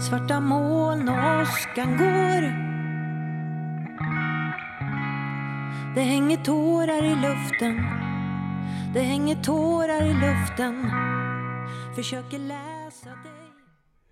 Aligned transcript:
Svarta 0.00 0.40
moln 0.40 1.08
och 1.08 1.42
åskan 1.42 1.96
går. 1.98 2.42
Det 5.94 6.00
hänger 6.00 6.36
tårar 6.36 7.04
i 7.04 7.14
luften. 7.14 7.76
Det 8.94 9.00
hänger 9.00 9.42
tårar 9.42 10.02
i 10.02 10.14
luften. 10.14 10.90
Försöker 11.96 12.38
läsa 12.38 13.08
dig. 13.08 13.52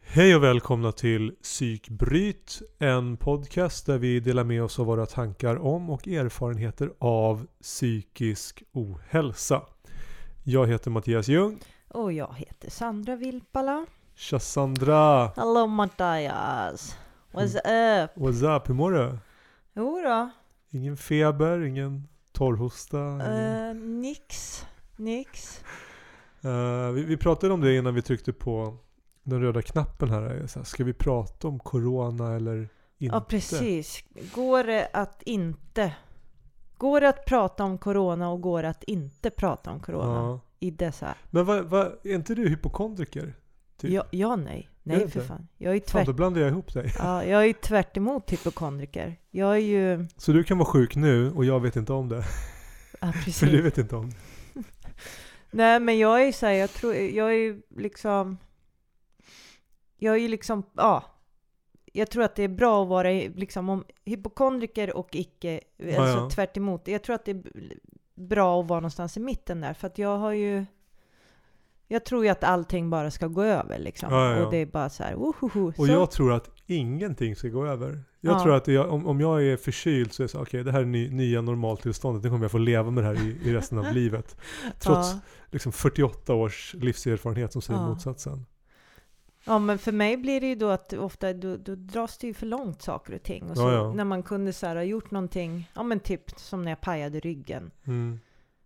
Hej 0.02 0.36
och 0.36 0.42
välkomna 0.42 0.92
till 0.92 1.34
Psykbryt, 1.42 2.62
en 2.78 3.16
podcast 3.16 3.86
där 3.86 3.98
vi 3.98 4.20
delar 4.20 4.44
med 4.44 4.62
oss 4.62 4.78
av 4.78 4.86
våra 4.86 5.06
tankar 5.06 5.56
om 5.56 5.90
och 5.90 6.08
erfarenheter 6.08 6.92
av 6.98 7.46
psykisk 7.62 8.62
ohälsa. 8.72 9.62
Jag 10.44 10.66
heter 10.66 10.90
Mattias 10.90 11.28
Ljung. 11.28 11.58
Och 11.88 12.12
jag 12.12 12.34
heter 12.36 12.70
Sandra 12.70 13.16
Vilpala. 13.16 13.86
Tja 14.20 14.38
Sandra! 14.38 15.26
Hello 15.36 15.66
Mattias. 15.66 16.96
What's 17.32 17.54
up? 17.54 18.10
What's 18.14 18.56
up? 18.56 18.68
Hur 18.68 18.74
mår 18.74 18.92
du? 18.92 19.18
Jo 19.74 20.00
då. 20.04 20.30
Ingen 20.70 20.96
feber, 20.96 21.60
ingen 21.60 22.08
torrhosta? 22.32 22.98
Ingen... 22.98 23.76
Uh, 23.76 24.00
nix. 24.00 24.64
Nix. 24.96 25.64
Uh, 26.44 26.90
vi, 26.90 27.04
vi 27.04 27.16
pratade 27.16 27.54
om 27.54 27.60
det 27.60 27.76
innan 27.76 27.94
vi 27.94 28.02
tryckte 28.02 28.32
på 28.32 28.76
den 29.22 29.40
röda 29.40 29.62
knappen 29.62 30.10
här. 30.10 30.46
Så 30.46 30.58
här, 30.58 30.64
Ska 30.64 30.84
vi 30.84 30.92
prata 30.92 31.48
om 31.48 31.58
corona 31.58 32.36
eller 32.36 32.68
inte? 32.98 33.16
Ja, 33.16 33.20
precis. 33.20 34.04
Går 34.34 34.64
det 34.64 34.88
att 34.92 35.22
inte... 35.22 35.94
Går 36.76 37.00
det 37.00 37.08
att 37.08 37.24
prata 37.24 37.64
om 37.64 37.78
corona 37.78 38.30
och 38.30 38.40
går 38.40 38.62
det 38.62 38.68
att 38.68 38.84
inte 38.84 39.30
prata 39.30 39.70
om 39.70 39.80
corona 39.80 40.20
Ja. 40.20 40.40
i 40.58 40.70
dessa... 40.70 41.14
Men 41.30 41.44
vad, 41.44 41.64
vad, 41.64 41.86
är 41.86 42.14
inte 42.14 42.34
du 42.34 42.48
hypokondriker? 42.48 43.34
Typ. 43.80 43.90
Ja, 43.90 44.04
ja 44.10 44.36
nej. 44.36 44.68
Nej, 44.82 45.08
för 45.08 45.20
fan. 45.20 45.48
Jag 45.58 45.70
är 45.70 45.74
ju 45.74 45.80
Fan, 45.80 45.86
tvärt... 45.86 46.06
då 46.06 46.12
blandar 46.12 46.40
jag 46.40 46.50
ihop 46.50 46.74
dig. 46.74 46.92
Ja, 46.98 47.24
jag 47.24 47.46
är 47.46 47.52
tvärt 47.52 47.96
emot 47.96 48.32
hypokondriker. 48.32 49.16
Jag 49.30 49.54
är 49.54 49.60
ju... 49.60 50.06
Så 50.16 50.32
du 50.32 50.44
kan 50.44 50.58
vara 50.58 50.68
sjuk 50.68 50.96
nu 50.96 51.32
och 51.32 51.44
jag 51.44 51.60
vet 51.60 51.76
inte 51.76 51.92
om 51.92 52.08
det. 52.08 52.24
Ja, 53.00 53.12
För 53.12 53.18
du 53.18 53.24
precis. 53.24 53.64
vet 53.64 53.78
inte 53.78 53.96
om 53.96 54.10
det. 54.10 54.16
Nej, 55.50 55.80
men 55.80 55.98
jag 55.98 56.20
är 56.22 56.26
ju 56.26 56.32
såhär, 56.32 56.52
jag 56.52 56.70
tror, 56.70 56.94
jag 56.94 57.28
är 57.28 57.36
ju 57.36 57.62
liksom... 57.76 58.38
Jag 59.96 60.14
är 60.14 60.18
ju 60.18 60.28
liksom, 60.28 60.62
ja. 60.76 61.04
Jag 61.92 62.10
tror 62.10 62.22
att 62.22 62.36
det 62.36 62.42
är 62.42 62.48
bra 62.48 62.82
att 62.82 62.88
vara 62.88 63.08
liksom 63.34 63.68
om 63.68 63.84
hypokondriker 64.04 64.96
och 64.96 65.08
icke, 65.12 65.60
alltså 65.78 66.18
ja. 66.18 66.30
tvärt 66.30 66.56
emot. 66.56 66.88
Jag 66.88 67.02
tror 67.02 67.14
att 67.14 67.24
det 67.24 67.30
är 67.30 67.42
bra 68.14 68.60
att 68.60 68.68
vara 68.68 68.80
någonstans 68.80 69.16
i 69.16 69.20
mitten 69.20 69.60
där, 69.60 69.74
för 69.74 69.86
att 69.86 69.98
jag 69.98 70.18
har 70.18 70.32
ju... 70.32 70.66
Jag 71.92 72.04
tror 72.04 72.24
ju 72.24 72.30
att 72.30 72.44
allting 72.44 72.90
bara 72.90 73.10
ska 73.10 73.26
gå 73.26 73.42
över 73.42 73.78
liksom. 73.78 74.12
Ja, 74.12 74.30
ja, 74.30 74.36
ja. 74.36 74.44
Och 74.44 74.50
det 74.50 74.56
är 74.56 74.66
bara 74.66 74.90
så 74.90 75.02
här, 75.02 75.14
wohoho. 75.14 75.72
Och 75.78 75.88
jag 75.88 76.10
tror 76.10 76.32
att 76.32 76.50
ingenting 76.66 77.36
ska 77.36 77.48
gå 77.48 77.66
över. 77.66 78.04
Jag 78.20 78.34
Ja. 78.34 78.42
tror 78.42 78.54
att 78.54 78.68
jag, 78.68 78.92
om, 78.92 79.06
om 79.06 79.20
jag 79.20 79.42
är 79.44 79.56
förkyld 79.56 80.12
så 80.12 80.22
är 80.22 80.24
det 80.24 80.28
så 80.28 80.42
okej 80.42 80.64
det 80.64 80.72
här 80.72 80.80
är 80.80 80.84
ny, 80.84 81.10
nya 81.10 81.40
normaltillståndet. 81.40 82.22
Nu 82.24 82.30
kommer 82.30 82.44
jag 82.44 82.50
få 82.50 82.58
leva 82.58 82.90
med 82.90 83.04
det 83.04 83.08
här 83.08 83.26
i, 83.26 83.48
i 83.48 83.54
resten 83.54 83.78
av 83.78 83.84
livet. 83.94 84.36
Trots 84.78 85.14
liksom 85.50 85.72
48 85.72 86.34
års 86.34 86.74
livserfarenhet 86.74 87.52
som 87.52 87.62
säger 87.62 87.80
motsatsen. 87.80 88.46
Ja, 89.44 89.58
men 89.58 89.78
för 89.78 89.92
mig 89.92 90.16
blir 90.16 90.40
det 90.40 90.46
ju 90.46 90.54
då 90.54 90.68
att 90.68 90.92
ofta 90.92 91.32
då, 91.32 91.56
då 91.56 91.74
dras 91.74 92.18
det 92.18 92.26
ju 92.26 92.34
för 92.34 92.46
långt 92.46 92.82
saker 92.82 93.14
och 93.14 93.22
ting. 93.22 93.50
Och 93.50 93.56
så 93.56 93.92
när 93.92 94.04
man 94.04 94.22
kunde 94.22 94.52
så 94.52 94.66
här, 94.66 94.76
ha 94.76 94.82
gjort 94.82 95.10
någonting, 95.10 95.70
ja 95.74 95.82
men 95.82 96.00
typ 96.00 96.30
som 96.36 96.62
när 96.62 96.70
jag 96.70 96.80
pajade 96.80 97.20
ryggen. 97.20 97.70
Mm. 97.84 98.20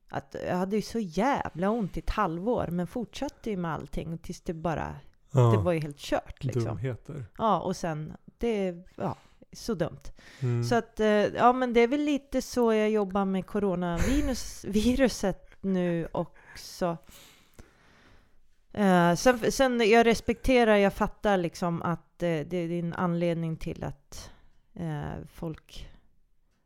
Att 0.09 0.37
jag 0.47 0.57
hade 0.57 0.77
ju 0.77 0.83
så 0.83 0.99
jävla 0.99 1.71
ont 1.71 1.97
i 1.97 2.01
ett 2.01 2.11
halvår, 2.11 2.67
men 2.71 2.87
fortsatte 2.87 3.51
ju 3.51 3.57
med 3.57 3.73
allting 3.75 4.19
tills 4.19 4.41
det 4.41 4.55
bara, 4.55 4.97
Ja. 5.31 5.41
det 5.41 5.57
var 5.59 5.73
ju 5.73 5.81
helt 5.81 5.99
kört 5.99 6.45
liksom. 6.45 6.65
Dumheter. 6.65 7.27
Ja, 7.39 7.61
och 7.61 7.77
sen, 7.77 8.17
det, 8.39 8.75
ja, 8.97 9.17
så 9.53 9.75
dumt. 9.75 10.01
Mm. 10.41 10.65
Så 10.65 10.75
att, 10.75 11.01
eh, 11.01 11.07
ja 11.07 11.53
men 11.53 11.73
det 11.73 11.81
är 11.81 11.89
väl 11.89 12.01
lite 12.05 12.43
så 12.43 12.73
jag 12.73 12.91
jobbar 12.91 13.25
med 13.25 13.47
coronavirus, 13.47 14.65
viruset 14.69 15.51
nu 15.61 16.09
också. 16.13 16.97
Eh, 18.73 19.15
sen, 19.15 19.53
sen, 19.53 19.91
jag 19.91 20.07
respekterar, 20.07 20.77
jag 20.77 20.93
fattar 20.93 21.37
liksom 21.37 21.83
att 21.83 22.23
eh, 22.23 22.41
det 22.47 22.57
är 22.57 22.71
en 22.71 22.93
anledning 22.95 23.57
till 23.57 23.85
att 23.85 24.31
eh, 24.75 25.25
folk 25.33 25.89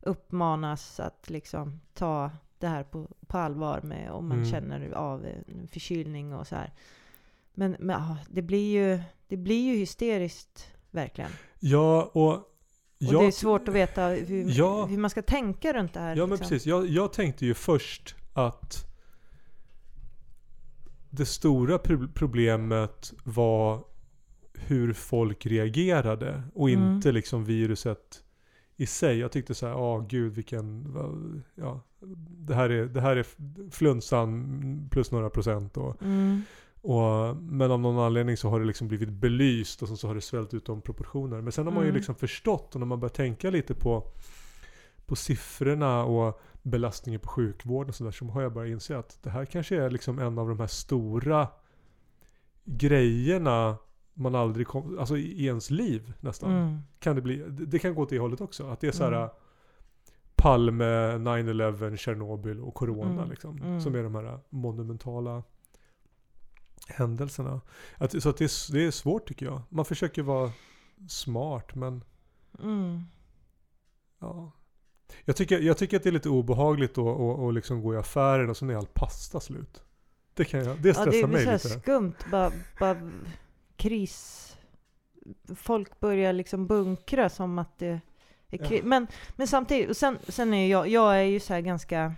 uppmanas 0.03 1.01
att 1.01 1.31
liksom 1.31 1.81
ta 1.95 2.31
det 2.61 2.69
här 2.69 2.85
på, 2.85 3.09
på 3.27 3.39
allvar 3.39 3.81
med 3.83 4.11
om 4.11 4.29
man 4.29 4.39
Mm. 4.39 4.51
känner 4.51 4.91
av 4.91 5.27
förkylning 5.73 6.35
och 6.35 6.47
så 6.47 6.55
här. 6.57 6.73
Men, 7.55 7.77
men 7.79 7.89
ja, 8.01 8.17
det 8.31 8.43
blir 8.43 8.73
ju, 8.73 9.01
det 9.29 9.37
blir 9.37 9.73
ju 9.73 9.77
hysteriskt 9.79 10.73
verkligen. 10.91 11.31
Ja, 11.61 12.11
och... 12.15 12.33
Och 13.01 13.05
jag, 13.15 13.23
det 13.23 13.27
är 13.27 13.31
svårt 13.31 13.69
att 13.69 13.75
veta 13.75 14.07
hur, 14.07 14.45
Ja. 14.59 14.87
hur 14.87 14.99
man 14.99 15.11
ska 15.11 15.23
tänka 15.23 15.73
runt 15.73 15.95
det 15.95 16.01
här. 16.01 16.17
Ja 16.17 16.23
men 16.27 16.31
liksom. 16.31 16.49
precis. 16.49 16.67
Jag, 16.67 16.87
jag 16.87 17.13
tänkte 17.13 17.47
ju 17.47 17.55
först 17.55 18.15
att 18.33 18.85
det 21.11 21.27
stora 21.27 21.79
pro- 21.79 22.09
problemet 22.15 23.13
var 23.25 23.85
hur 24.55 24.93
folk 24.93 25.47
reagerade 25.47 26.43
och 26.55 26.71
Mm. 26.71 26.95
inte 26.95 27.13
liksom 27.13 27.45
viruset 27.45 28.23
i 28.77 28.87
sig. 28.87 29.19
Jag 29.19 29.33
tyckte 29.33 29.55
så 29.55 29.67
här, 29.67 29.73
ja 29.73 30.07
gud 30.09 30.33
vilken, 30.35 30.95
ja, 31.55 31.81
det 32.47 32.55
här 32.55 32.71
är, 32.71 32.87
det 32.87 33.01
här 33.01 33.17
är 33.17 33.27
flunsan 33.71 34.89
plus 34.91 35.11
några 35.13 35.31
procent 35.31 35.77
och, 35.77 36.03
Mm. 36.03 36.43
och 36.81 37.37
men 37.37 37.71
av 37.71 37.81
någon 37.81 37.99
anledning 37.99 38.37
så 38.37 38.49
har 38.49 38.61
det 38.61 38.67
liksom 38.67 38.89
blivit 38.89 39.09
belyst 39.09 39.83
och 39.83 39.89
sen 39.89 39.97
så 39.97 40.07
har 40.09 40.15
det 40.15 40.21
svällt 40.21 40.55
ut 40.55 40.65
de 40.67 40.81
proportioner. 40.81 41.41
Men 41.41 41.53
sen 41.53 41.67
har 41.67 41.73
man 41.73 41.83
ju 41.83 41.89
Mm. 41.89 41.97
liksom 41.97 42.15
förstått 42.15 42.75
och 42.75 42.81
när 42.81 42.87
man 42.87 43.01
börjar 43.01 43.13
tänka 43.15 43.51
lite 43.51 43.75
på, 43.75 44.11
på 45.07 45.17
siffrorna 45.17 46.05
och 46.05 46.41
belastningen 46.63 47.21
på 47.21 47.29
sjukvården 47.29 47.89
och 47.89 47.95
sådär 47.95 48.11
så 48.11 48.25
har 48.25 48.43
jag 48.43 48.53
bara 48.53 48.69
insett 48.69 48.97
att 48.99 49.23
det 49.23 49.31
här 49.31 49.45
kanske 49.45 49.77
är 49.83 49.91
liksom 49.91 50.19
en 50.19 50.39
av 50.39 50.49
de 50.49 50.61
här 50.61 50.67
stora 50.67 51.49
grejerna 52.65 53.77
man 54.15 54.35
aldrig 54.35 54.67
kom, 54.67 54.99
alltså 54.99 55.17
i 55.17 55.47
ens 55.47 55.71
liv 55.71 56.13
nästan. 56.21 56.53
Mm. 56.53 56.79
Kan 56.99 57.17
det 57.17 57.23
bli, 57.23 57.37
det 57.37 57.67
det 57.67 57.79
kan 57.79 57.95
gå 57.95 58.03
åt 58.03 58.09
det 58.11 58.19
hållet 58.19 58.41
också. 58.41 58.67
Att 58.67 58.81
det 58.81 58.89
är 58.89 58.93
så 58.93 59.05
här 59.05 59.13
Mm. 59.13 59.29
Palme, 60.39 60.85
9-11, 61.19 61.97
Tjernobyl 61.97 62.61
och 62.61 62.75
Corona 62.75 63.11
Mm. 63.23 63.31
liksom. 63.31 63.57
Mm. 63.63 63.81
Som 63.81 63.95
är 63.95 64.03
de 64.03 64.15
här 64.15 64.39
monumentala 64.51 65.43
händelserna. 66.89 67.61
Att, 67.97 68.23
så 68.23 68.29
att 68.29 68.37
det, 68.37 68.45
är, 68.45 68.73
det 68.73 68.85
är 68.87 68.91
svårt 68.91 69.29
tycker 69.29 69.47
jag. 69.47 69.63
Man 69.69 69.85
försöker 69.85 70.23
vara 70.23 70.51
smart 71.09 71.75
men 71.75 72.05
Mm. 72.63 73.03
ja. 74.19 74.53
Jag 75.25 75.37
tycker, 75.37 75.59
jag 75.61 75.79
tycker 75.79 75.97
att 75.97 76.03
det 76.03 76.09
är 76.11 76.13
lite 76.13 76.29
obehagligt 76.29 76.95
då 76.95 77.33
att 77.33 77.49
att 77.49 77.55
liksom 77.55 77.83
gå 77.83 77.95
i 77.95 77.97
affären 77.97 78.51
och 78.51 78.57
så 78.57 78.67
är 78.71 78.77
all 78.77 78.87
pasta 78.95 79.41
slut. 79.41 79.83
Det, 80.35 80.45
kan 80.45 80.65
jag, 80.65 80.83
det 80.83 80.89
Ja, 80.89 80.95
stressar 80.95 81.11
det 81.11 81.21
är 81.21 81.27
mig 81.27 81.45
väl 81.47 81.61
så 81.61 81.69
här 81.69 81.75
lite. 81.77 81.81
skumt. 81.81 82.15
Bara, 82.31 82.53
bara 82.81 83.11
kris. 83.77 84.45
Folk 85.55 86.01
börjar 86.01 86.33
liksom 86.33 86.67
bunkra 86.67 87.29
som 87.29 87.59
att 87.59 87.79
det 87.79 87.87
är. 87.87 88.01
Ja. 88.51 88.81
Men, 88.83 89.07
men 89.37 89.47
samtidigt, 89.47 89.91
och 89.91 89.97
sen, 89.97 90.19
sen 90.29 90.55
är 90.55 90.67
jag, 90.69 90.89
jag 90.89 91.19
är 91.19 91.23
ju 91.23 91.41
så 91.41 91.55
här 91.55 91.61
ganska 91.61 92.15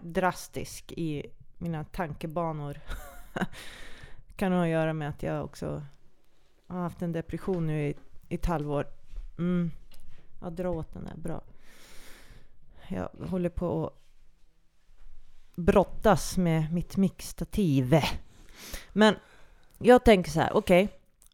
drastisk 0.00 0.92
i 0.92 1.26
mina 1.58 1.84
tankebanor. 1.84 2.80
kan 4.36 4.52
ha 4.52 4.62
att 4.62 4.68
göra 4.68 4.92
med 4.92 5.08
att 5.08 5.22
jag 5.22 5.44
också 5.44 5.82
har 6.66 6.80
haft 6.80 7.02
en 7.02 7.12
depression 7.12 7.66
nu 7.66 7.88
i, 7.88 7.94
i 8.28 8.34
ett 8.34 8.46
halvår. 8.46 8.86
Mm. 9.38 9.70
Ja, 10.40 10.50
dra 10.50 10.70
åt 10.70 10.92
den 10.92 11.04
där, 11.04 11.16
bra. 11.16 11.42
Jag 12.88 13.08
håller 13.28 13.50
på 13.50 13.86
att 13.86 13.92
brottas 15.56 16.36
med 16.36 16.72
mitt 16.72 16.96
mixtativ. 16.96 18.00
Men 18.92 19.14
jag 19.78 20.04
tänker 20.04 20.30
så 20.30 20.40
här, 20.40 20.56
okej. 20.56 20.88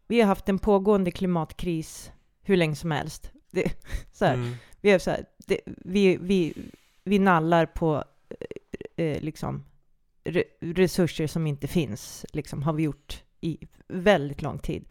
vi 0.07 0.21
har 0.21 0.29
haft 0.29 0.49
en 0.49 0.59
pågående 0.59 1.11
klimatkris 1.11 2.13
hur 2.43 2.57
länge 2.57 2.77
som 2.77 2.91
helst. 2.91 3.33
Det, 3.51 3.73
så 4.13 4.25
här, 4.25 4.35
Mm. 4.35 4.55
vi, 4.81 4.91
är 4.91 4.99
så 4.99 5.11
här, 5.11 5.25
det, 5.47 5.61
vi, 5.67 6.17
vi, 6.17 6.55
vi 7.05 7.19
nallar 7.19 7.67
på 7.67 8.05
eh, 8.97 9.05
eh, 9.07 9.21
liksom, 9.23 9.65
re, 10.25 10.45
resurser 10.61 11.27
som 11.27 11.47
inte 11.47 11.67
finns, 11.67 12.27
liksom, 12.33 12.63
har 12.63 12.73
vi 12.73 12.83
gjort 12.83 13.23
i 13.41 13.59
väldigt 13.89 14.43
lång 14.43 14.59
tid. 14.59 14.85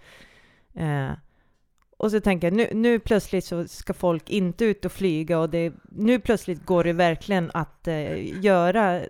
Eh, 0.76 1.12
och 1.98 2.12
så 2.12 2.20
tänker 2.20 2.48
jag, 2.48 2.58
nu, 2.58 2.70
nu 2.74 3.00
plötsligt 3.00 3.46
så 3.46 3.68
ska 3.68 3.94
folk 3.94 4.30
inte 4.30 4.66
ut 4.66 4.86
och 4.86 4.92
flyga 4.92 5.40
och 5.40 5.50
det, 5.50 5.74
nu 5.84 6.20
plötsligt 6.20 6.66
går 6.66 6.84
det 6.84 6.94
verkligen 6.94 7.52
att 7.54 7.88
eh, 7.88 8.44
göra 8.44 9.02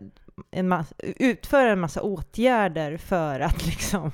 en 0.51 0.67
massa, 0.67 0.95
utföra 0.99 1.71
en 1.71 1.79
massa 1.79 2.01
åtgärder 2.01 2.97
för 2.97 3.39
att 3.39 3.65
liksom... 3.65 4.11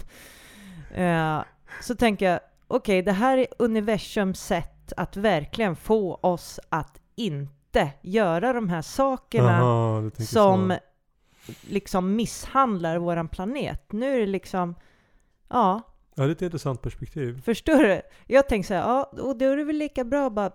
Eh, 0.93 1.41
så 1.81 1.95
tänker 1.95 2.25
jag, 2.25 2.39
okej, 2.67 3.01
det 3.01 3.11
här 3.11 3.37
är 3.37 3.47
universums 3.59 4.41
sätt 4.41 4.72
att 4.97 5.17
verkligen 5.17 5.75
få 5.75 6.15
oss 6.15 6.59
att 6.69 6.99
inte 7.15 7.91
göra 8.01 8.53
de 8.53 8.69
här 8.69 8.81
sakerna 8.81 9.59
tänker 10.01 10.23
som 10.23 10.73
så. 11.45 11.51
liksom 11.61 12.15
misshandlar 12.15 12.97
våran 12.97 13.27
planet. 13.27 13.91
Nu 13.91 14.15
är 14.15 14.19
det 14.19 14.25
liksom, 14.25 14.75
ja, 15.49 15.81
Ja, 16.15 16.23
det 16.23 16.29
är 16.29 16.31
ett 16.31 16.41
intressant 16.41 16.81
perspektiv. 16.81 17.41
Förstår 17.45 17.77
du? 17.83 18.01
Jag 18.27 18.49
tänker 18.49 18.67
så 18.67 18.73
här, 18.73 18.81
ja, 18.81 19.03
och 19.03 19.37
då 19.37 19.45
är 19.45 19.57
det 19.57 19.63
väl 19.63 19.75
lika 19.75 20.03
bra 20.03 20.25
att 20.27 20.33
bara 20.33 20.51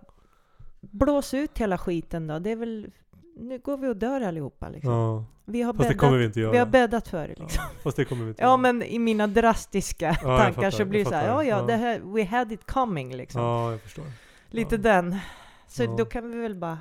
blåsa 0.80 1.38
ut 1.38 1.58
hela 1.58 1.78
skiten 1.78 2.26
då. 2.26 2.38
Det 2.38 2.50
är 2.50 2.56
väl, 2.56 2.90
nu 3.36 3.58
går 3.58 3.76
vi 3.76 3.88
och 3.88 3.96
dör 3.96 4.20
allihopa 4.20 4.68
liksom. 4.68 4.92
Ja. 4.92 5.24
Vi 5.44 5.62
har 5.62 5.72
Fast 5.72 5.82
det 5.82 5.88
bäddat, 5.88 6.00
kommer 6.00 6.18
vi 6.18 6.24
inte 6.24 6.40
göra. 6.40 6.52
vi 6.52 6.58
har 6.58 6.66
bäddat 6.66 7.08
för 7.08 7.28
det 7.28 7.34
liksom. 7.34 7.48
ja. 7.56 7.62
Fast 7.82 7.96
det 7.96 8.04
kommer 8.04 8.24
vi 8.24 8.28
inte 8.30 8.42
Ja, 8.42 8.48
göra. 8.48 8.56
men 8.56 8.82
i 8.82 8.98
mina 8.98 9.26
drastiska 9.26 10.06
jag 10.06 10.20
tankar 10.38 10.52
fattar, 10.52 10.70
så 10.70 10.84
blir 10.84 11.04
det 11.04 11.10
så 11.10 11.14
här, 11.14 11.26
ja, 11.26 11.44
ja, 11.44 11.58
Ja. 11.60 11.66
det 11.66 11.76
här, 11.76 12.00
we 12.00 12.24
had 12.24 12.52
it 12.52 12.66
coming 12.66 13.16
liksom. 13.16 13.42
Ja, 13.42 13.70
jag 13.70 13.80
förstår. 13.80 14.04
Lite 14.50 14.74
ja. 14.74 14.80
den. 14.82 15.16
Så 15.66 15.82
Ja. 15.84 15.94
då 15.98 16.04
kan 16.04 16.30
vi 16.30 16.38
väl 16.38 16.54
bara 16.54 16.78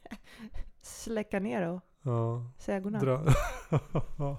släcka 0.82 1.40
ner 1.40 1.68
och 1.68 1.80
Ja. 2.02 2.42
säga 2.58 2.80
godnatt. 2.80 3.02
Dra. 3.02 3.24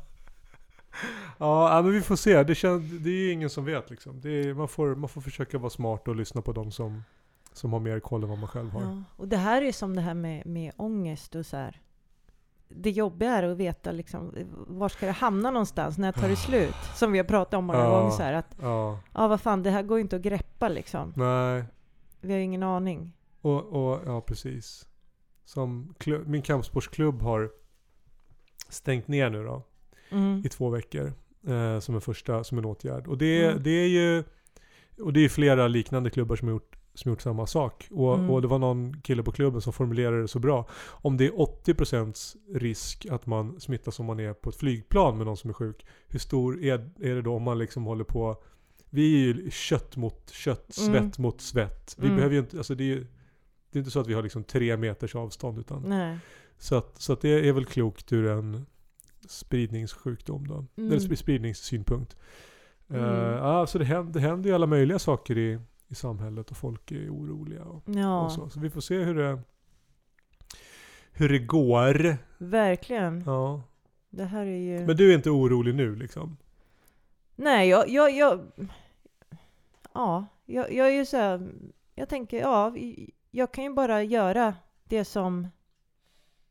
ja, 1.37 1.81
men 1.83 1.91
vi 1.91 2.01
får 2.01 2.15
se. 2.15 2.43
Det, 2.43 2.55
känns, 2.55 2.91
det 3.03 3.09
är 3.09 3.13
ju 3.13 3.31
ingen 3.31 3.49
som 3.49 3.65
vet 3.65 3.89
liksom. 3.89 4.17
Är, 4.17 4.53
man, 4.53 4.67
får, 4.67 4.95
man 4.95 5.09
får 5.09 5.21
försöka 5.21 5.57
vara 5.57 5.69
smart 5.69 6.07
och 6.07 6.15
lyssna 6.15 6.41
på 6.41 6.51
de 6.51 6.71
som, 6.71 7.03
som 7.53 7.73
har 7.73 7.79
mer 7.79 7.99
koll 7.99 8.23
än 8.23 8.29
vad 8.29 8.37
man 8.37 8.47
själv 8.49 8.69
har. 8.71 8.81
Ja. 8.81 9.03
Och 9.15 9.27
det 9.27 9.37
här 9.37 9.61
är 9.61 9.71
som 9.71 9.95
det 9.95 10.01
här 10.01 10.13
med, 10.13 10.45
med 10.45 10.71
ångest 10.77 11.35
och 11.35 11.45
så 11.45 11.57
här. 11.57 11.81
Det 12.69 12.89
jobbiga 12.91 13.31
är 13.31 13.43
att 13.43 13.57
veta 13.57 13.91
liksom, 13.91 14.33
var 14.67 14.89
ska 14.89 15.05
det 15.05 15.11
hamna 15.11 15.51
någonstans, 15.51 15.97
när 15.97 16.11
tar 16.11 16.27
det 16.29 16.35
slut? 16.35 16.75
Som 16.95 17.11
vi 17.11 17.17
har 17.17 17.25
pratat 17.25 17.53
om 17.53 17.65
många 17.65 17.79
Ja. 17.79 17.89
gånger 17.99 18.11
så 18.11 18.23
här 18.23 18.33
att, 18.33 18.55
Ja, 18.61 18.99
ja 19.13 19.27
vad 19.27 19.41
fan, 19.41 19.63
det 19.63 19.69
här 19.69 19.83
går 19.83 19.97
ju 19.97 20.01
inte 20.01 20.15
att 20.15 20.21
greppa 20.21 20.67
liksom. 20.69 21.13
nej. 21.15 21.63
Vi 22.21 22.31
har 22.31 22.37
ju 22.37 22.43
ingen 22.43 22.63
aning. 22.63 23.13
Och, 23.41 23.65
och 23.65 24.01
ja, 24.05 24.21
precis. 24.21 24.87
Som 25.45 25.93
klubb, 25.97 26.27
min 26.27 26.41
kampsportsklubb 26.41 27.21
har 27.21 27.51
stängt 28.69 29.07
ner 29.07 29.29
nu 29.29 29.43
då. 29.43 29.63
Mm. 30.09 30.41
i 30.45 30.49
två 30.49 30.69
veckor. 30.69 31.13
Eh, 31.47 31.79
som 31.79 31.95
en 31.95 32.01
första, 32.01 32.43
som 32.43 32.57
en 32.57 32.65
åtgärd. 32.65 33.07
Och 33.07 33.17
det, 33.17 33.45
Mm. 33.45 33.63
det 33.63 33.69
är 33.71 33.87
ju 33.87 34.23
och 35.01 35.13
det 35.13 35.19
är 35.25 35.29
flera 35.29 35.67
liknande 35.67 36.09
klubbar 36.09 36.35
som 36.35 36.47
har 36.47 36.53
gjort, 36.55 36.77
som 36.93 37.09
gjort 37.11 37.21
samma 37.21 37.47
sak. 37.47 37.87
Och, 37.91 38.13
Mm. 38.17 38.29
och 38.29 38.41
det 38.41 38.47
var 38.47 38.59
någon 38.59 39.01
kille 39.01 39.23
på 39.23 39.31
klubben 39.31 39.61
som 39.61 39.73
formulerade 39.73 40.21
det 40.21 40.27
så 40.27 40.39
bra. 40.39 40.65
Om 40.87 41.17
det 41.17 41.25
är 41.25 41.39
80% 41.39 42.35
risk 42.53 43.05
att 43.11 43.25
man 43.25 43.59
smittas 43.59 43.99
om 43.99 44.05
man 44.05 44.19
är 44.19 44.33
på 44.33 44.49
ett 44.49 44.55
flygplan 44.55 45.17
med 45.17 45.25
någon 45.25 45.37
som 45.37 45.49
är 45.49 45.53
sjuk. 45.53 45.85
Hur 46.07 46.19
stor 46.19 46.63
är, 46.63 46.73
är 46.99 47.15
det 47.15 47.21
då 47.21 47.35
om 47.35 47.43
man 47.43 47.57
liksom 47.57 47.85
håller 47.85 48.03
på 48.03 48.43
vi 48.97 49.15
är 49.15 49.33
ju 49.33 49.51
kött 49.51 49.95
mot 49.97 50.29
kött, 50.29 50.77
Mm. 50.77 50.93
svett 50.93 51.17
mot 51.17 51.41
svett. 51.41 51.95
Vi 51.97 52.05
Mm. 52.05 52.15
behöver 52.15 52.33
ju 52.35 52.39
inte, 52.39 52.57
alltså 52.57 52.75
det 52.75 52.83
är 52.83 52.95
ju 52.95 53.07
det 53.71 53.77
är 53.77 53.79
inte 53.79 53.91
så 53.91 53.99
att 53.99 54.07
vi 54.07 54.13
har 54.13 54.23
liksom 54.23 54.43
tre 54.43 54.77
meters 54.77 55.15
avstånd 55.15 55.59
utan 55.59 55.81
Nej. 55.81 56.17
så 56.57 56.75
att, 56.75 57.01
så 57.01 57.13
att 57.13 57.21
det 57.21 57.47
är 57.49 57.53
väl 57.53 57.65
klokt 57.65 58.13
ur 58.13 58.27
en 58.27 58.65
spridningssjukdom 59.27 60.47
då. 60.47 60.65
Mm. 60.77 60.91
Eller 60.91 60.99
sp- 60.99 61.15
spridningssynpunkt. 61.15 62.15
Mm. 62.89 63.01
Uh, 63.03 63.09
ja, 63.35 63.67
så 63.67 63.77
det 63.77 63.85
händer, 63.85 64.13
det 64.13 64.19
händer 64.19 64.49
ju 64.49 64.55
alla 64.55 64.65
möjliga 64.67 64.99
saker 64.99 65.37
i, 65.37 65.59
i 65.87 65.95
samhället 65.95 66.51
och 66.51 66.57
folk 66.57 66.91
är 66.91 67.09
oroliga. 67.09 67.63
Och, 67.63 67.83
Ja, 67.85 68.25
och 68.25 68.31
så. 68.31 68.49
så 68.49 68.59
vi 68.59 68.69
får 68.69 68.81
se 68.81 68.97
hur 69.03 69.15
det, 69.15 69.39
hur 71.11 71.29
det 71.29 71.39
går. 71.39 72.17
verkligen. 72.37 73.23
Ja. 73.25 73.61
Det 74.09 74.25
här 74.25 74.45
är 74.45 74.57
ju... 74.79 74.85
Men 74.85 74.97
du 74.97 75.11
är 75.11 75.15
inte 75.15 75.29
orolig 75.29 75.75
nu 75.75 75.95
liksom? 75.95 76.37
Nej, 77.35 77.69
jag, 77.69 77.89
jag, 77.89 78.11
jag, 78.17 78.41
ja, 79.97 80.25
jag, 80.45 80.73
jag 80.73 80.87
är 80.87 80.91
ju 80.91 81.05
så 81.05 81.17
här, 81.17 81.51
jag 81.95 82.09
tänker, 82.09 82.39
ja, 82.39 82.75
jag 83.31 83.51
kan 83.51 83.63
ju 83.63 83.73
bara 83.73 84.03
göra 84.03 84.55
det 84.83 85.05
som 85.05 85.47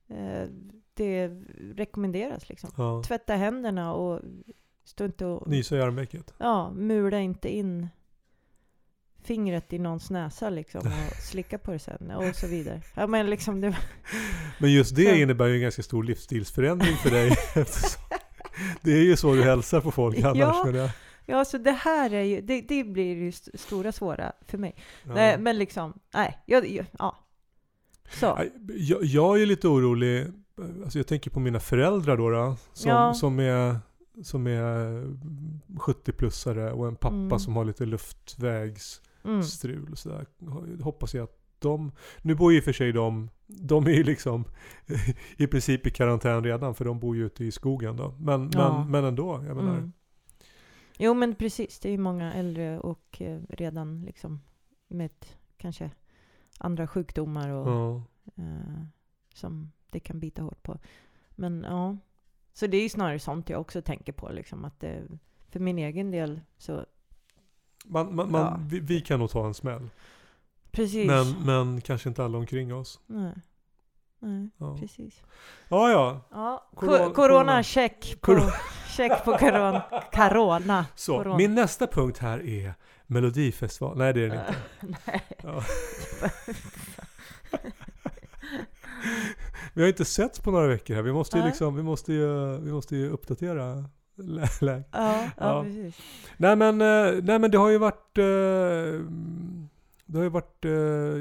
eh, 0.09 0.49
det 0.95 1.29
rekommenderas 1.77 2.49
liksom. 2.49 2.71
Ja. 2.77 3.03
Tvätta 3.07 3.35
händerna 3.35 3.95
och 3.95 4.21
stå 4.85 5.05
inte 5.05 5.27
och, 5.27 5.49
Nysa 5.49 5.77
i 5.77 5.83
armvecket? 5.83 6.35
ja, 6.39 6.71
mula 6.71 7.21
inte 7.21 7.57
in 7.57 7.89
fingret 9.25 9.73
i 9.73 9.79
någons 9.79 10.11
näsa 10.11 10.51
liksom 10.51 10.81
och 10.81 11.17
slicka 11.23 11.59
på 11.59 11.73
det 11.73 11.79
sen 11.79 12.11
och 12.11 12.37
så 12.37 12.47
vidare. 12.47 12.83
Ja 12.95 13.07
men 13.07 13.31
liksom 13.31 13.61
det, 13.61 13.77
Men 14.59 14.73
just 14.73 14.97
det 14.97 15.05
Så. 15.05 15.15
innebär 15.15 15.47
ju 15.47 15.55
en 15.55 15.61
ganska 15.63 15.83
stor 15.83 16.05
livsstilsförändring 16.05 16.97
för 16.97 17.11
dig. 17.11 17.31
det 18.83 18.93
är 18.93 19.03
ju 19.03 19.17
så 19.17 19.35
du 19.35 19.43
hälsar 19.43 19.81
på 19.81 19.91
folk 19.91 20.19
annars. 20.19 20.75
Ja. 20.75 20.91
Ja 21.27 21.45
så 21.45 21.59
det 21.59 21.71
här 21.71 22.13
är 22.15 22.23
ju, 22.23 22.41
det, 22.41 22.61
det 22.61 22.85
blir 22.85 23.15
ju 23.17 23.29
st- 23.29 23.59
stora 23.59 23.93
svåra 23.93 24.33
för 24.49 24.59
mig. 24.59 24.75
ja. 25.05 25.15
Nej 25.15 25.39
men 25.39 25.59
liksom, 25.59 25.93
nej, 26.15 26.39
jag, 26.47 26.69
jag, 26.71 26.87
ja. 26.99 27.17
Så. 28.13 28.39
Jag, 28.75 29.05
jag 29.05 29.43
är 29.43 29.47
lite 29.47 29.69
orolig. 29.69 30.27
Alltså 30.85 30.99
jag 30.99 31.07
tänker 31.07 31.31
på 31.31 31.41
mina 31.41 31.61
föräldrar 31.61 32.17
då. 32.17 32.31
då 32.31 32.57
som, 32.73 32.91
Ja. 32.91 33.15
som 33.15 33.41
är, 33.41 33.77
som 34.23 34.47
är 34.47 35.03
70-plussare 35.79 36.71
och 36.71 36.87
en 36.89 36.97
pappa 36.97 37.15
Mm. 37.17 37.39
som 37.39 37.57
har 37.57 37.65
lite 37.65 37.87
luftvägsstrul. 37.87 39.77
Mm. 39.79 39.93
Och 39.93 39.99
sådär. 39.99 40.27
Hoppas 40.83 41.15
jag 41.15 41.25
att 41.25 41.39
de... 41.59 41.93
Nu 42.23 42.35
bor 42.35 42.53
ju 42.53 42.63
för 42.63 42.73
sig 42.73 42.93
de... 42.93 43.31
De 43.47 43.87
är 43.87 43.91
ju 43.91 44.03
liksom 44.05 44.45
i 45.37 45.47
princip 45.47 45.87
i 45.87 45.91
karantän 45.91 46.45
redan 46.45 46.75
för 46.75 46.85
de 46.85 46.99
bor 47.01 47.17
ju 47.17 47.27
ute 47.27 47.45
i 47.45 47.51
skogen 47.53 47.97
då. 47.97 48.15
Men, 48.19 48.51
Ja. 48.55 48.79
men, 48.79 48.91
men 48.91 49.05
ändå, 49.05 49.45
jag 49.47 49.57
menar. 49.57 49.73
Mm. 49.77 49.93
Jo 50.99 51.15
men 51.15 51.35
precis, 51.35 51.79
det 51.81 51.89
är 51.89 51.93
ju 51.93 51.99
många 51.99 52.35
äldre 52.35 52.79
och 52.81 53.23
eh, 53.23 53.41
redan 53.49 54.03
liksom 54.03 54.41
med 54.89 55.11
kanske 55.57 55.91
andra 56.59 56.87
sjukdomar 56.87 57.49
och 57.51 57.69
Ja. 57.69 58.03
eh, 58.37 58.83
som 59.35 59.73
det 59.91 60.01
kan 60.01 60.21
bita 60.21 60.43
hårt 60.43 60.63
på. 60.63 60.79
Men 61.31 61.63
ja, 61.69 61.97
så 62.53 62.67
det 62.67 62.77
är 62.77 62.83
ju 62.83 62.89
snarare 62.89 63.19
sånt 63.19 63.49
jag 63.51 63.61
också 63.61 63.83
tänker 63.83 64.13
på 64.13 64.31
liksom 64.33 64.65
att 64.65 64.81
det, 64.81 65.03
för 65.49 65.61
min 65.61 65.79
egen 65.79 66.11
del 66.11 66.41
så 66.59 66.87
Man, 67.85 68.15
man, 68.15 68.31
man, 68.31 68.41
Ja. 68.41 68.61
vi, 68.69 68.81
vi 68.81 69.01
kan 69.01 69.19
nog 69.21 69.31
ta 69.31 69.47
en 69.47 69.55
smäll. 69.55 69.89
precis. 70.71 71.07
Men, 71.07 71.31
men 71.47 71.81
kanske 71.81 72.09
inte 72.09 72.25
alla 72.25 72.39
omkring 72.39 72.75
oss. 72.75 73.01
Nej. 73.07 73.33
Nej, 74.19 74.51
Ja, 74.59 74.77
precis. 74.81 75.23
ja. 75.69 75.91
ja. 75.91 76.21
Ja, 76.31 76.69
Corona- 76.75 77.13
corona, 77.13 77.63
check 77.63 78.17
på, 78.21 78.27
Corona. 78.27 78.53
check 78.97 79.25
på 79.25 79.39
corona. 79.39 79.83
corona. 80.13 80.87
Så, 80.95 81.19
Corona. 81.19 81.37
min 81.37 81.55
nästa 81.55 81.87
punkt 81.87 82.19
här 82.19 82.47
är 82.49 82.75
Melodifestival. 83.07 83.99
Nej 83.99 84.13
det 84.13 84.21
är 84.25 84.29
den 84.29 84.39
inte. 84.39 84.55
Nej. 85.07 85.23
Ja. 85.43 85.63
Vi 89.75 89.83
har 89.83 89.89
inte 89.89 90.05
setts 90.05 90.41
på 90.41 90.51
några 90.51 90.67
veckor 90.67 90.95
här. 90.95 91.03
Vi 91.03 91.13
måste 91.13 91.37
ju, 91.37 91.43
Nej. 91.43 91.51
liksom, 91.51 91.77
vi 91.77 91.83
måste 91.83 92.13
ju, 92.13 92.57
vi 92.59 92.73
måste 92.73 92.97
ju 92.97 93.11
uppdatera 93.11 93.85
lä- 94.17 94.49
läget. 94.61 94.89
Ja, 94.93 95.23
ja, 95.23 95.31
Ja. 95.37 95.63
precis. 95.63 95.99
Nej 96.37 96.57
men, 96.57 96.81
eh, 96.81 97.23
nej 97.23 97.39
men 97.39 97.51
det 97.51 97.59
har 97.59 97.69
ju 97.69 97.79
varit... 97.79 98.19
eh, 98.19 99.01
Det 100.07 100.19
har 100.19 100.23
ju 100.23 100.29
varit... 100.29 100.65
eh, 100.65 100.71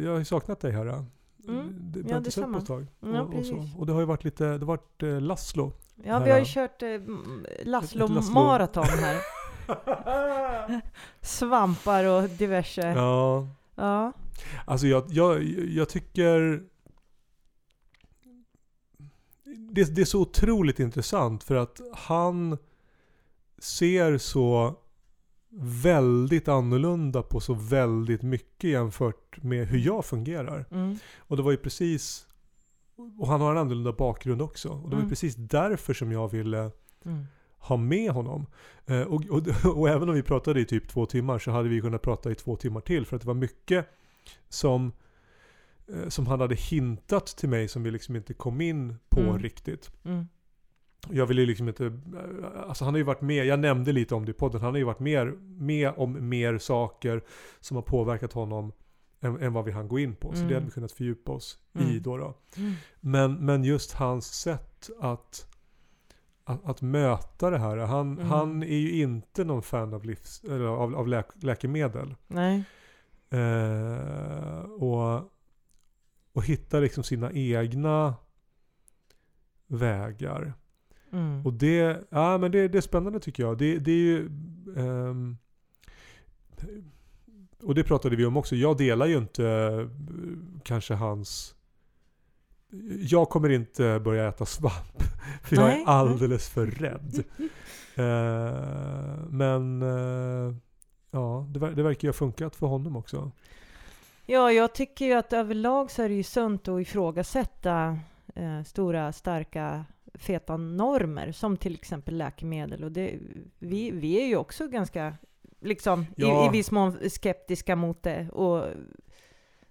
Jag 0.05 0.11
har 0.11 0.17
ju 0.19 0.25
saknat 0.25 0.59
dig 0.59 0.71
här. 0.71 1.05
Mm. 1.47 1.75
Det, 1.79 1.99
vi 1.99 2.09
Ja, 2.09 2.13
har 2.13 2.17
inte 2.17 2.31
sett 2.31 2.51
på 2.51 2.57
ett 2.57 2.65
tag. 2.65 2.87
Ja, 2.99 3.21
och, 3.21 3.33
och, 3.33 3.45
så. 3.45 3.55
precis. 3.55 3.75
och 3.77 3.85
det 3.85 3.93
har 3.93 3.99
ju 3.99 4.05
varit 4.05 4.23
lite... 4.23 4.43
Det 4.45 4.51
har 4.51 4.65
varit 4.65 5.03
eh, 5.03 5.21
Laszlo. 5.21 5.71
Ja, 6.03 6.19
vi 6.19 6.31
har 6.31 6.37
ju 6.37 6.43
ja. 6.45 6.51
kört 6.53 6.81
eh, 6.81 6.89
m- 6.89 7.45
Laszlo 7.63 8.05
Ett 8.05 8.11
Laszlo- 8.11 8.33
maraton 8.33 8.83
här. 8.85 9.21
Svampar 11.21 12.03
och 12.05 12.29
diverse. 12.29 12.81
Ja. 12.81 13.47
Ja. 13.75 14.11
Alltså 14.65 14.87
jag, 14.87 15.03
jag, 15.09 15.43
jag 15.69 15.89
tycker... 15.89 16.63
Det, 19.71 19.95
det 19.95 20.01
är 20.01 20.05
så 20.05 20.21
otroligt 20.21 20.79
intressant 20.79 21.43
för 21.43 21.55
att 21.55 21.81
han 21.93 22.57
ser 23.57 24.17
så 24.17 24.75
väldigt 25.59 26.47
annorlunda 26.47 27.21
på 27.23 27.39
så 27.39 27.53
väldigt 27.53 28.21
mycket 28.21 28.69
jämfört 28.69 29.43
med 29.43 29.67
hur 29.67 29.79
jag 29.79 30.05
fungerar. 30.05 30.65
Mm. 30.71 30.97
Och 31.17 31.37
det 31.37 31.43
var 31.43 31.51
ju 31.51 31.57
precis... 31.57 32.27
Och 33.19 33.27
han 33.27 33.41
har 33.41 33.51
en 33.51 33.57
annorlunda 33.57 33.93
bakgrund 33.93 34.41
också. 34.41 34.69
Och 34.69 34.77
det 34.89 34.95
var 34.95 35.01
ju 35.01 35.05
Mm. 35.05 35.09
precis 35.09 35.35
därför 35.35 35.93
som 35.93 36.11
jag 36.11 36.31
ville 36.31 36.71
Mm. 37.05 37.25
ha 37.57 37.77
med 37.77 38.11
honom. 38.11 38.45
Eh, 38.85 39.01
och, 39.01 39.23
och, 39.29 39.41
och 39.77 39.89
även 39.89 40.09
om 40.09 40.15
vi 40.15 40.23
pratade 40.23 40.59
i 40.59 40.65
typ 40.65 40.87
två 40.89 41.05
timmar 41.05 41.39
så 41.39 41.51
hade 41.51 41.69
vi 41.69 41.81
kunnat 41.81 42.01
prata 42.01 42.31
i 42.31 42.35
två 42.35 42.55
timmar 42.55 42.81
till. 42.81 43.05
För 43.05 43.15
att 43.15 43.21
det 43.21 43.27
var 43.27 43.33
mycket 43.33 43.85
som, 44.49 44.91
eh, 45.93 46.09
som 46.09 46.27
han 46.27 46.39
hade 46.39 46.55
hintat 46.55 47.25
till 47.27 47.49
mig 47.49 47.67
som 47.67 47.83
vi 47.83 47.91
liksom 47.91 48.15
inte 48.15 48.33
kom 48.33 48.61
in 48.61 48.95
på 49.09 49.19
Mm. 49.21 49.39
riktigt. 49.39 49.91
Mm. 50.05 50.27
Jag 51.09 51.25
ville 51.25 51.45
liksom 51.45 51.67
inte, 51.67 51.99
alltså 52.67 52.85
han 52.85 52.93
har 52.93 52.97
ju 52.97 53.03
varit 53.03 53.21
med, 53.21 53.45
jag 53.45 53.59
nämnde 53.59 53.91
lite 53.91 54.15
om 54.15 54.25
det 54.25 54.31
i 54.31 54.33
podden, 54.33 54.61
han 54.61 54.71
har 54.71 54.77
ju 54.77 54.83
varit 54.83 54.99
mer, 54.99 55.25
med 55.41 55.93
om 55.97 56.29
mer 56.29 56.57
saker 56.57 57.23
som 57.59 57.75
har 57.75 57.81
påverkat 57.81 58.33
honom 58.33 58.71
än, 59.21 59.41
än 59.41 59.53
vad 59.53 59.65
vi 59.65 59.71
hann 59.71 59.87
gå 59.87 59.99
in 59.99 60.15
på. 60.15 60.31
Så 60.31 60.35
Mm. 60.37 60.47
det 60.47 60.53
hade 60.53 60.65
vi 60.65 60.71
kunnat 60.71 60.91
fördjupa 60.91 61.31
oss 61.31 61.59
i 61.79 61.83
Mm. 61.83 62.01
då. 62.01 62.17
då. 62.17 62.33
Mm. 62.57 62.73
Men, 62.99 63.45
men 63.45 63.63
just 63.63 63.91
hans 63.93 64.25
sätt 64.41 64.89
att, 64.99 65.47
att, 66.43 66.65
att 66.65 66.81
möta 66.81 67.49
det 67.49 67.57
här. 67.57 67.77
Han, 67.77 68.11
Mm. 68.13 68.25
han 68.27 68.63
är 68.63 68.77
ju 68.77 69.01
inte 69.01 69.43
någon 69.43 69.61
fan 69.61 69.93
av, 69.93 70.03
livs, 70.05 70.43
eller 70.43 70.65
av, 70.65 70.95
av 70.95 71.07
läk, 71.07 71.25
läkemedel. 71.35 72.15
Nej. 72.27 72.63
Eh, 73.29 74.59
och, 74.59 75.31
och 76.33 76.45
hitta 76.45 76.79
liksom 76.79 77.03
sina 77.03 77.31
egna 77.31 78.15
vägar. 79.67 80.53
Mm. 81.15 81.45
Och 81.45 81.53
det, 81.53 82.03
ja, 82.09 82.37
men 82.37 82.51
det, 82.51 82.67
det 82.67 82.77
är 82.77 82.81
spännande 82.81 83.19
tycker 83.19 83.43
jag. 83.43 83.57
Det, 83.57 83.79
det 83.79 83.91
är 83.91 83.95
ju, 83.95 84.25
ehm, 84.77 85.37
och 87.63 87.75
det 87.75 87.83
pratade 87.83 88.15
vi 88.15 88.25
om 88.25 88.37
också, 88.37 88.55
jag 88.55 88.77
delar 88.77 89.05
ju 89.05 89.17
inte 89.17 89.47
eh, 89.47 89.87
kanske 90.63 90.93
hans 90.93 91.55
jag 92.99 93.29
kommer 93.29 93.49
inte 93.49 93.99
börja 94.03 94.27
äta 94.27 94.45
svamp. 94.45 95.03
För 95.43 95.55
jag 95.55 95.73
är 95.73 95.85
alldeles 95.85 96.49
för 96.49 96.65
rädd. 96.65 97.23
Eh, 97.97 99.17
men 99.29 99.81
eh, 99.81 100.55
ja, 101.11 101.47
det, 101.49 101.59
det 101.59 101.83
verkar 101.83 102.07
ju 102.07 102.09
ha 102.09 102.13
funkat 102.13 102.55
för 102.55 102.67
honom 102.67 102.95
också. 102.95 103.31
Ja, 104.25 104.51
jag 104.51 104.73
tycker 104.73 105.05
ju 105.05 105.13
att 105.13 105.33
överlag 105.33 105.91
så 105.91 106.01
är 106.01 106.09
det 106.09 106.15
ju 106.15 106.23
sunt 106.23 106.67
att 106.67 106.81
ifrågasätta 106.81 107.99
eh, 108.35 108.63
stora, 108.63 109.13
starka, 109.13 109.85
feta 110.17 110.57
normer, 110.57 111.31
som 111.31 111.57
till 111.57 111.75
exempel 111.75 112.17
läkemedel. 112.17 112.83
Och 112.83 112.91
det, 112.91 113.19
vi, 113.59 113.91
vi 113.91 114.21
är 114.21 114.25
ju 114.25 114.37
också 114.37 114.67
ganska, 114.67 115.17
liksom, 115.61 116.05
Ja. 116.15 116.43
i, 116.43 116.47
i 116.47 116.49
viss 116.49 116.71
mån 116.71 117.09
skeptiska 117.09 117.75
mot 117.75 118.03
det. 118.03 118.29
Och, 118.29 118.67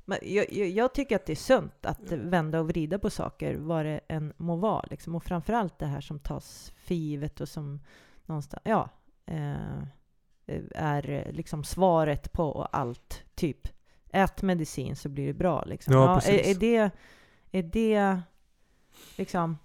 men 0.05 0.19
jag, 0.23 0.53
jag, 0.53 0.95
tycker 0.95 1.17
att 1.17 1.27
det 1.27 1.33
är 1.33 1.37
sunt 1.37 1.87
att 1.87 2.13
vända 2.13 2.61
och 2.61 2.69
vrida 2.69 2.99
på 2.99 3.11
saker, 3.11 3.57
vad 3.57 3.85
det 3.85 4.01
än 4.09 4.33
må 4.37 4.57
vara. 4.57 4.87
Liksom. 4.91 5.15
Och 5.15 5.25
framförallt 5.25 5.79
det 5.79 5.87
här 5.87 6.01
som 6.01 6.19
tas 6.19 6.73
för 6.77 6.95
givet 6.95 7.41
och 7.41 7.49
som 7.49 7.81
någonstans, 8.27 8.63
ja, 8.65 8.89
eh, 9.27 9.83
är 10.75 11.33
liksom 11.33 11.65
svaret 11.65 12.33
på 12.33 12.69
allt, 12.73 13.25
typ 13.35 13.69
ät 14.15 14.43
medicin 14.43 14.97
så 14.97 15.09
blir 15.09 15.27
det 15.27 15.35
bra. 15.35 15.65
Liksom. 15.65 15.95
Ja, 15.95 16.11
är, 16.11 16.15
precis. 16.15 16.57
är, 16.57 16.61
det, 16.61 16.91
är 17.51 17.63
det 17.63 18.21
liksom 19.17 19.59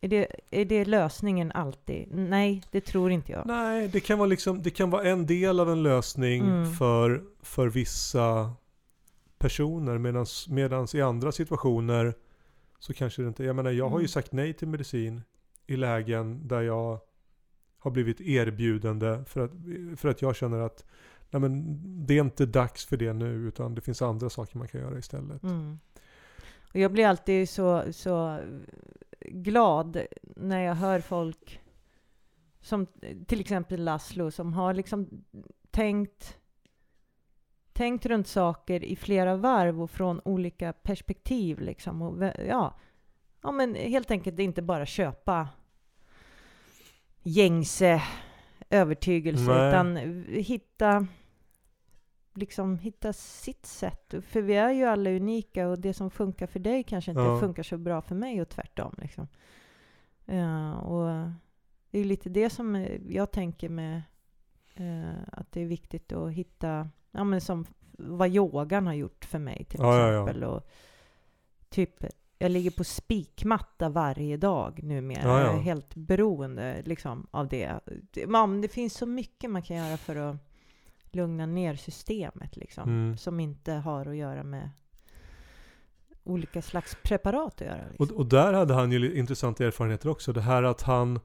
är 0.00 0.08
det, 0.08 0.26
är 0.50 0.64
det 0.64 0.84
lösningen 0.84 1.52
alltid? 1.52 2.08
Nej, 2.14 2.62
det 2.70 2.80
tror 2.80 3.10
inte 3.10 3.32
jag. 3.32 3.46
Nej, 3.46 3.88
det 3.88 4.00
kan 4.00 4.18
vara, 4.18 4.26
liksom, 4.28 4.62
det 4.62 4.70
kan 4.70 4.90
vara 4.90 5.02
en 5.02 5.26
del 5.26 5.60
av 5.60 5.70
en 5.70 5.82
lösning 5.82 6.42
Mm. 6.48 6.72
för, 6.72 7.22
för 7.42 7.68
vissa 7.68 8.52
personer. 9.38 9.98
Medans 10.52 10.94
i 10.94 11.02
andra 11.02 11.32
situationer 11.32 12.14
så 12.78 12.94
kanske 12.94 13.22
det 13.22 13.28
inte... 13.28 13.44
Jag 13.44 13.56
menar, 13.56 13.70
jag 13.70 13.88
har 13.88 13.98
ju 13.98 14.02
Mm. 14.02 14.08
sagt 14.08 14.32
nej 14.32 14.52
till 14.52 14.68
medicin 14.68 15.22
i 15.66 15.76
lägen 15.76 16.48
där 16.48 16.60
jag 16.62 16.98
har 17.78 17.90
blivit 17.90 18.20
erbjudande 18.20 19.24
för 19.26 19.40
att, 19.40 19.50
för 20.00 20.08
att 20.08 20.22
jag 20.22 20.36
känner 20.36 20.58
att 20.60 20.84
nej 21.30 21.40
men, 21.40 21.64
det 22.06 22.14
är 22.14 22.20
inte 22.20 22.46
dags 22.46 22.86
för 22.86 22.96
det 22.96 23.12
nu 23.12 23.34
utan 23.34 23.74
det 23.74 23.80
finns 23.80 24.02
andra 24.02 24.30
saker 24.30 24.58
man 24.58 24.68
kan 24.68 24.80
göra 24.80 24.98
istället. 24.98 25.42
Mm. 25.42 25.78
Och 26.72 26.76
jag 26.76 26.92
blir 26.92 27.06
alltid 27.06 27.48
så, 27.48 27.84
så 27.92 28.38
glad 29.32 30.06
när 30.36 30.60
jag 30.60 30.74
hör 30.74 31.00
folk 31.00 31.60
som 32.60 32.86
till 33.26 33.40
exempel 33.40 33.84
Laszlo 33.84 34.30
som 34.30 34.52
har 34.52 34.74
liksom 34.74 35.24
tänkt 35.70 36.38
tänkt 37.72 38.06
runt 38.06 38.26
saker 38.26 38.84
i 38.84 38.96
flera 38.96 39.36
varv 39.36 39.82
och 39.82 39.90
från 39.90 40.20
olika 40.24 40.72
perspektiv 40.72 41.60
liksom. 41.60 42.02
Och, 42.02 42.32
ja, 42.48 42.78
ja, 43.42 43.52
men 43.52 43.74
helt 43.74 44.10
enkelt 44.10 44.38
inte 44.38 44.62
bara 44.62 44.86
köpa 44.86 45.48
gängse 47.22 48.02
övertygelse 48.70 49.50
Nej. 49.50 49.68
utan 49.68 49.96
hitta 50.28 51.06
liksom 52.38 52.78
hitta 52.78 53.12
sitt 53.12 53.66
sätt. 53.66 54.14
För 54.22 54.42
vi 54.42 54.54
är 54.54 54.70
ju 54.72 54.84
alla 54.84 55.10
unika 55.10 55.68
och 55.68 55.78
det 55.78 55.94
som 55.94 56.10
funkar 56.10 56.46
för 56.46 56.60
dig 56.60 56.82
kanske 56.82 57.10
inte 57.10 57.22
Ja. 57.22 57.40
funkar 57.40 57.62
så 57.62 57.78
bra 57.78 58.02
för 58.02 58.14
mig 58.14 58.42
och 58.42 58.48
tvärtom. 58.48 58.94
Liksom. 58.98 59.28
Ja, 60.24 60.74
och 60.74 61.30
det 61.90 61.98
är 61.98 62.04
lite 62.04 62.28
det 62.28 62.50
som 62.50 62.74
eh, 62.76 63.00
jag 63.08 63.30
tänker 63.30 63.68
med 63.68 64.02
eh, 64.74 65.22
att 65.32 65.52
det 65.52 65.60
är 65.62 65.66
viktigt 65.66 66.12
att 66.12 66.32
hitta, 66.32 66.88
ja 67.10 67.24
men 67.24 67.40
som 67.40 67.64
vad 67.98 68.28
yogan 68.28 68.86
har 68.86 68.94
gjort 68.94 69.24
för 69.24 69.38
mig 69.38 69.64
till 69.64 69.80
Ja, 69.82 69.98
ja, 69.98 70.12
ja. 70.12 70.22
exempel. 70.22 70.44
Och 70.44 70.68
typ, 71.68 72.04
jag 72.38 72.50
ligger 72.50 72.70
på 72.70 72.84
spikmatta 72.84 73.88
varje 73.88 74.36
dag 74.36 74.82
numera. 74.82 75.22
Ja. 75.28 75.40
Jag 75.40 75.54
är 75.54 75.60
helt 75.60 75.94
beroende 75.94 76.82
liksom, 76.84 77.26
av 77.30 77.48
det. 77.48 77.80
det. 78.12 78.26
Man, 78.26 78.60
det 78.60 78.68
finns 78.68 78.94
så 78.94 79.06
mycket 79.06 79.50
man 79.50 79.62
kan 79.62 79.76
göra 79.76 79.96
för 79.96 80.16
att 80.16 80.36
lugna 81.14 81.46
ner 81.46 81.74
systemet 81.74 82.56
liksom, 82.56 82.82
Mm. 82.88 83.16
som 83.16 83.40
inte 83.40 83.72
har 83.72 84.06
att 84.06 84.16
göra 84.16 84.42
med 84.42 84.70
olika 86.24 86.62
slags 86.62 86.96
preparat 87.04 87.54
att 87.54 87.60
göra. 87.66 87.82
Liksom. 87.90 88.06
Och, 88.16 88.20
och 88.20 88.26
där 88.26 88.52
hade 88.52 88.74
han 88.74 88.92
ju 88.92 89.18
intressanta 89.18 89.64
erfarenheter 89.64 90.08
också. 90.08 90.32
Det 90.32 90.40
här 90.40 90.62
att 90.62 90.82
han, 90.82 91.20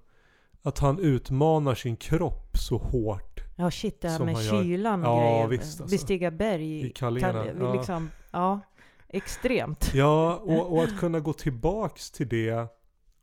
att 0.62 0.80
han 0.80 1.00
utmanar 1.00 1.75
sin 1.75 1.96
kropp 1.98 2.58
så 2.58 2.78
hårt 2.78 3.40
Ja, 3.56 3.72
shit, 3.72 4.02
det 4.02 4.10
här 4.10 4.25
med 4.25 4.38
kylan 4.38 5.02
och 5.04 5.08
Ja, 5.10 5.20
grejer. 5.20 5.48
visst, 5.48 5.82
alltså. 5.82 5.96
Bestiga 5.96 6.32
berg. 6.32 6.86
i 6.86 6.90
kallingarna. 6.90 7.44
Kall- 7.44 7.58
Ja. 7.60 7.74
liksom, 7.74 8.10
ja, 8.32 8.60
extremt. 9.08 9.92
Ja, 9.94 10.36
och, 10.38 10.74
och 10.74 10.84
att 10.84 11.00
kunna 11.00 11.20
gå 11.20 11.34
tillbaks 11.34 12.12
till 12.12 12.28
det 12.30 12.68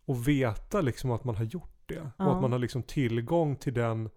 och 0.05 0.29
veta 0.29 0.81
liksom 0.81 1.11
att 1.11 1.25
man 1.25 1.37
har 1.37 1.45
gjort 1.45 1.83
det. 1.87 2.00
Och 2.00 2.07
Ja. 2.17 2.35
att 2.35 2.43
man 2.43 2.52
har 2.52 2.59
liksom 2.59 2.83
tillgång 2.83 3.57
till 3.57 3.75
den, 3.75 4.11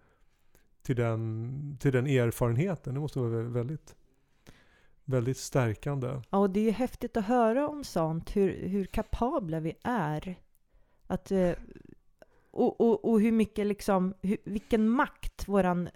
till 0.84 0.96
den, 0.96 1.76
till 1.80 1.92
den 1.92 2.06
erfarenheten. 2.06 2.94
Det 2.94 3.00
måste 3.00 3.18
vara 3.18 3.30
vä- 3.30 3.52
väldigt, 3.52 3.96
väldigt 5.04 5.36
stärkande. 5.38 6.22
Ja, 6.30 6.38
och 6.38 6.50
det 6.50 6.60
är 6.60 6.64
ju 6.64 6.70
häftigt 6.70 7.16
att 7.16 7.24
höra 7.24 7.68
om 7.68 7.84
sånt, 7.84 8.36
hur, 8.36 8.68
hur 8.68 8.84
kapabla 8.84 9.60
vi 9.60 9.74
är. 9.82 10.36
Att, 11.06 11.30
eh, 11.30 11.52
och, 12.50 12.80
och, 12.80 13.04
och 13.10 13.20
hur 13.20 13.32
mycket 13.32 13.66
liksom, 13.66 14.14
hur, 14.22 14.36
vilken 14.44 14.88
makt 14.88 15.48
våran, 15.48 15.88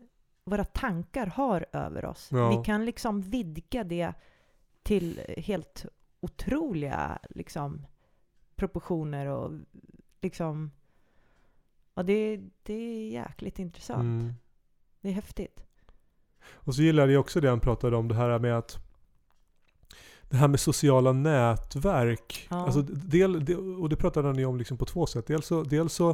våra 0.44 0.64
tankar 0.64 1.26
har 1.26 1.66
över 1.72 2.04
oss. 2.04 2.28
Ja. 2.32 2.58
Vi 2.58 2.64
kan 2.64 2.84
liksom 2.84 3.22
vidga 3.22 3.84
det 3.84 4.12
till 4.82 5.20
helt 5.36 5.86
otroliga 6.20 7.18
liksom, 7.30 7.86
proportioner 8.56 9.26
och 9.26 9.52
liksom, 10.20 10.70
ja 11.94 12.02
det, 12.02 12.40
det 12.62 12.74
är 12.74 13.10
jäkligt 13.10 13.58
intressant. 13.58 14.02
Mm. 14.02 14.34
Det 15.00 15.08
är 15.08 15.12
häftigt. 15.12 15.60
Och 16.50 16.74
så 16.74 16.82
gillade 16.82 17.12
jag 17.12 17.20
också 17.20 17.40
det 17.40 17.48
han 17.48 17.60
pratade 17.60 17.96
om, 17.96 18.08
det 18.08 18.14
här 18.14 18.38
med 18.38 18.58
att 18.58 18.78
det 20.30 20.36
här 20.36 20.48
med 20.48 20.60
sociala 20.60 21.12
nätverk. 21.12 22.46
Ja. 22.50 22.56
Alltså, 22.56 22.82
del, 22.82 23.54
och 23.80 23.88
det 23.88 23.96
pratade 23.96 24.28
han 24.28 24.38
ju 24.38 24.44
om 24.44 24.56
liksom 24.58 24.76
på 24.78 24.84
två 24.84 25.06
sätt. 25.06 25.26
Dels 25.26 25.46
så, 25.46 25.62
dels 25.62 25.92
så 25.92 26.10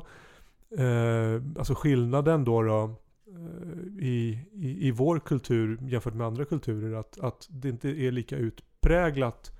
eh, 0.79 1.43
alltså 1.59 1.75
skillnaden 1.75 2.45
då, 2.45 2.63
då 2.63 2.83
eh, 3.27 4.05
i, 4.05 4.39
i, 4.53 4.89
i 4.89 4.91
vår 4.91 5.19
kultur 5.21 5.79
jämfört 5.83 6.15
med 6.15 6.27
andra 6.27 6.45
kulturer, 6.45 6.93
att, 6.97 7.19
att 7.21 7.47
det 7.51 7.69
inte 7.69 7.89
är 7.89 8.11
lika 8.11 8.37
utpräglat 8.37 9.53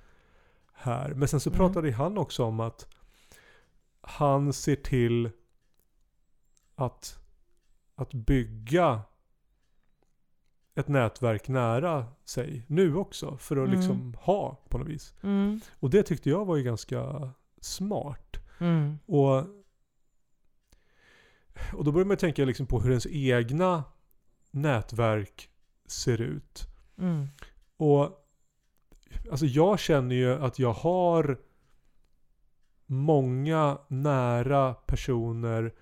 här. 0.73 1.13
Men 1.13 1.27
sen 1.27 1.39
så 1.39 1.49
Mm. 1.49 1.57
pratade 1.57 1.91
han 1.91 2.17
också 2.17 2.43
om 2.43 2.59
att 2.59 2.87
han 4.01 4.53
ser 4.53 4.75
till 4.75 5.29
att, 6.75 7.19
att 7.95 8.13
bygga 8.13 9.01
ett 10.75 10.87
nätverk 10.87 11.47
nära 11.47 12.05
sig 12.25 12.63
nu 12.67 12.95
också. 12.95 13.37
För 13.37 13.57
att 13.57 13.67
Mm. 13.67 13.77
liksom 13.79 14.15
ha 14.21 14.61
på 14.69 14.77
något 14.77 14.87
vis. 14.87 15.13
Mm. 15.23 15.59
Och 15.79 15.89
det 15.89 16.03
tyckte 16.03 16.29
jag 16.29 16.45
var 16.45 16.55
ju 16.55 16.63
ganska 16.63 17.31
smart. 17.61 18.37
Mm. 18.59 18.99
Och, 19.05 19.37
och 21.73 21.83
då 21.83 21.91
börjar 21.91 22.05
man 22.05 22.17
tänka 22.17 22.45
liksom 22.45 22.65
på 22.67 22.79
hur 22.81 22.89
ens 22.89 23.07
egna 23.07 23.83
nätverk 24.51 25.49
ser 25.85 26.21
ut. 26.21 26.67
Mm. 26.97 27.27
Och 27.77 28.27
alltså 29.31 29.45
jag 29.45 29.79
känner 29.79 30.15
ju 30.15 30.33
att 30.33 30.59
jag 30.59 30.73
har 30.73 31.37
många 32.85 33.77
nära 33.87 34.73
personer 34.73 35.73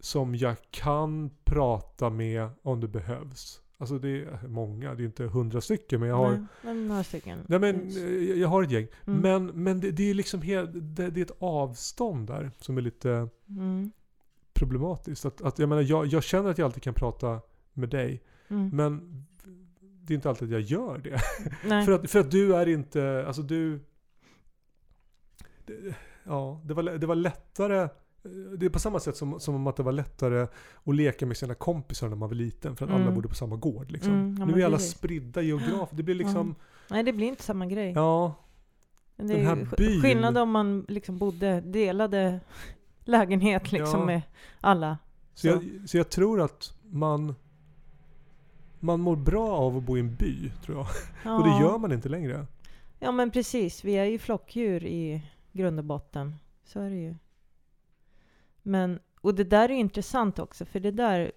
som 0.00 0.34
jag 0.34 0.56
kan 0.70 1.30
prata 1.44 2.10
med 2.10 2.48
om 2.62 2.80
det 2.80 2.88
behövs. 2.88 3.60
Alltså 3.78 3.98
det 3.98 4.08
är 4.08 4.48
många, 4.48 4.94
det 4.94 5.02
är 5.02 5.04
inte 5.04 5.24
hundra 5.24 5.60
stycken 5.60 6.00
men 6.00 6.08
jag 6.08 6.16
har 6.16 6.46
Nej, 6.62 6.74
några 6.74 7.04
stycken. 7.04 7.38
Nej 7.48 7.58
men 7.58 7.88
eh, 7.88 8.40
jag 8.40 8.48
har 8.48 8.62
ett 8.62 8.70
gäng. 8.70 8.86
Mm. 9.06 9.20
Men, 9.20 9.46
men 9.64 9.80
det, 9.80 9.90
det 9.90 10.10
är 10.10 10.14
liksom 10.14 10.42
helt, 10.42 10.70
det, 10.74 11.10
det 11.10 11.20
är 11.20 11.24
ett 11.24 11.36
avstånd 11.38 12.26
där 12.26 12.50
som 12.58 12.76
är 12.76 12.80
lite 12.82 13.28
Mm. 13.48 13.90
problematiskt. 14.54 15.24
Att, 15.24 15.42
att 15.42 15.58
jag 15.58 15.68
menar, 15.68 15.82
jag, 15.82 16.06
jag 16.06 16.22
känner 16.22 16.50
att 16.50 16.58
jag 16.58 16.66
alltid 16.66 16.82
kan 16.82 16.94
prata 16.94 17.40
med 17.72 17.88
dig. 17.88 18.22
Mm. 18.48 18.70
Men 18.76 19.24
det 19.80 20.12
är 20.12 20.14
inte 20.14 20.28
alltid 20.28 20.48
att 20.48 20.52
jag 20.52 20.60
gör 20.60 20.98
det. 20.98 21.18
För, 21.84 21.92
att, 21.92 22.10
för 22.10 22.20
att 22.20 22.30
du 22.30 22.54
är 22.56 22.68
inte, 22.68 23.24
alltså 23.26 23.42
du... 23.42 23.80
Det, 25.66 25.94
ja, 26.24 26.60
det 26.64 26.74
var, 26.74 26.82
det 26.82 27.06
var 27.06 27.14
lättare. 27.14 27.88
Det 28.58 28.66
är 28.66 28.70
på 28.70 28.78
samma 28.78 29.00
sätt 29.00 29.16
som, 29.16 29.40
som 29.40 29.66
att 29.66 29.76
det 29.76 29.82
var 29.82 29.92
lättare 29.92 30.46
att 30.84 30.94
leka 30.94 31.26
med 31.26 31.36
sina 31.36 31.54
kompisar 31.54 32.08
när 32.08 32.16
man 32.16 32.28
var 32.28 32.36
liten. 32.36 32.76
För 32.76 32.84
att 32.84 32.90
alla 32.90 33.02
Mm. 33.02 33.14
bodde 33.14 33.28
på 33.28 33.34
samma 33.34 33.56
gård. 33.56 33.90
Liksom. 33.90 34.12
Mm, 34.12 34.36
ja, 34.38 34.44
nu 34.46 34.52
men 34.52 34.60
är 34.60 34.64
alla 34.66 34.76
precis. 34.76 34.92
spridda 34.92 35.42
geografiskt. 35.42 35.96
Det 35.96 36.02
blir 36.02 36.14
liksom... 36.14 36.54
Nej, 36.90 37.02
det 37.02 37.12
blir 37.12 37.26
inte 37.26 37.42
samma 37.42 37.66
grej. 37.66 37.92
Ja, 37.92 38.34
det 39.16 39.22
den 39.22 39.36
är 39.36 39.44
här 39.44 39.56
sk- 39.56 39.76
byn. 39.76 40.02
skillnad 40.02 40.38
om 40.38 40.50
man 40.50 40.84
liksom 40.88 41.18
bodde, 41.18 41.60
delade 41.60 42.40
lägenhet 43.04 43.72
liksom 43.72 44.00
Ja. 44.00 44.06
med 44.06 44.22
alla. 44.60 44.98
Så, 45.34 45.46
jag, 45.46 45.64
så 45.86 45.96
jag 45.96 46.10
tror 46.10 46.40
att 46.40 46.74
man 46.82 47.34
man 48.80 49.00
mår 49.00 49.16
bra 49.16 49.48
av 49.56 49.76
att 49.76 49.82
bo 49.82 49.96
i 49.96 50.00
en 50.00 50.14
by, 50.16 50.50
tror 50.64 50.78
jag. 50.78 50.86
Ja. 51.24 51.36
Och 51.38 51.44
det 51.44 51.64
gör 51.64 51.78
man 51.78 51.92
inte 51.92 52.08
längre. 52.08 52.46
Ja 52.98 53.12
men 53.12 53.30
precis, 53.30 53.84
vi 53.84 53.92
är 53.96 54.04
ju 54.04 54.18
flockdjur 54.18 54.84
i 54.84 55.22
grund 55.52 55.78
och 55.78 55.84
botten. 55.84 56.34
Så 56.64 56.80
är 56.80 56.90
det 56.90 56.96
ju. 56.96 57.14
Men, 58.66 59.00
och 59.20 59.34
det 59.34 59.44
där 59.44 59.70
är 59.70 59.74
intressant 59.74 60.38
också, 60.38 60.64
för 60.64 60.80
det 60.80 60.90
där... 60.90 61.32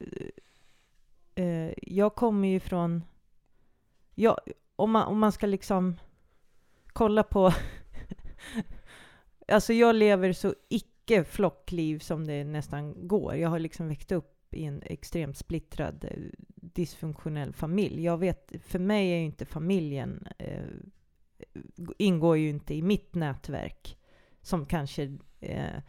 Eh, 1.35 1.45
eh, 1.45 1.73
jag 1.81 2.15
kommer 2.15 2.47
ju 2.47 2.59
från... 2.59 3.03
Ja, 4.15 4.37
om, 4.75 4.91
man, 4.91 5.07
om 5.07 5.19
man 5.19 5.31
ska 5.31 5.47
liksom 5.47 5.95
kolla 6.87 7.23
på... 7.23 7.53
alltså 9.47 9.73
jag 9.73 9.95
lever 9.95 10.33
så 10.33 10.55
icke 10.69 11.23
flockliv 11.23 11.99
som 11.99 12.27
det 12.27 12.43
nästan 12.43 13.07
går. 13.07 13.35
Jag 13.35 13.49
har 13.49 13.59
liksom 13.59 13.87
växt 13.87 14.11
upp 14.11 14.53
i 14.53 14.63
en 14.63 14.81
extremt 14.85 15.37
splittrad, 15.37 16.05
eh, 16.11 16.23
dysfunktionell 16.55 17.53
familj. 17.53 18.03
Jag 18.03 18.17
vet, 18.17 18.51
för 18.63 18.79
mig 18.79 19.11
är 19.11 19.17
ju 19.17 19.25
inte 19.25 19.45
familjen 19.45 20.27
eh, 20.37 20.63
ingår 21.97 22.37
ju 22.37 22.49
inte 22.49 22.73
i 22.73 22.81
mitt 22.81 23.15
nätverk 23.15 23.97
som 24.41 24.65
kanske 24.65 25.17
eh, 25.39 25.81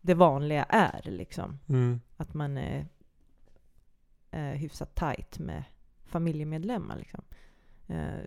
det 0.00 0.14
vanliga 0.14 0.64
är. 0.64 1.02
Liksom. 1.04 1.58
Mm. 1.68 2.00
Att 2.16 2.34
man 2.34 2.56
är 2.56 2.86
eh, 4.30 4.40
hyfsat 4.40 4.94
tajt 4.94 5.38
med 5.38 5.64
familjemedlemmar. 6.04 6.96
Liksom. 6.96 7.24
Eh, 7.86 8.20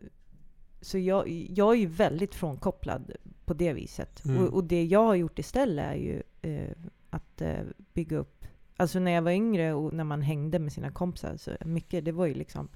så 0.81 0.97
jag, 0.97 1.29
jag 1.29 1.73
är 1.73 1.77
ju 1.77 1.87
väldigt 1.87 2.35
frånkopplad 2.35 3.11
på 3.45 3.53
det 3.53 3.73
viset. 3.73 4.25
Mm. 4.25 4.43
Och, 4.43 4.53
och 4.53 4.63
det 4.63 4.85
jag 4.85 5.03
har 5.03 5.15
gjort 5.15 5.39
istället 5.39 5.85
är 5.85 5.95
ju 5.95 6.23
eh, 6.41 6.71
att 7.09 7.41
eh, 7.41 7.63
bygga 7.93 8.17
upp 8.17 8.45
Alltså 8.77 8.99
när 8.99 9.11
jag 9.11 9.21
var 9.21 9.31
yngre 9.31 9.73
och 9.73 9.93
när 9.93 10.03
man 10.03 10.21
hängde 10.21 10.59
med 10.59 10.73
sina 10.73 10.91
kompisar, 10.91 11.37
så 11.37 11.51
mycket, 11.65 12.05
det 12.05 12.11
var 12.11 12.25
ju 12.25 12.33
liksom 12.33 12.69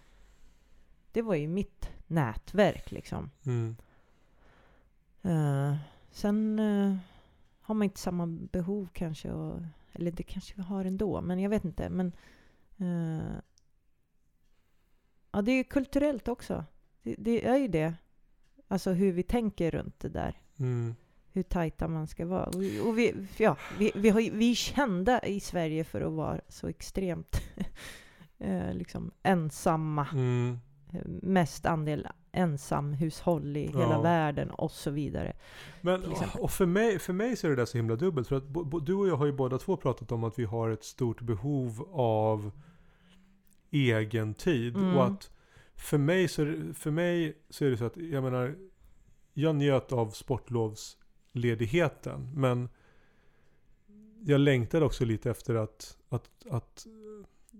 Det 1.11 1.21
var 1.21 1.35
ju 1.35 1.47
mitt 1.47 1.89
nätverk 2.07 2.91
liksom. 2.91 3.29
Mm. 3.45 3.75
Eh, 5.21 5.75
sen 6.11 6.59
eh, 6.59 6.97
har 7.67 7.75
man 7.75 7.83
inte 7.83 7.99
samma 7.99 8.27
behov 8.27 8.87
kanske, 8.93 9.31
och, 9.31 9.59
eller 9.93 10.11
det 10.11 10.23
kanske 10.23 10.53
vi 10.55 10.61
har 10.61 10.85
ändå, 10.85 11.21
men 11.21 11.39
jag 11.39 11.49
vet 11.49 11.65
inte. 11.65 11.89
Men 11.89 12.07
eh, 12.77 13.37
ja, 15.31 15.41
det 15.41 15.51
är 15.51 15.55
ju 15.55 15.63
kulturellt 15.63 16.27
också. 16.27 16.65
Det, 17.03 17.15
det 17.17 17.47
är 17.47 17.57
ju 17.57 17.67
det. 17.67 17.93
Alltså 18.67 18.91
hur 18.91 19.11
vi 19.11 19.23
tänker 19.23 19.71
runt 19.71 19.99
det 19.99 20.09
där. 20.09 20.41
Mm. 20.59 20.95
Hur 21.31 21.43
tajta 21.43 21.87
man 21.87 22.07
ska 22.07 22.25
vara. 22.25 22.45
Och, 22.45 22.87
och 22.87 22.97
vi, 22.97 23.27
ja, 23.37 23.57
vi, 23.79 23.91
vi, 23.95 24.09
har, 24.09 24.31
vi 24.31 24.51
är 24.51 24.55
kända 24.55 25.25
i 25.25 25.39
Sverige 25.39 25.83
för 25.83 26.01
att 26.01 26.13
vara 26.13 26.41
så 26.49 26.67
extremt 26.67 27.41
eh, 28.37 28.73
liksom 28.73 29.11
ensamma. 29.23 30.07
Mm. 30.13 30.59
Mest 31.21 31.65
andel 31.65 32.07
ensamhushåll 32.37 33.57
i 33.57 33.67
hela 33.67 33.91
Ja. 33.91 34.01
världen 34.01 34.51
och 34.51 34.71
så 34.71 34.91
vidare. 34.91 35.33
Men, 35.81 36.03
och 36.39 36.51
för 36.51 36.65
mig, 36.65 36.99
för 36.99 37.13
mig 37.13 37.35
så 37.35 37.47
är 37.47 37.51
det 37.51 37.55
där 37.55 37.65
så 37.65 37.77
himla 37.77 37.95
dubbelt. 37.95 38.27
För 38.27 38.35
att 38.35 38.47
bo, 38.47 38.63
bo, 38.63 38.79
du 38.79 38.93
och 38.93 39.07
jag 39.07 39.17
har 39.17 39.25
ju 39.25 39.31
båda 39.31 39.57
två 39.57 39.77
pratat 39.77 40.11
om 40.11 40.23
att 40.23 40.39
vi 40.39 40.43
har 40.43 40.69
ett 40.69 40.83
stort 40.83 41.21
behov 41.21 41.87
av 41.91 42.51
egen 43.71 44.33
tid. 44.33 44.75
Mm. 44.75 44.97
Och 44.97 45.05
att 45.05 45.31
för 45.75 45.97
mig, 45.97 46.27
så 46.27 46.45
för 46.73 46.91
mig 46.91 47.37
så 47.49 47.65
är 47.65 47.69
det 47.69 47.77
så 47.77 47.85
att, 47.85 47.97
jag 47.97 48.23
menar, 48.23 48.55
jag 49.33 49.55
njöt 49.55 49.91
av 49.91 50.09
sportlovsledigheten. 50.09 52.31
Men 52.35 52.69
jag 54.25 54.39
längtade 54.39 54.85
också 54.85 55.05
lite 55.05 55.31
efter 55.31 55.55
att, 55.55 55.97
att, 56.09 56.29
att 56.49 56.87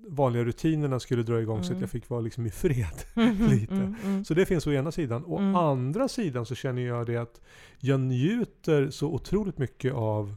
vanliga 0.08 0.44
rutinerna 0.44 1.00
skulle 1.00 1.24
dra 1.24 1.42
igång 1.42 1.58
så 1.64 1.66
att 1.66 1.70
Mm. 1.72 1.82
jag 1.82 1.90
fick 1.90 2.10
vara 2.10 2.22
liksom 2.22 2.46
i 2.46 2.50
fred. 2.50 3.04
Lite. 3.50 3.74
Mm, 3.74 3.96
mm. 4.04 4.26
Så 4.26 4.34
det 4.34 4.46
finns 4.46 4.68
å 4.68 4.72
ena 4.72 4.92
sidan. 4.92 5.24
Å 5.26 5.38
Mm. 5.38 5.56
andra 5.56 6.08
sidan 6.08 6.46
så 6.46 6.56
känner 6.56 6.82
jag 6.82 7.06
det 7.06 7.18
att 7.18 7.42
jag 7.80 8.00
njuter 8.00 8.90
så 8.90 9.08
otroligt 9.14 9.58
mycket 9.58 9.94
av, 9.94 10.36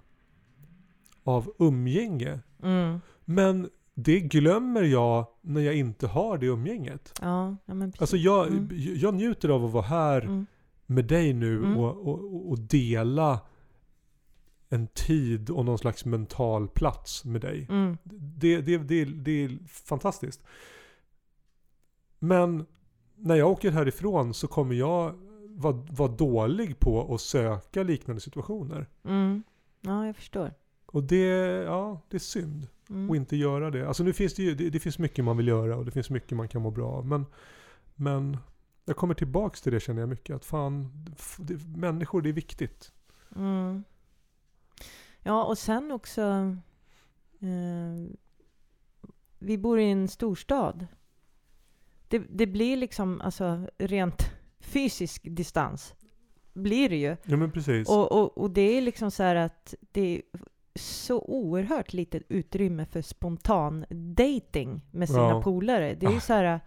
av 1.24 1.52
umgänge. 1.58 2.40
Mm. 2.62 3.00
Men 3.24 3.68
det 3.94 4.20
glömmer 4.20 4.82
jag 4.82 5.26
när 5.40 5.60
jag 5.60 5.74
inte 5.74 6.06
har 6.06 6.38
det 6.38 6.46
umgänget. 6.46 7.12
Ja, 7.20 7.56
ja. 7.66 7.74
Alltså 7.98 8.16
jag, 8.16 8.46
Mm. 8.46 8.68
jag 8.74 9.14
njuter 9.14 9.48
av 9.48 9.64
att 9.64 9.72
vara 9.72 9.84
här 9.84 10.20
Mm. 10.22 10.46
med 10.86 11.04
dig 11.04 11.32
nu 11.32 11.56
Mm. 11.56 11.76
och, 11.76 12.08
och, 12.08 12.50
och 12.50 12.58
dela 12.58 13.40
en 14.72 14.86
tid 14.86 15.50
och 15.50 15.64
någon 15.64 15.78
slags 15.78 16.04
mental 16.04 16.68
plats 16.68 17.24
med 17.24 17.40
dig. 17.40 17.66
Mm. 17.70 17.98
Det, 18.04 18.60
det, 18.60 18.78
det, 18.78 19.04
det 19.04 19.44
är 19.44 19.58
fantastiskt. 19.68 20.42
Men 22.18 22.66
när 23.16 23.34
jag 23.34 23.50
åker 23.50 23.70
härifrån 23.70 24.34
så 24.34 24.48
kommer 24.48 24.74
jag 24.74 25.14
vara, 25.48 25.72
vara 25.90 26.12
dålig 26.12 26.78
på 26.78 27.14
att 27.14 27.20
söka 27.20 27.82
liknande 27.82 28.20
situationer. 28.20 28.86
Mm. 29.04 29.42
Ja, 29.80 30.06
jag 30.06 30.16
förstår. 30.16 30.54
Och 30.86 31.02
det, 31.02 31.26
ja, 31.64 32.00
det 32.08 32.16
är 32.16 32.18
synd 32.18 32.68
Mm. 32.90 33.10
att 33.10 33.16
inte 33.16 33.36
göra 33.36 33.70
det. 33.70 33.88
Alltså 33.88 34.04
nu 34.04 34.12
finns 34.12 34.34
det 34.34 34.42
ju, 34.42 34.54
det, 34.54 34.70
det 34.70 34.80
finns 34.80 34.98
mycket 34.98 35.24
man 35.24 35.36
vill 35.36 35.48
göra 35.48 35.76
och 35.76 35.84
det 35.84 35.90
finns 35.90 36.10
mycket 36.10 36.36
man 36.36 36.48
kan 36.48 36.62
må 36.62 36.70
bra 36.70 36.88
av. 36.88 37.06
Men, 37.06 37.26
men 37.94 38.36
jag 38.84 38.96
kommer 38.96 39.14
tillbaks 39.14 39.60
till 39.60 39.72
det 39.72 39.80
känner 39.80 40.00
jag 40.00 40.08
mycket. 40.08 40.36
Att 40.36 40.44
fan, 40.44 41.04
det, 41.38 41.66
människor 41.76 42.22
det 42.22 42.28
är 42.28 42.32
viktigt. 42.32 42.92
Mm. 43.36 43.84
Ja, 45.22 45.44
och 45.44 45.58
sen 45.58 45.92
också... 45.92 46.22
Eh, 47.40 48.16
vi 49.38 49.58
bor 49.58 49.80
i 49.80 49.90
en 49.90 50.08
storstad. 50.08 50.86
Det, 52.08 52.18
det 52.18 52.46
blir 52.46 52.76
liksom, 52.76 53.20
alltså 53.20 53.66
rent 53.78 54.30
fysisk 54.60 55.22
distans 55.30 55.94
blir 56.52 56.88
det 56.88 56.96
ju. 56.96 57.16
Ja 57.24 57.36
men 57.36 57.50
precis. 57.52 57.88
Och, 57.88 58.12
och, 58.12 58.38
och 58.38 58.50
det 58.50 58.60
är 58.78 58.80
liksom 58.82 59.10
så 59.10 59.22
här 59.22 59.36
att 59.36 59.74
det 59.92 60.00
är 60.16 60.22
så 60.74 61.20
oerhört 61.20 61.92
litet 61.92 62.22
utrymme 62.28 62.86
för 62.86 63.02
spontan 63.02 63.84
dating 63.90 64.80
med 64.90 65.08
sina 65.08 65.28
Ja. 65.28 65.42
polare. 65.42 65.94
Det 65.94 66.06
är 66.06 66.10
ju 66.10 66.16
Ah. 66.16 66.20
så 66.20 66.32
här... 66.32 66.60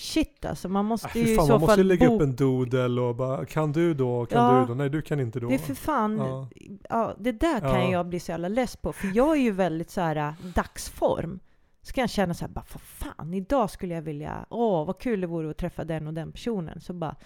Shit 0.00 0.44
alltså, 0.44 0.68
man 0.68 0.84
måste 0.84 1.06
Ah, 1.06 1.10
ju 1.14 1.24
fy 1.24 1.32
i 1.32 1.36
fan, 1.36 1.46
så 1.46 1.52
man 1.52 1.60
måste 1.60 1.76
fall 1.76 1.86
lägga 1.86 2.08
bo 2.08 2.14
upp 2.14 2.22
en 2.22 2.36
doodle 2.36 3.00
och 3.00 3.16
bara 3.16 3.46
Kan 3.46 3.72
du 3.72 3.94
då? 3.94 4.26
Kan 4.26 4.44
Ja. 4.54 4.60
du 4.60 4.66
då? 4.66 4.74
Nej 4.74 4.90
du 4.90 5.02
kan 5.02 5.20
inte 5.20 5.40
då. 5.40 5.48
Det 5.48 5.54
är 5.54 5.58
för 5.58 5.74
fan, 5.74 6.16
Ja. 6.18 6.48
ja. 6.88 7.14
det 7.18 7.32
där 7.32 7.60
kan 7.60 7.70
Ja. 7.84 7.90
jag 7.90 8.06
bli 8.06 8.20
så 8.20 8.30
jävla 8.30 8.48
less 8.48 8.76
på. 8.76 8.92
För 8.92 9.10
jag 9.14 9.36
är 9.36 9.40
ju 9.40 9.50
väldigt 9.50 9.90
så 9.90 10.00
här 10.00 10.16
äh, 10.16 10.32
dagsform. 10.54 11.40
Så 11.82 11.92
kan 11.92 12.02
jag 12.02 12.10
känna 12.10 12.34
så 12.34 12.44
här, 12.44 12.52
bara 12.52 12.64
för 12.64 12.78
fan, 12.78 13.34
idag 13.34 13.70
skulle 13.70 13.94
jag 13.94 14.02
vilja, 14.02 14.46
åh 14.50 14.86
vad 14.86 14.98
kul 14.98 15.20
det 15.20 15.26
vore 15.26 15.50
att 15.50 15.56
träffa 15.58 15.84
den 15.84 16.06
och 16.06 16.14
den 16.14 16.32
personen. 16.32 16.80
Så 16.80 16.92
bara, 16.92 17.16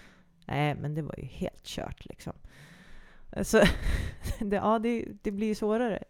nej 0.47 0.75
men 0.75 0.95
det 0.95 1.03
var 1.03 1.15
ju 1.19 1.25
helt 1.25 1.65
kört 1.65 2.05
liksom. 2.07 2.33
Så 3.43 3.59
det, 4.39 4.57
ja, 4.57 4.79
det, 4.79 5.05
det 5.23 5.31
blir 5.31 5.47
ju 5.47 5.55
svårare 5.55 6.03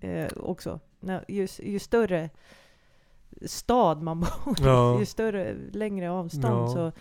eh, 0.00 0.28
också. 0.36 0.80
Ju, 1.28 1.48
ju 1.62 1.78
större 1.78 2.30
stad 3.46 4.02
man 4.02 4.20
bor 4.20 4.28
i, 4.60 4.62
Ja. 4.64 4.98
ju 5.00 5.06
större, 5.06 5.54
längre 5.72 6.10
avstånd 6.10 6.44
Ja. 6.46 6.68
så 6.68 6.92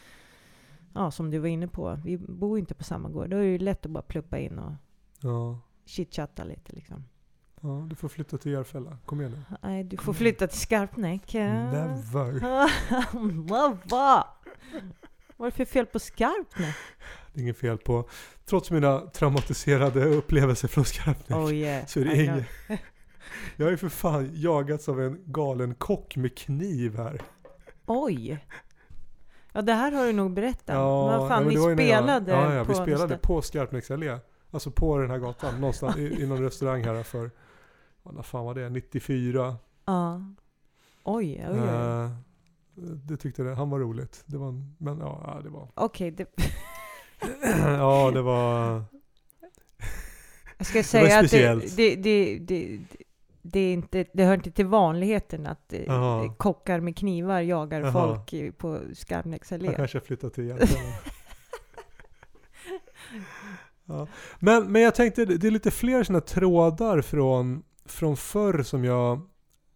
Ja, 0.95 1.11
som 1.11 1.31
du 1.31 1.39
var 1.39 1.47
inne 1.47 1.67
på. 1.67 1.99
Vi 2.03 2.17
bor 2.17 2.57
ju 2.57 2.59
inte 2.59 2.73
på 2.73 2.83
samma 2.83 3.09
gård. 3.09 3.29
Då 3.29 3.37
är 3.37 3.41
det 3.41 3.47
ju 3.47 3.57
lätt 3.57 3.85
att 3.85 3.91
bara 3.91 4.03
pluppa 4.03 4.37
in 4.37 4.59
och 4.59 4.71
Ja. 5.19 5.59
chitchatta 5.85 6.43
lite 6.43 6.73
liksom. 6.73 7.03
ja, 7.61 7.85
du 7.89 7.95
får 7.95 8.07
flytta 8.07 8.37
till 8.37 8.51
Järfälla. 8.51 8.97
Kom 9.05 9.21
igen 9.21 9.31
nu. 9.49 9.55
Nej, 9.63 9.83
du 9.83 9.97
får 9.97 10.13
flytta 10.13 10.47
till 10.47 10.59
Skarpnäck. 10.59 11.33
Never. 11.33 12.31
Never! 13.19 13.79
Vad 15.37 15.47
är 15.47 15.51
det 15.51 15.57
för 15.57 15.65
fel 15.65 15.85
på 15.85 15.99
Skarpnäck? 15.99 16.75
Det 17.33 17.39
är 17.39 17.43
inget 17.43 17.57
fel 17.57 17.77
på. 17.77 18.09
Trots 18.45 18.71
mina 18.71 18.99
traumatiserade 18.99 20.05
upplevelser 20.05 20.67
från 20.67 20.85
Skarpnäck. 20.85 21.37
Oh 21.37 21.53
yeah. 21.53 21.85
Så 21.85 21.99
är 21.99 22.05
det 22.05 22.23
inget. 22.23 22.45
Jag 23.55 23.65
har 23.65 23.71
ju 23.71 23.77
för 23.77 23.89
fan 23.89 24.29
jagats 24.33 24.89
av 24.89 25.01
en 25.01 25.23
galen 25.25 25.75
kock 25.75 26.15
med 26.15 26.37
kniv 26.37 26.97
här. 26.97 27.21
Oj! 27.85 28.45
Ja, 29.53 29.61
det 29.61 29.73
här 29.73 29.91
har 29.91 30.05
du 30.05 30.13
nog 30.13 30.33
berättat. 30.33 30.75
Vad 30.75 31.13
ja, 31.13 31.29
fan, 31.29 31.43
men 31.43 31.53
ni 31.53 31.59
när 31.59 31.67
jag- 31.69 31.77
spelade 31.77 32.31
Ja, 32.31 32.53
ja 32.53 32.63
vi 32.63 32.67
på 32.67 32.73
spelade 32.73 33.13
något 33.13 33.21
på 33.21 33.41
Skarpnäcks 33.41 33.91
allé. 33.91 34.17
Alltså 34.51 34.71
på 34.71 34.97
den 34.97 35.09
här 35.09 35.17
gatan. 35.17 35.61
Någonstans 35.61 35.97
i, 35.97 36.21
i 36.23 36.27
någon 36.27 36.41
restaurang 36.41 36.83
här 36.83 37.03
för, 37.03 37.31
vad 38.03 38.25
fan 38.25 38.45
var 38.45 38.55
det? 38.55 38.69
94. 38.69 39.55
Ja. 39.85 40.21
Oj, 41.03 41.45
oj, 41.49 41.59
oj. 41.61 41.69
Eh, 41.69 42.09
det 42.75 43.17
tyckte 43.17 43.43
det, 43.43 43.55
han 43.55 43.69
var 43.69 43.79
roligt. 43.79 44.23
Det 44.25 44.37
var 44.37 44.47
en, 44.47 44.75
men 44.77 44.99
ja, 44.99 45.39
det 45.43 45.49
var... 45.49 45.67
Okej, 45.73 46.11
det, 46.11 46.27
ja, 47.57 48.11
det 48.13 48.21
var... 48.21 48.83
jag 50.57 50.67
ska 50.67 50.79
var 50.79 50.83
säga 50.83 51.15
att 51.15 51.21
det, 51.21 51.27
speciellt. 51.27 51.77
det, 51.77 51.95
det, 51.95 52.39
det, 52.39 52.79
det, 53.43 53.59
är 53.59 53.73
inte, 53.73 54.05
det 54.13 54.23
hör 54.25 54.33
inte 54.33 54.51
till 54.51 54.65
vanligheten 54.65 55.47
att 55.47 55.73
eh, 55.73 55.83
Jaha. 55.83 56.33
kockar 56.37 56.79
med 56.79 56.97
knivar 56.97 57.41
jagar 57.41 57.81
Jaha. 57.81 57.91
folk 57.91 58.57
på 58.57 58.79
Skarpnäcks 58.93 59.51
allé. 59.51 59.73
kanske 59.75 59.99
flyttat 59.99 60.33
till 60.33 60.47
Järfälla. 60.47 60.79
ja. 63.85 64.07
men, 64.39 64.71
men 64.71 64.81
jag 64.81 64.95
tänkte, 64.95 65.25
det 65.25 65.47
är 65.47 65.51
lite 65.51 65.71
fler 65.71 66.03
sådana 66.03 66.21
trådar 66.21 67.01
från, 67.01 67.63
från 67.85 68.17
förr 68.17 68.63
som 68.63 68.83
jag 68.85 69.21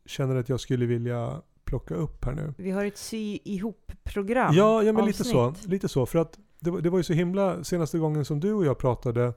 känner 0.05 0.35
att 0.35 0.49
jag 0.49 0.59
skulle 0.59 0.85
vilja 0.85 1.41
plocka 1.65 1.93
upp 1.95 2.25
här 2.25 2.33
nu. 2.33 2.53
Vi 2.57 2.71
har 2.71 2.85
ett 2.85 2.97
sy 2.97 3.39
ihop-program. 3.43 4.53
Ja, 4.55 4.83
ja 4.83 4.93
men 4.93 5.05
lite 5.05 5.23
så. 5.23 5.53
Lite 5.65 5.87
så. 5.87 6.05
För 6.05 6.19
att 6.19 6.39
det, 6.59 6.71
var- 6.71 6.81
det 6.81 6.89
var 6.89 6.99
ju 6.99 7.03
så 7.03 7.13
himla, 7.13 7.63
senaste 7.63 7.97
gången 7.99 8.25
som 8.25 8.39
du 8.39 8.53
och 8.53 8.65
jag 8.65 8.77
pratade 8.77 9.33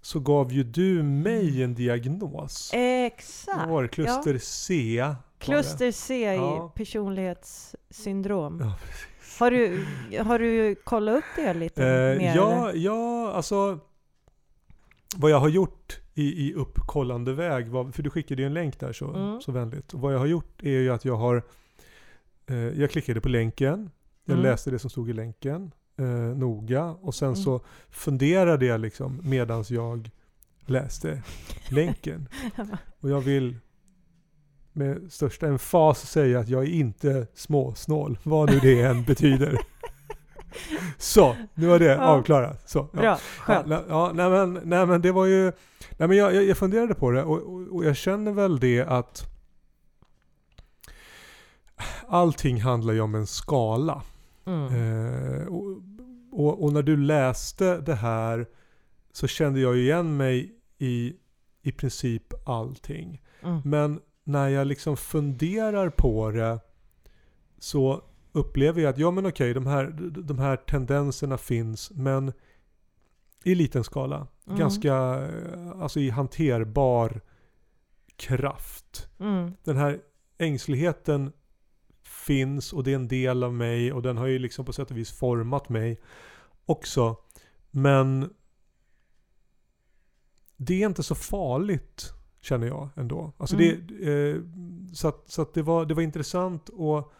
så 0.00 0.20
gav 0.20 0.52
ju 0.52 0.62
du 0.64 1.02
mig 1.02 1.62
en 1.62 1.74
diagnos. 1.74 2.70
Exakt. 2.74 3.58
Vad 3.58 3.68
var 3.68 3.82
det? 3.82 3.88
Kluster 3.88 4.38
C? 4.38 5.00
var 5.02 5.08
det. 5.08 5.16
Kluster 5.38 5.90
C 5.92 6.32
i 6.32 6.36
Ja. 6.36 6.72
personlighetssyndrom. 6.74 8.60
Ja, 8.60 8.76
Har, 9.38 9.50
du, 9.50 9.84
har 10.22 10.38
du 10.38 10.74
kollat 10.74 11.16
upp 11.18 11.24
det 11.36 11.54
lite 11.54 11.82
Eh, 11.86 12.18
mer? 12.18 12.36
ja, 12.36 12.68
eller? 12.70 12.80
ja, 12.80 13.32
alltså 13.32 13.78
vad 15.16 15.30
jag 15.30 15.40
har 15.40 15.48
gjort 15.48 16.00
i, 16.14 16.48
i 16.48 16.54
uppkollande 16.54 17.32
väg, 17.32 17.68
var, 17.68 17.90
för 17.92 18.02
du 18.02 18.10
skickade 18.10 18.42
ju 18.42 18.46
en 18.46 18.54
länk 18.54 18.80
där 18.80 18.92
så, 18.92 19.14
Mm. 19.14 19.40
så 19.40 19.52
vänligt. 19.52 19.94
Och 19.94 20.00
vad 20.00 20.14
jag 20.14 20.18
har 20.18 20.26
gjort 20.26 20.62
är 20.62 20.70
ju 20.70 20.90
att 20.90 21.04
jag 21.04 21.16
har, 21.16 21.42
eh, 22.46 22.56
jag 22.56 22.90
klickade 22.90 23.20
på 23.20 23.28
länken, 23.28 23.90
jag 24.24 24.32
Mm. 24.38 24.42
läste 24.50 24.70
det 24.70 24.78
som 24.78 24.90
stod 24.90 25.10
i 25.10 25.12
länken 25.12 25.72
eh, 25.98 26.04
noga 26.36 26.84
och 26.84 27.14
sen 27.14 27.28
Mm. 27.28 27.36
så 27.36 27.60
funderade 27.90 28.66
jag 28.66 28.80
liksom 28.80 29.20
medans 29.24 29.70
jag 29.70 30.10
läste 30.66 31.22
länken. 31.68 32.28
Och 33.00 33.10
jag 33.10 33.20
vill 33.20 33.56
med 34.72 35.12
största 35.12 35.46
emfas 35.46 36.10
säga 36.10 36.40
att 36.40 36.48
jag 36.48 36.62
är 36.62 36.68
inte 36.68 37.26
småsnål, 37.34 38.18
vad 38.22 38.50
nu 38.50 38.58
det 38.58 38.82
än 38.82 39.02
betyder. 39.04 39.58
Så, 40.98 41.36
nu 41.54 41.66
var 41.66 41.78
det 41.78 41.84
Ja. 41.84 41.98
avklarat. 42.06 42.68
Så, 42.70 42.78
ja. 42.78 42.98
Bra, 43.00 43.04
Ja, 43.04 43.18
skönt. 43.38 43.66
nej, 43.66 43.78
ja, 43.88 44.10
nej, 44.14 44.30
men, 44.30 44.60
nej 44.64 44.86
men 44.86 45.02
det 45.02 45.12
var 45.12 45.26
ju, 45.26 45.52
nej 45.98 46.08
men 46.08 46.16
jag, 46.16 46.34
jag, 46.34 46.44
jag 46.44 46.56
funderade 46.58 46.94
på 46.94 47.10
det 47.10 47.22
och, 47.24 47.38
och, 47.42 47.60
och 47.76 47.84
jag 47.84 47.96
känner 47.96 48.32
väl 48.32 48.60
det 48.60 48.80
att 48.80 49.24
allting 52.08 52.60
handlar 52.60 52.92
ju 52.94 53.00
om 53.00 53.14
en 53.14 53.26
skala. 53.26 54.02
Mm. 54.46 54.64
Eh, 54.74 55.46
och, 55.46 55.82
och, 56.38 56.64
och 56.64 56.72
när 56.72 56.82
du 56.82 56.96
läste 56.96 57.80
det 57.80 57.94
här 57.94 58.46
så 59.12 59.26
kände 59.26 59.60
jag 59.60 59.76
igen 59.76 60.16
mig 60.16 60.54
i 60.78 61.14
i 61.62 61.72
princip 61.72 62.48
allting. 62.48 63.22
Mm. 63.42 63.60
Men 63.64 64.00
när 64.24 64.48
jag 64.48 64.66
liksom 64.66 64.96
funderar 64.96 65.90
på 65.90 66.30
det 66.30 66.60
så 67.58 68.02
upplever 68.32 68.82
jag 68.82 68.90
att 68.90 68.98
ja 68.98 69.10
men 69.10 69.26
okej, 69.26 69.54
de 69.54 69.66
här, 69.66 69.86
de 70.10 70.38
här 70.38 70.56
tendenserna 70.56 71.38
finns 71.38 71.90
men 71.90 72.32
i 73.44 73.54
liten 73.54 73.84
skala. 73.84 74.26
Mm. 74.46 74.58
Ganska, 74.58 74.94
alltså 75.74 76.00
i 76.00 76.10
hanterbar 76.10 77.20
kraft. 78.16 79.08
Mm. 79.18 79.52
Den 79.64 79.76
här 79.76 80.00
ängsligheten 80.38 81.32
finns 82.08 82.72
och 82.72 82.84
det 82.84 82.90
är 82.90 82.94
en 82.96 83.08
del 83.08 83.42
av 83.44 83.54
mig 83.54 83.92
och 83.92 84.02
den 84.02 84.16
har 84.16 84.26
ju 84.26 84.38
liksom 84.38 84.64
på 84.64 84.72
sätt 84.72 84.90
och 84.90 84.96
vis 84.96 85.18
format 85.18 85.68
mig 85.68 86.00
också. 86.66 87.16
Men 87.70 88.30
det 90.56 90.82
är 90.82 90.86
inte 90.86 91.02
så 91.02 91.14
farligt 91.14 92.12
känner 92.40 92.66
jag 92.66 92.88
ändå. 92.96 93.32
Alltså 93.38 93.56
det, 93.56 93.70
eh, 94.10 94.42
så 94.92 95.08
att, 95.08 95.22
så 95.30 95.42
att 95.42 95.54
det, 95.54 95.62
var, 95.62 95.84
det 95.86 95.94
var 95.94 96.02
intressant 96.02 96.70
att 96.70 97.12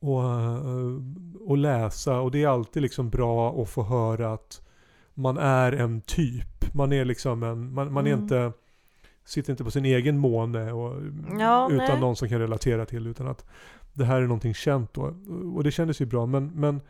och, 0.00 0.24
eh, 0.24 1.02
och 1.40 1.56
läsa 1.56 2.20
och 2.20 2.30
det 2.30 2.42
är 2.42 2.48
alltid 2.48 2.82
liksom 2.82 3.10
bra 3.10 3.62
att 3.62 3.68
få 3.68 3.82
höra 3.82 4.32
att 4.32 4.62
man 5.14 5.38
är 5.38 5.72
en 5.72 6.00
typ. 6.00 6.74
Man 6.74 6.92
är 6.92 7.04
liksom 7.04 7.42
en, 7.42 7.72
man, 7.74 7.92
man 7.92 8.06
är 8.06 8.10
Mm. 8.12 8.22
inte, 8.22 8.52
sitter 9.24 9.52
inte 9.52 9.64
på 9.64 9.70
sin 9.70 9.84
egen 9.84 10.18
måne 10.18 10.72
och, 10.72 11.02
Ja, 11.38 11.68
utan 11.70 11.86
nej. 11.86 12.00
någon 12.00 12.16
som 12.16 12.28
kan 12.28 12.38
relatera 12.38 12.86
till 12.86 13.06
utan 13.06 13.28
att 13.28 13.44
det 13.98 14.04
här 14.04 14.16
är 14.20 14.26
någonting 14.26 14.54
känt 14.54 14.94
då. 14.94 15.14
Och 15.54 15.64
det 15.64 15.70
kändes 15.70 16.00
ju 16.00 16.06
bra 16.06 16.26
men, 16.26 16.46
men 16.54 16.80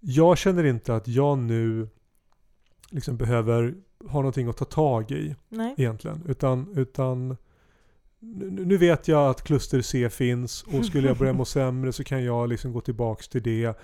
jag 0.00 0.38
känner 0.38 0.64
inte 0.64 0.94
att 0.94 1.08
jag 1.08 1.38
nu 1.38 1.88
liksom 2.90 3.16
behöver 3.16 3.74
ha 4.08 4.18
någonting 4.18 4.48
att 4.48 4.56
ta 4.56 4.64
tag 4.64 5.10
i 5.10 5.36
Nej. 5.48 5.74
egentligen. 5.76 6.22
Utan, 6.28 6.72
utan 6.76 7.36
nu 8.50 8.76
vet 8.76 9.08
jag 9.08 9.30
att 9.30 9.42
kluster 9.42 9.80
C 9.80 10.10
finns 10.10 10.62
och 10.62 10.86
skulle 10.86 11.08
jag 11.08 11.16
börja 11.16 11.32
må 11.32 11.44
sämre 11.44 11.92
så 11.92 12.04
kan 12.04 12.24
jag 12.24 12.48
liksom 12.48 12.72
gå 12.72 12.80
tillbaks 12.80 13.28
till 13.28 13.42
det. 13.42 13.78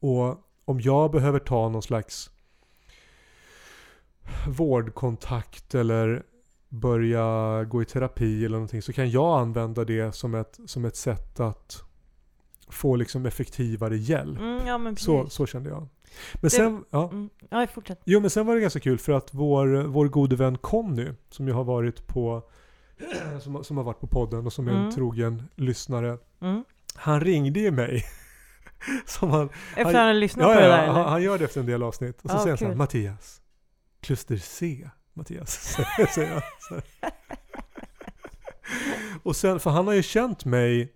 Och 0.00 0.36
om 0.64 0.80
jag 0.80 1.10
behöver 1.10 1.38
ta 1.38 1.68
någon 1.68 1.82
slags 1.82 2.30
vårdkontakt 4.48 5.74
eller 5.74 6.22
börja 6.74 7.64
gå 7.64 7.82
i 7.82 7.84
terapi 7.84 8.44
eller 8.44 8.56
någonting 8.56 8.82
så 8.82 8.92
kan 8.92 9.10
jag 9.10 9.40
använda 9.40 9.84
det 9.84 10.12
som 10.14 10.34
ett, 10.34 10.58
som 10.66 10.84
ett 10.84 10.96
sätt 10.96 11.40
att 11.40 11.82
få 12.68 12.96
liksom 12.96 13.26
effektivare 13.26 13.96
hjälp. 13.96 14.38
Mm, 14.40 14.66
ja, 14.66 14.94
Så, 14.96 15.26
så 15.30 15.46
kände 15.46 15.70
jag. 15.70 15.80
Men 16.34 16.40
Det- 16.40 16.50
sen, 16.50 16.84
ja. 16.90 17.08
Mm. 17.10 17.30
Ja, 17.50 17.66
fortsätt. 17.74 18.00
Jo 18.04 18.20
men 18.20 18.30
sen 18.30 18.46
var 18.46 18.54
det 18.54 18.60
ganska 18.60 18.80
kul 18.80 18.98
för 18.98 19.12
att 19.12 19.34
vår, 19.34 19.82
vår 19.84 20.08
gode 20.08 20.36
vän 20.36 20.58
Conny 20.58 21.08
som 21.30 21.46
ju 21.48 21.52
har 21.54 21.64
varit 21.64 22.06
på 22.06 22.42
som, 23.40 23.64
som 23.64 23.76
har 23.76 23.84
varit 23.84 24.00
på 24.00 24.06
podden 24.06 24.46
och 24.46 24.52
som 24.52 24.68
är 24.68 24.72
en 24.72 24.78
Mm. 24.78 24.92
trogen 24.92 25.42
lyssnare. 25.56 26.18
Mm. 26.40 26.64
Han 26.94 27.20
ringde 27.20 27.60
ju 27.60 27.70
mig. 27.70 28.04
som 29.06 29.30
han, 29.30 29.48
Efter 29.70 29.84
Han- 29.84 29.94
att 29.96 30.00
ha 30.02 30.12
lyssnat 30.12 30.48
ja, 30.48 30.54
på 30.54 30.60
det 30.60 30.66
där 30.66 30.86
ja, 30.86 30.92
han, 30.92 31.08
han 31.08 31.22
gör 31.22 31.38
det 31.38 31.44
efter 31.44 31.60
en 31.60 31.66
del 31.66 31.82
avsnitt. 31.82 32.20
Och 32.22 32.30
så 32.30 32.36
Ja, 32.36 32.40
säger 32.40 32.50
han 32.50 32.58
så 32.58 32.64
här. 32.66 32.74
Mattias, 32.74 33.40
kluster 34.00 34.36
C, 34.36 34.88
Mattias. 35.14 35.76
säger 36.14 36.28
här. 36.28 36.42
och 39.22 39.36
sen, 39.36 39.60
för 39.60 39.70
han 39.70 39.86
har 39.86 39.94
ju 39.94 40.02
känt 40.02 40.44
mig, 40.44 40.92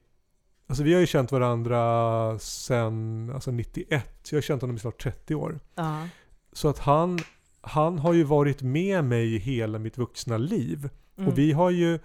alltså 0.67 0.83
vi 0.83 0.93
har 0.93 1.01
ju 1.01 1.07
känt 1.07 1.33
varandra 1.33 2.39
sen 2.39 3.31
alltså 3.35 3.51
91. 3.51 4.07
Jag 4.31 4.37
har 4.37 4.43
känt 4.43 4.63
honom 4.63 4.77
i 4.77 4.81
snart 4.81 5.03
30 5.03 5.35
år. 5.35 5.61
Ja. 5.75 6.09
Så 6.53 6.69
att 6.69 6.79
han, 6.79 7.19
han 7.61 7.99
har 7.99 8.13
ju 8.13 8.25
varit 8.25 8.63
med 8.63 9.05
mig 9.05 9.35
i 9.35 9.39
hela 9.39 9.79
mitt 9.79 9.99
vuxna 9.99 10.39
liv. 10.39 10.89
Mm. 11.17 11.29
Och 11.29 11.39
vi 11.39 11.53
har 11.53 11.71
ju, 11.71 11.99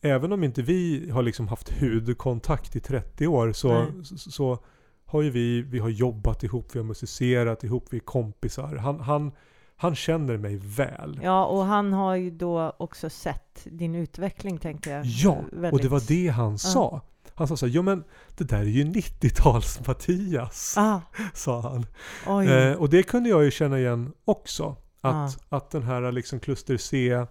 även 0.00 0.32
om 0.32 0.44
inte 0.44 0.62
vi 0.62 1.10
har 1.10 1.22
liksom 1.22 1.48
haft 1.48 1.80
hudkontakt 1.80 2.76
i 2.76 2.80
30 2.80 3.26
år 3.26 3.52
så, 3.52 3.72
Nej. 3.72 4.04
så, 4.04 4.30
så 4.30 4.58
har 5.04 5.22
ju 5.22 5.30
vi, 5.30 5.62
vi 5.62 5.78
har 5.78 5.88
jobbat 5.88 6.42
ihop, 6.42 6.74
vi 6.74 6.78
har 6.78 6.86
musicerat 6.86 7.64
ihop, 7.64 7.86
vi 7.90 7.96
är 7.96 8.00
kompisar. 8.00 8.76
Han, 8.76 9.00
han, 9.00 9.32
han 9.80 9.94
känner 9.94 10.36
mig 10.36 10.56
väl. 10.56 11.20
Ja, 11.22 11.44
och 11.46 11.64
han 11.64 11.92
har 11.92 12.14
ju 12.14 12.30
då 12.30 12.72
också 12.78 13.10
sett 13.10 13.60
din 13.64 13.94
utveckling 13.94 14.58
tänkte 14.58 14.90
jag. 14.90 15.06
Ja, 15.06 15.30
och 15.36 15.44
det 15.50 15.56
Väldigt- 15.60 15.90
var 15.90 16.02
det 16.08 16.28
han 16.28 16.58
sa. 16.58 17.00
Han 17.34 17.48
sa 17.48 17.56
så 17.56 17.66
här, 17.66 17.72
jo 17.72 17.82
men 17.82 18.04
det 18.36 18.44
där 18.44 18.58
är 18.58 18.64
ju 18.64 18.84
90-tals 18.84 19.86
Mattias, 19.86 20.74
Ah, 20.78 21.00
sa 21.34 21.60
han. 21.60 21.86
oj. 22.26 22.48
Eh, 22.48 22.72
och 22.76 22.88
det 22.90 23.02
kunde 23.02 23.28
jag 23.30 23.44
ju 23.44 23.50
känna 23.50 23.78
igen 23.78 24.12
också. 24.24 24.76
Att, 25.00 25.38
att 25.48 25.70
den 25.70 25.82
här 25.82 26.12
liksom 26.12 26.40
kluster 26.40 26.76
C, 26.76 27.10
eh, 27.12 27.26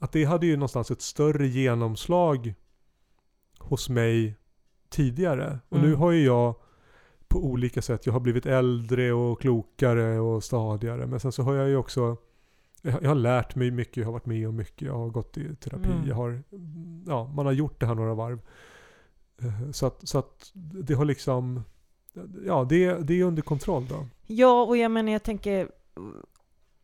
att 0.00 0.12
det 0.12 0.24
hade 0.24 0.46
ju 0.46 0.56
någonstans 0.56 0.90
ett 0.90 1.02
större 1.02 1.46
genomslag 1.46 2.54
hos 3.58 3.88
mig 3.88 4.36
tidigare. 4.90 5.58
Och 5.68 5.78
nu 5.80 5.86
Mm. 5.88 5.98
har 6.00 6.10
ju 6.10 6.24
jag 6.24 6.54
på 7.30 7.38
olika 7.44 7.82
sätt, 7.82 8.06
jag 8.06 8.12
har 8.12 8.20
blivit 8.20 8.46
äldre 8.46 9.12
och 9.12 9.40
klokare 9.40 10.18
och 10.20 10.44
stadigare. 10.44 11.06
Men 11.06 11.20
sen 11.20 11.32
så 11.32 11.42
har 11.42 11.54
jag 11.54 11.68
ju 11.68 11.76
också, 11.76 12.16
jag 12.82 13.08
har 13.08 13.14
lärt 13.14 13.54
mig 13.54 13.70
mycket, 13.70 13.96
jag 13.96 14.04
har 14.04 14.12
varit 14.12 14.26
med 14.26 14.48
om 14.48 14.56
mycket, 14.56 14.82
jag 14.88 14.98
har 14.98 15.08
gått 15.08 15.38
i 15.38 15.54
terapi, 15.56 15.88
Mm. 15.92 16.08
jag 16.08 16.14
har, 16.14 16.42
ja, 17.06 17.32
man 17.34 17.46
har 17.46 17.52
gjort 17.52 17.80
det 17.80 17.86
här 17.86 17.94
några 17.94 18.14
varv. 18.14 18.38
Eh, 19.42 19.70
Så 19.72 19.86
att, 19.86 20.08
så 20.08 20.18
att 20.18 20.50
det 20.54 20.94
har 20.94 21.04
liksom, 21.04 21.62
ja 22.46 22.66
det, 22.68 22.94
det 22.98 23.20
är 23.20 23.24
under 23.24 23.42
kontroll 23.42 23.86
då. 23.88 24.06
Ja, 24.26 24.62
och 24.64 24.76
jag 24.76 24.90
menar, 24.90 25.12
jag 25.12 25.22
tänker 25.22 25.68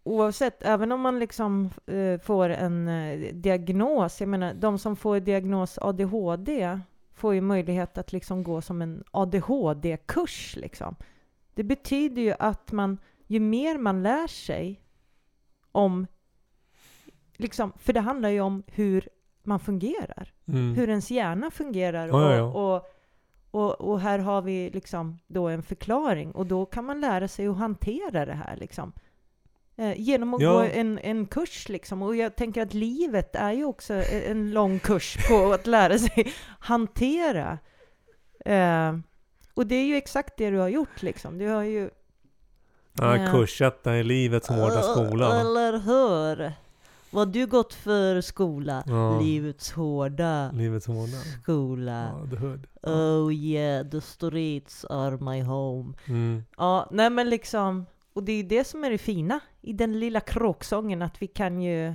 oavsett, 0.03 0.63
även 0.63 0.93
om 0.93 1.01
man 1.01 1.19
liksom 1.19 1.71
eh, 1.87 2.21
får 2.21 2.49
en 2.49 2.89
eh, 2.89 3.35
diagnos, 3.35 4.21
jag 4.21 4.29
menar, 4.29 4.55
de 4.55 4.79
som 4.79 4.97
får 4.97 5.21
diagnos 5.21 5.79
ADHD 5.79 6.79
får 7.17 7.35
ju 7.35 7.41
möjlighet 7.41 7.99
att 7.99 8.13
liksom 8.13 8.43
gå 8.43 8.61
som 8.61 8.83
en 8.83 9.05
ADHD-kurs 9.11 10.57
liksom. 10.57 10.97
Det 11.55 11.65
betyder 11.65 12.23
ju 12.23 12.35
att 12.39 12.73
man, 12.73 12.99
ju 13.27 13.41
mer 13.41 13.79
man 13.79 14.03
lär 14.03 14.27
sig 14.27 14.81
om, 15.73 16.07
liksom, 17.37 17.73
för 17.79 17.93
det 17.93 18.01
handlar 18.01 18.29
ju 18.29 18.41
om 18.41 18.63
hur 18.67 19.09
man 19.43 19.61
fungerar 19.61 20.33
Mm. 20.49 20.75
hur 20.75 20.89
ens 20.89 21.11
hjärna 21.11 21.51
fungerar. 21.51 22.09
Ja, 22.09 22.23
ja, 22.23 22.37
ja. 22.37 22.43
Och, 22.43 22.87
och, 23.51 23.81
och, 23.81 24.01
här 24.01 24.19
har 24.19 24.43
vi 24.43 24.71
liksom 24.71 25.19
då 25.27 25.49
en 25.49 25.63
förklaring 25.63 26.33
och 26.33 26.47
då 26.47 26.67
kan 26.67 26.85
man 26.85 27.01
lära 27.01 27.29
sig 27.29 27.47
att 27.47 27.57
hantera 27.57 28.27
det 28.27 28.35
här 28.35 28.57
liksom. 28.57 28.93
Eh, 29.79 30.01
genom 30.01 30.35
att 30.35 30.41
Ja. 30.41 30.53
gå 30.53 30.59
en, 30.61 30.99
en 30.99 31.27
kurs 31.27 31.69
liksom. 31.69 32.03
Och 32.03 32.17
jag 32.17 32.37
tänker 32.37 32.62
att 32.62 32.75
livet 32.75 33.37
är 33.37 33.53
ju 33.53 33.65
också 33.65 33.95
e- 33.95 34.25
en 34.31 34.51
lång 34.51 34.79
kurs 34.79 35.17
på 35.29 35.53
att 35.53 35.67
lära 35.67 35.99
sig 35.99 36.33
hantera. 36.59 37.59
Eh, 38.45 38.97
och 39.55 39.67
det 39.67 39.75
är 39.75 39.85
ju 39.85 39.97
exakt 39.97 40.35
det 40.37 40.51
du 40.51 40.59
har 40.59 40.69
gjort 40.69 41.03
liksom. 41.03 41.39
Du 41.39 41.49
har 41.49 41.62
ju... 41.62 41.91
Ja, 42.93 43.17
Ja. 43.17 43.33
kursetta 43.33 43.97
i 43.97 44.05
livets 44.05 44.49
hårda 44.49 44.83
skola. 44.83 45.41
Eller 45.41 45.73
hur? 45.79 46.53
Vad 47.11 47.29
du 47.29 47.47
gått 47.47 47.75
för 47.75 48.21
skola? 48.21 48.83
Ja. 48.87 49.21
Livets 49.21 49.73
hårda 49.73 50.51
Livets 50.53 50.87
hårda. 50.87 51.19
skola. 51.43 52.09
Ja, 52.23 52.31
the 52.31 52.37
hood. 52.37 52.67
Ja. 52.83 52.91
Oh 52.91 53.35
yeah, 53.35 53.87
the 53.91 54.01
streets 54.01 54.85
are 54.85 55.17
my 55.17 55.43
home. 55.43 55.95
Mm. 56.09 56.45
Ja, 56.57 56.89
nej 56.91 57.11
men 57.11 57.31
liksom, 57.31 57.87
och 58.17 58.23
det 58.25 58.33
är 58.33 58.43
det 58.45 58.65
som 58.65 58.85
är 58.85 58.91
det 58.91 58.99
fina 58.99 59.41
i 59.61 59.73
den 59.73 60.01
lilla 60.01 60.21
kråksången, 60.21 61.03
att 61.03 61.23
vi 61.23 61.27
kan 61.27 61.61
ju, 61.63 61.95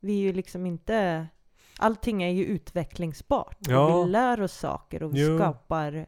vi 0.00 0.12
är 0.12 0.22
ju 0.22 0.32
liksom 0.32 0.66
inte, 0.66 1.26
allting 1.78 2.22
är 2.22 2.30
ju 2.30 2.44
utvecklingsbart. 2.44 3.56
Ja. 3.60 4.02
Vi 4.02 4.10
lär 4.10 4.40
oss 4.40 4.52
saker 4.58 5.02
och 5.02 5.14
vi 5.14 5.26
Jo. 5.26 5.38
skapar 5.38 6.06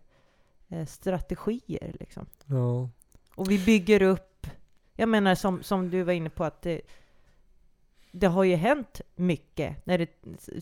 eh, 0.69 0.87
strategier 0.87 1.97
liksom. 2.01 2.27
Ja. 2.47 2.89
Och 3.35 3.51
vi 3.51 3.65
bygger 3.65 4.03
upp, 4.03 4.47
jag 4.97 5.09
menar 5.09 5.35
som, 5.35 5.63
som 5.63 5.91
du 5.91 6.03
var 6.03 6.13
inne 6.13 6.31
på 6.31 6.45
att 6.45 6.63
det, 6.63 6.81
det 8.13 8.27
har 8.27 8.45
ju 8.45 8.55
hänt 8.57 9.01
mycket 9.17 9.87
när 9.87 9.99
det 9.99 10.09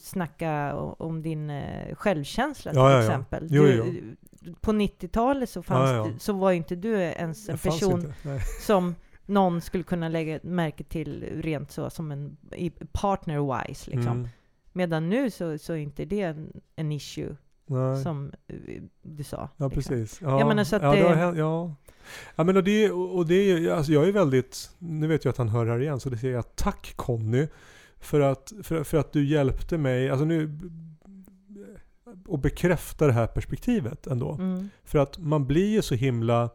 snackar 0.00 0.72
om 1.02 1.22
din 1.22 1.50
eh, 1.50 1.94
självkänsla 1.94 2.70
till 2.72 2.78
Ja, 2.78 2.92
ja, 2.92 3.00
exempel. 3.00 3.46
Jo, 3.50 3.62
du, 3.62 3.74
jo. 4.42 4.54
På 4.60 4.72
90-talet 4.72 5.50
så, 5.50 5.62
fanns. 5.62 6.12
Det, 6.12 6.20
så 6.20 6.32
var 6.32 6.52
inte 6.52 6.76
du 6.76 6.94
ens 6.98 7.48
en 7.48 7.56
Det 7.56 7.62
person 7.62 8.12
som 8.60 8.94
någon 9.26 9.60
skulle 9.60 9.84
kunna 9.84 10.08
lägga 10.08 10.40
märke 10.42 10.84
till 10.84 11.24
rent 11.42 11.70
så 11.70 11.90
som 11.90 12.12
en 12.12 12.36
partner-wise 12.92 13.90
liksom. 13.90 14.12
Mm. 14.12 14.28
Medan 14.72 15.08
nu 15.08 15.30
så, 15.30 15.58
så 15.58 15.72
är 15.72 15.76
inte 15.76 16.04
det 16.04 16.22
en, 16.22 16.60
en 16.76 16.92
issue 16.92 17.36
Nej. 17.66 18.02
som 18.02 18.32
eh, 18.48 18.82
du 19.02 19.24
sa. 19.24 19.48
Ja, 19.56 19.66
liksom. 19.68 19.70
precis. 19.70 20.20
Ja, 20.22 20.38
Ja, 20.40 20.54
men 20.54 20.66
så 20.66 20.76
att 20.76 20.82
ja, 20.82 20.92
det- 20.92 21.02
har 21.02 21.14
hänt, 21.14 21.38
ja. 21.38 21.74
Ja, 22.36 22.44
men 22.44 22.56
och 22.56 22.64
det, 22.64 22.90
och 22.90 23.26
det 23.26 23.70
alltså 23.70 23.92
jag 23.92 24.08
är 24.08 24.12
väldigt, 24.12 24.70
nu 24.78 25.06
vet 25.06 25.24
jag 25.24 25.32
att 25.32 25.38
han 25.38 25.48
hör 25.48 25.66
här 25.66 25.80
igen, 25.80 26.00
så 26.00 26.10
det 26.10 26.18
säger 26.18 26.34
jag 26.34 26.56
tack 26.56 26.92
Conny 26.96 27.46
för 28.00 28.20
att, 28.20 28.52
för, 28.62 28.84
för 28.84 28.98
att 28.98 29.12
du 29.12 29.24
hjälpte 29.26 29.78
mig, 29.78 30.10
alltså 30.10 30.24
nu, 30.24 30.58
och 32.26 32.38
bekräfta 32.38 33.06
det 33.06 33.12
här 33.12 33.26
perspektivet 33.26 34.06
ändå. 34.06 34.32
Mm. 34.32 34.68
För 34.84 34.98
att 34.98 35.18
man 35.18 35.46
blir 35.46 35.68
ju 35.68 35.82
så 35.82 35.94
himla 35.94 36.50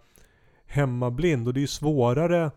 hemmablind 0.66 1.48
och 1.48 1.54
det 1.54 1.60
är 1.60 1.62
ju 1.62 1.68
svårare 1.68 2.52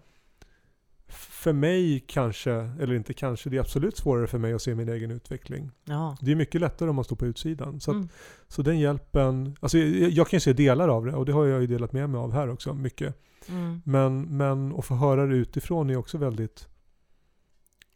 för 1.08 1.52
mig 1.52 2.04
kanske, 2.08 2.52
eller 2.52 2.94
inte 2.94 3.12
kanske, 3.14 3.50
det 3.50 3.56
är 3.56 3.60
absolut 3.60 3.96
svårare 3.96 4.26
för 4.26 4.38
mig 4.38 4.52
att 4.52 4.62
se 4.62 4.74
min 4.74 4.88
egen 4.88 5.10
utveckling. 5.10 5.70
Ja. 5.84 6.16
Det 6.20 6.32
är 6.32 6.36
mycket 6.36 6.60
lättare 6.60 6.88
om 6.90 6.96
man 6.96 7.04
står 7.04 7.16
på 7.16 7.26
utsidan. 7.26 7.80
Så, 7.80 7.90
att, 7.90 7.94
Mm. 7.94 8.08
så 8.48 8.62
den 8.62 8.78
hjälpen, 8.78 9.56
alltså 9.60 9.78
jag, 9.78 10.10
jag 10.10 10.28
kan 10.28 10.36
ju 10.36 10.40
se 10.40 10.52
delar 10.52 10.88
av 10.88 11.06
det 11.06 11.12
och 11.14 11.26
det 11.26 11.32
har 11.32 11.44
jag 11.46 11.60
ju 11.60 11.66
delat 11.66 11.92
med 11.92 12.10
mig 12.10 12.18
av 12.18 12.32
här 12.32 12.48
också, 12.50 12.74
mycket. 12.74 13.14
Mm. 13.48 13.82
Men, 13.84 14.36
men 14.36 14.74
att 14.78 14.84
få 14.84 14.94
höra 14.94 15.26
det 15.26 15.36
utifrån 15.36 15.90
är 15.90 15.96
också 15.96 16.18
väldigt, 16.18 16.68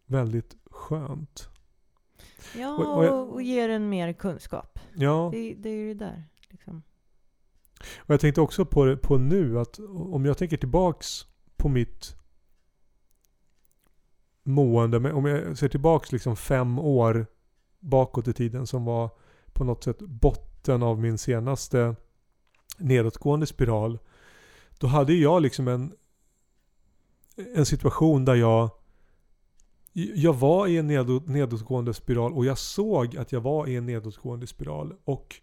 väldigt 0.07 0.57
skönt. 0.71 1.49
Ja, 2.57 2.77
Och- 2.77 2.97
och, 2.99 3.05
jag- 3.05 3.29
och 3.31 3.43
ger 3.43 3.69
en 3.69 3.89
mer 3.89 4.13
kunskap. 4.13 4.79
Ja, 4.95 5.29
Det, 5.33 5.55
det 5.55 5.69
är 5.69 5.75
ju 5.77 5.95
det 5.95 6.05
där. 6.05 6.25
Liksom. 6.51 6.83
och 7.99 8.11
jag 8.15 8.21
tänkte 8.21 8.41
också 8.41 8.65
på 8.65 8.85
det 8.85 8.97
på 8.97 9.19
nu 9.19 9.59
att 9.59 9.79
om 9.91 10.25
jag 10.25 10.39
tänker 10.39 10.57
tillbaks 10.57 11.27
på 11.57 11.69
mitt 11.69 12.17
mående, 14.51 15.01
men 15.01 15.13
om 15.13 15.25
jag 15.25 15.59
ser 15.59 15.69
tillbaks 15.69 16.13
liksom 16.13 16.37
fem 16.37 16.79
år 16.79 17.27
bakåt 17.81 18.29
i 18.29 18.33
tiden 18.33 18.67
som 18.67 18.85
var 18.85 19.11
på 19.53 19.65
något 19.65 19.85
sätt 19.85 19.99
botten 19.99 20.83
av 20.83 21.01
min 21.01 21.19
senaste 21.19 21.97
nedåtgående 22.79 23.47
spiral. 23.47 23.99
Då 24.79 24.87
hade 24.87 25.15
jag 25.15 25.43
liksom 25.43 25.69
en, 25.69 25.93
en 27.55 27.67
situation 27.67 28.25
där 28.25 28.35
jag 28.35 28.71
jag 29.95 30.33
var 30.33 30.67
i 30.67 30.77
en 30.77 30.87
nedåt, 30.87 31.27
nedåtgående 31.27 31.95
spiral 31.95 32.33
och 32.33 32.45
jag 32.45 32.59
såg 32.59 33.17
att 33.17 33.33
jag 33.33 33.41
var 33.41 33.67
i 33.67 33.77
en 33.77 33.87
nedåtgående 33.87 34.47
spiral. 34.47 34.95
Och 35.05 35.41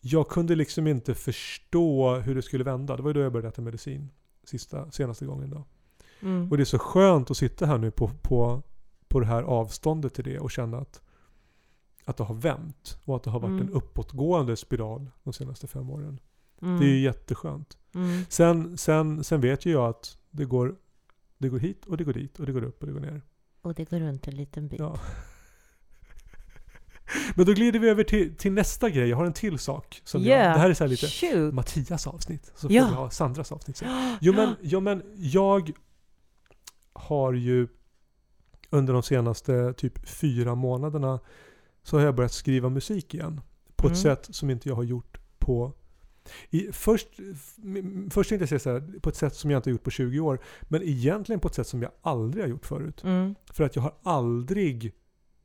jag 0.00 0.28
kunde 0.28 0.54
liksom 0.54 0.86
inte 0.86 1.14
förstå 1.14 2.14
hur 2.14 2.34
det 2.34 2.42
skulle 2.42 2.64
vända. 2.64 2.96
Det 2.96 3.02
var 3.02 3.10
ju 3.10 3.14
då 3.14 3.20
jag 3.20 3.32
började 3.32 3.48
äta 3.48 3.62
medicin 3.62 4.08
sista, 4.44 4.90
senaste 4.90 5.26
gången. 5.26 5.50
Då. 5.50 5.64
Mm. 6.22 6.50
Och 6.50 6.56
det 6.56 6.62
är 6.62 6.64
så 6.64 6.78
skönt 6.78 7.30
att 7.30 7.36
sitta 7.36 7.66
här 7.66 7.78
nu 7.78 7.90
på, 7.90 8.08
på, 8.22 8.62
på 9.08 9.20
det 9.20 9.26
här 9.26 9.42
avståndet 9.42 10.14
till 10.14 10.24
det 10.24 10.38
och 10.38 10.50
känna 10.50 10.78
att, 10.78 11.02
att 12.04 12.16
det 12.16 12.24
har 12.24 12.34
vänt. 12.34 12.98
Och 13.04 13.16
att 13.16 13.22
det 13.22 13.30
har 13.30 13.40
varit 13.40 13.50
Mm. 13.52 13.66
en 13.66 13.72
uppåtgående 13.72 14.56
spiral 14.56 15.10
de 15.24 15.32
senaste 15.32 15.66
fem 15.66 15.90
åren. 15.90 16.20
Mm. 16.62 16.80
Det 16.80 16.86
är 16.86 16.88
ju 16.90 17.00
jätteskönt. 17.00 17.78
Mm. 17.94 18.24
Sen, 18.28 18.78
sen, 18.78 19.24
sen 19.24 19.40
vet 19.40 19.66
ju 19.66 19.70
jag 19.72 19.88
att 19.88 20.18
det 20.30 20.44
går, 20.44 20.74
det 21.38 21.48
går 21.48 21.58
hit 21.58 21.86
och 21.86 21.96
det 21.96 22.04
går 22.04 22.12
dit 22.12 22.38
och 22.40 22.46
det 22.46 22.52
går 22.52 22.62
upp 22.64 22.80
och 22.80 22.86
det 22.86 22.92
går 22.92 23.00
ner. 23.00 23.22
Och 23.62 23.74
det 23.74 23.90
går 23.90 23.98
runt 24.00 24.28
en 24.28 24.34
liten 24.34 24.68
bit. 24.68 24.80
Ja. 24.80 24.98
Men 27.34 27.46
då 27.46 27.52
glider 27.52 27.78
vi 27.78 27.88
över 27.88 28.04
till, 28.04 28.36
till 28.36 28.52
nästa 28.52 28.90
grej. 28.90 29.08
Jag 29.08 29.16
har 29.16 29.24
en 29.24 29.32
till 29.32 29.58
sak. 29.58 30.00
Som 30.04 30.22
jag, 30.22 30.28
Yeah. 30.28 30.54
det 30.54 30.60
här 30.60 30.70
är 30.70 30.74
så 30.74 30.84
här 30.84 30.88
lite 30.88 31.06
Shoot! 31.06 31.54
Mattias 31.54 32.06
avsnitt. 32.06 32.52
Så 32.56 32.66
Ja. 32.70 32.82
får 32.84 32.90
vi 32.90 32.96
ha 32.96 33.10
Sandras 33.10 33.52
avsnitt 33.52 33.76
sen. 33.76 34.16
Jo 34.20 34.32
men, 34.32 34.54
jo 34.62 34.80
men 34.80 35.02
jag 35.16 35.72
har 36.98 37.32
ju 37.32 37.68
under 38.70 38.92
de 38.92 39.02
senaste 39.02 39.72
typ 39.72 40.08
fyra 40.08 40.54
månaderna 40.54 41.20
så 41.82 41.98
har 41.98 42.04
jag 42.04 42.14
börjat 42.14 42.32
skriva 42.32 42.68
musik 42.68 43.14
igen. 43.14 43.40
På 43.76 43.86
ett 43.86 43.90
Mm. 43.92 44.02
sätt 44.02 44.34
som 44.34 44.50
inte 44.50 44.68
jag 44.68 44.76
har 44.76 44.82
gjort 44.82 45.18
på 45.38 45.72
i, 46.50 46.72
först, 46.72 47.08
först 48.10 48.28
tänkte 48.28 48.42
jag 48.42 48.48
säga 48.48 48.58
så 48.58 48.70
här, 48.72 49.00
på 49.00 49.08
ett 49.08 49.16
sätt 49.16 49.34
som 49.34 49.50
jag 49.50 49.58
inte 49.58 49.70
har 49.70 49.72
gjort 49.72 49.82
på 49.84 49.90
20 49.90 50.20
år. 50.20 50.38
Men 50.62 50.82
egentligen 50.82 51.40
på 51.40 51.48
ett 51.48 51.54
sätt 51.54 51.66
som 51.66 51.82
jag 51.82 51.90
aldrig 52.02 52.44
har 52.44 52.48
gjort 52.48 52.66
förut. 52.66 53.04
Mm. 53.04 53.34
För 53.52 53.64
att 53.64 53.76
jag 53.76 53.82
har 53.82 53.94
aldrig, 54.02 54.92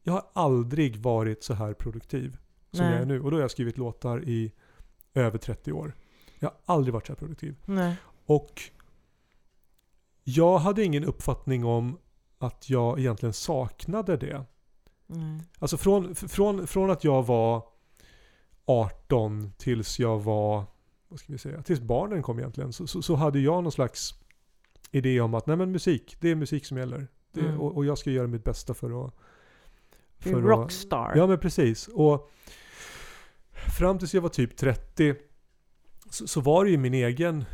jag 0.03 0.13
har 0.13 0.23
aldrig 0.33 0.95
varit 0.97 1.43
så 1.43 1.53
här 1.53 1.73
produktiv 1.73 2.37
som 2.71 2.85
Nej. 2.85 2.93
jag 2.93 3.01
är 3.01 3.05
nu. 3.05 3.21
Och 3.21 3.31
då 3.31 3.37
har 3.37 3.41
jag 3.41 3.51
skrivit 3.51 3.77
låtar 3.77 4.23
i 4.23 4.51
över 5.13 5.37
30 5.37 5.71
år. 5.71 5.93
Jag 6.39 6.49
har 6.49 6.75
aldrig 6.75 6.93
varit 6.93 7.05
så 7.07 7.11
här 7.13 7.17
produktiv. 7.17 7.55
Nej. 7.65 7.95
Och 8.25 8.61
jag 10.23 10.57
hade 10.57 10.83
ingen 10.83 11.03
uppfattning 11.05 11.65
om 11.65 11.97
att 12.37 12.69
jag 12.69 12.99
egentligen 12.99 13.33
saknade 13.33 14.17
det. 14.17 14.43
Nej. 15.07 15.41
Alltså 15.59 15.77
från, 15.77 16.15
från, 16.15 16.67
från 16.67 16.91
att 16.91 17.03
jag 17.03 17.25
var 17.25 17.63
18 18.65 19.51
tills 19.57 19.99
jag 19.99 20.19
var, 20.19 20.63
vad 21.07 21.19
ska 21.19 21.31
vi 21.31 21.37
säga, 21.37 21.61
tills 21.63 21.79
barnen 21.79 22.23
kom 22.23 22.39
egentligen. 22.39 22.73
Så, 22.73 22.87
så, 22.87 23.01
så 23.01 23.15
hade 23.15 23.39
jag 23.39 23.63
någon 23.63 23.71
slags 23.71 24.13
idé 24.91 25.21
om 25.21 25.33
att 25.33 25.47
nej 25.47 25.57
men 25.57 25.71
musik, 25.71 26.17
det 26.19 26.29
är 26.31 26.35
musik 26.35 26.65
som 26.65 26.77
gäller. 26.77 27.07
Det, 27.31 27.41
Mm. 27.41 27.59
och, 27.61 27.75
och 27.75 27.85
jag 27.85 27.97
ska 27.97 28.09
göra 28.11 28.27
mitt 28.27 28.43
bästa 28.43 28.73
för 28.73 29.05
att... 29.07 29.13
För 30.19 30.37
att- 30.37 30.43
rockstar. 30.43 31.13
Ja 31.15 31.27
men 31.27 31.39
precis. 31.39 31.87
Och 31.87 32.31
fram 33.77 33.99
tills 33.99 34.13
jag 34.13 34.21
var 34.21 34.29
typ 34.29 34.57
30 34.57 35.15
så, 36.09 36.27
så 36.27 36.41
var 36.41 36.65
det 36.65 36.71
ju 36.71 36.77
min 36.77 36.93
egen 36.93 37.45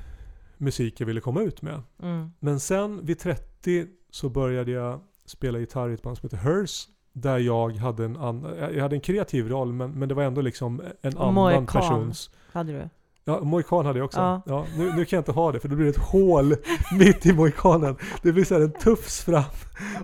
musik 0.60 1.00
jag 1.02 1.08
ville 1.08 1.22
komma 1.22 1.42
ut 1.42 1.62
med. 1.62 1.82
Mm. 2.04 2.32
Men 2.40 2.60
sen 2.60 3.06
vid 3.06 3.20
30 3.20 3.86
så 4.12 4.30
började 4.30 4.72
jag 4.72 5.00
spela 5.26 5.60
gitarr 5.60 5.90
i 5.90 5.94
ett 5.94 6.02
band 6.02 6.18
som 6.18 6.26
heter 6.28 6.38
Hers. 6.38 6.88
Där 7.14 7.38
jag 7.38 7.76
hade 7.76 8.06
en, 8.06 8.18
annan, 8.18 8.56
jag 8.76 8.82
hade 8.82 8.96
en 8.96 9.02
kreativ 9.02 9.50
roll 9.50 9.74
men, 9.74 9.92
men 9.92 10.10
det 10.10 10.16
var 10.16 10.24
ändå 10.24 10.42
liksom 10.42 10.82
en 11.02 11.18
annan 11.18 11.34
Mohikan. 11.34 11.66
persons. 11.66 12.30
Hade 12.52 12.72
du? 12.72 12.90
Ja, 13.26 13.42
mohikan 13.42 13.86
hade 13.86 14.00
jag 14.00 14.06
också. 14.06 14.20
Ja. 14.20 14.42
Ja. 14.46 14.66
nu, 14.78 14.86
nu 14.96 15.06
kan 15.06 15.18
jag 15.18 15.22
inte 15.22 15.32
ha 15.32 15.52
det 15.52 15.60
för 15.60 15.68
det 15.68 15.76
blir 15.76 15.90
ett 15.90 15.98
hål 15.98 16.56
mitt 17.00 17.26
i 17.26 17.34
mohikanen. 17.34 17.96
Det 18.24 18.32
blir 18.32 18.44
så 18.44 18.54
här 18.54 18.62
en 18.62 18.72
tufs 18.72 19.22
fram 19.22 19.44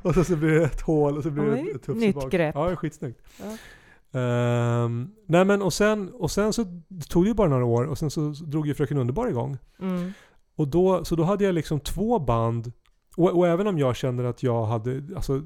och 0.03 0.13
så, 0.13 0.23
så 0.23 0.35
blir 0.35 0.49
det 0.49 0.63
ett 0.63 0.81
hål 0.81 1.17
och 1.17 1.23
så 1.23 1.29
blir 1.29 1.43
Ja, 1.43 1.49
det 1.51 1.63
det 1.63 1.71
ett 1.71 1.83
tufs 1.83 1.99
nytt 1.99 2.15
bak. 2.15 2.31
grepp. 2.31 2.55
Ja, 2.55 2.69
det 2.69 2.75
skitsnyggt. 2.75 3.21
Ja. 3.39 4.19
Ehm, 4.19 5.09
nej 5.25 5.45
men 5.45 5.61
och 5.61 5.73
sen, 5.73 6.09
och 6.13 6.31
sen 6.31 6.53
så 6.53 6.63
det 6.87 7.09
tog 7.09 7.23
det 7.23 7.27
ju 7.27 7.33
bara 7.33 7.49
några 7.49 7.65
år 7.65 7.83
och 7.83 7.97
sen 7.97 8.11
så 8.11 8.21
drog 8.29 8.67
ju 8.67 8.73
Fröken 8.73 8.97
Underbar 8.97 9.27
igång. 9.27 9.57
Mm. 9.79 10.11
Och 10.55 10.67
då, 10.67 11.05
så 11.05 11.15
då 11.15 11.23
hade 11.23 11.43
jag 11.43 11.55
liksom 11.55 11.79
två 11.79 12.19
band. 12.19 12.71
Och, 13.17 13.37
och 13.37 13.47
även 13.47 13.67
om 13.67 13.79
jag 13.79 13.95
känner 13.95 14.23
att 14.23 14.43
jag 14.43 14.65
hade, 14.65 15.03
alltså. 15.15 15.41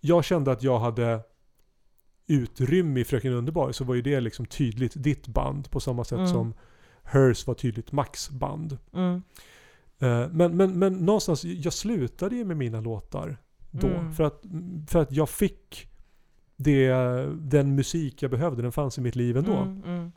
Jag 0.00 0.24
kände 0.24 0.52
att 0.52 0.62
jag 0.62 0.78
hade 0.78 1.20
utrymme 2.26 3.00
i 3.00 3.04
Fröken 3.04 3.32
Underbar 3.32 3.72
så 3.72 3.84
var 3.84 3.94
ju 3.94 4.02
det 4.02 4.20
liksom 4.20 4.46
tydligt 4.46 4.92
ditt 4.96 5.28
band 5.28 5.70
på 5.70 5.80
samma 5.80 6.04
sätt 6.04 6.18
Mm. 6.18 6.28
som 6.28 6.54
Hers 7.02 7.46
var 7.46 7.54
tydligt 7.54 7.92
Max 7.92 8.30
band. 8.30 8.78
Mm. 8.92 9.22
Eh, 9.98 10.28
men, 10.30 10.56
men, 10.56 10.78
men 10.78 10.92
någonstans, 10.92 11.44
jag 11.44 11.72
slutade 11.72 12.36
ju 12.36 12.44
med 12.44 12.56
mina 12.56 12.80
låtar 12.80 13.36
då. 13.70 13.86
Mm. 13.86 14.12
För, 14.12 14.24
att, 14.24 14.42
för 14.88 14.98
att 15.02 15.12
jag 15.12 15.28
fick 15.28 15.88
det, 16.56 16.92
den 17.40 17.74
musik 17.74 18.22
jag 18.22 18.30
behövde, 18.30 18.62
den 18.62 18.72
fanns 18.72 18.98
i 18.98 19.00
mitt 19.00 19.16
liv 19.16 19.36
ändå. 19.36 19.56
Mm. 19.56 20.12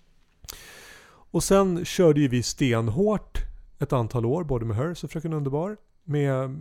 Och 1.31 1.43
sen 1.43 1.85
körde 1.85 2.19
ju 2.21 2.27
vi 2.27 2.43
stenhårt 2.43 3.37
ett 3.79 3.93
antal 3.93 4.25
år, 4.25 4.43
både 4.43 4.65
med 4.65 4.77
Hers 4.77 5.03
och 5.03 5.11
Fröken 5.11 5.33
Underbar. 5.33 5.77
Med 6.03 6.55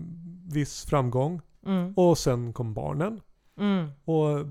viss 0.52 0.85
framgång. 0.85 1.40
Mm. 1.66 1.94
Och 1.96 2.18
sen 2.18 2.52
kom 2.52 2.74
barnen. 2.74 3.20
Mm. 3.61 3.88
Och 4.04 4.46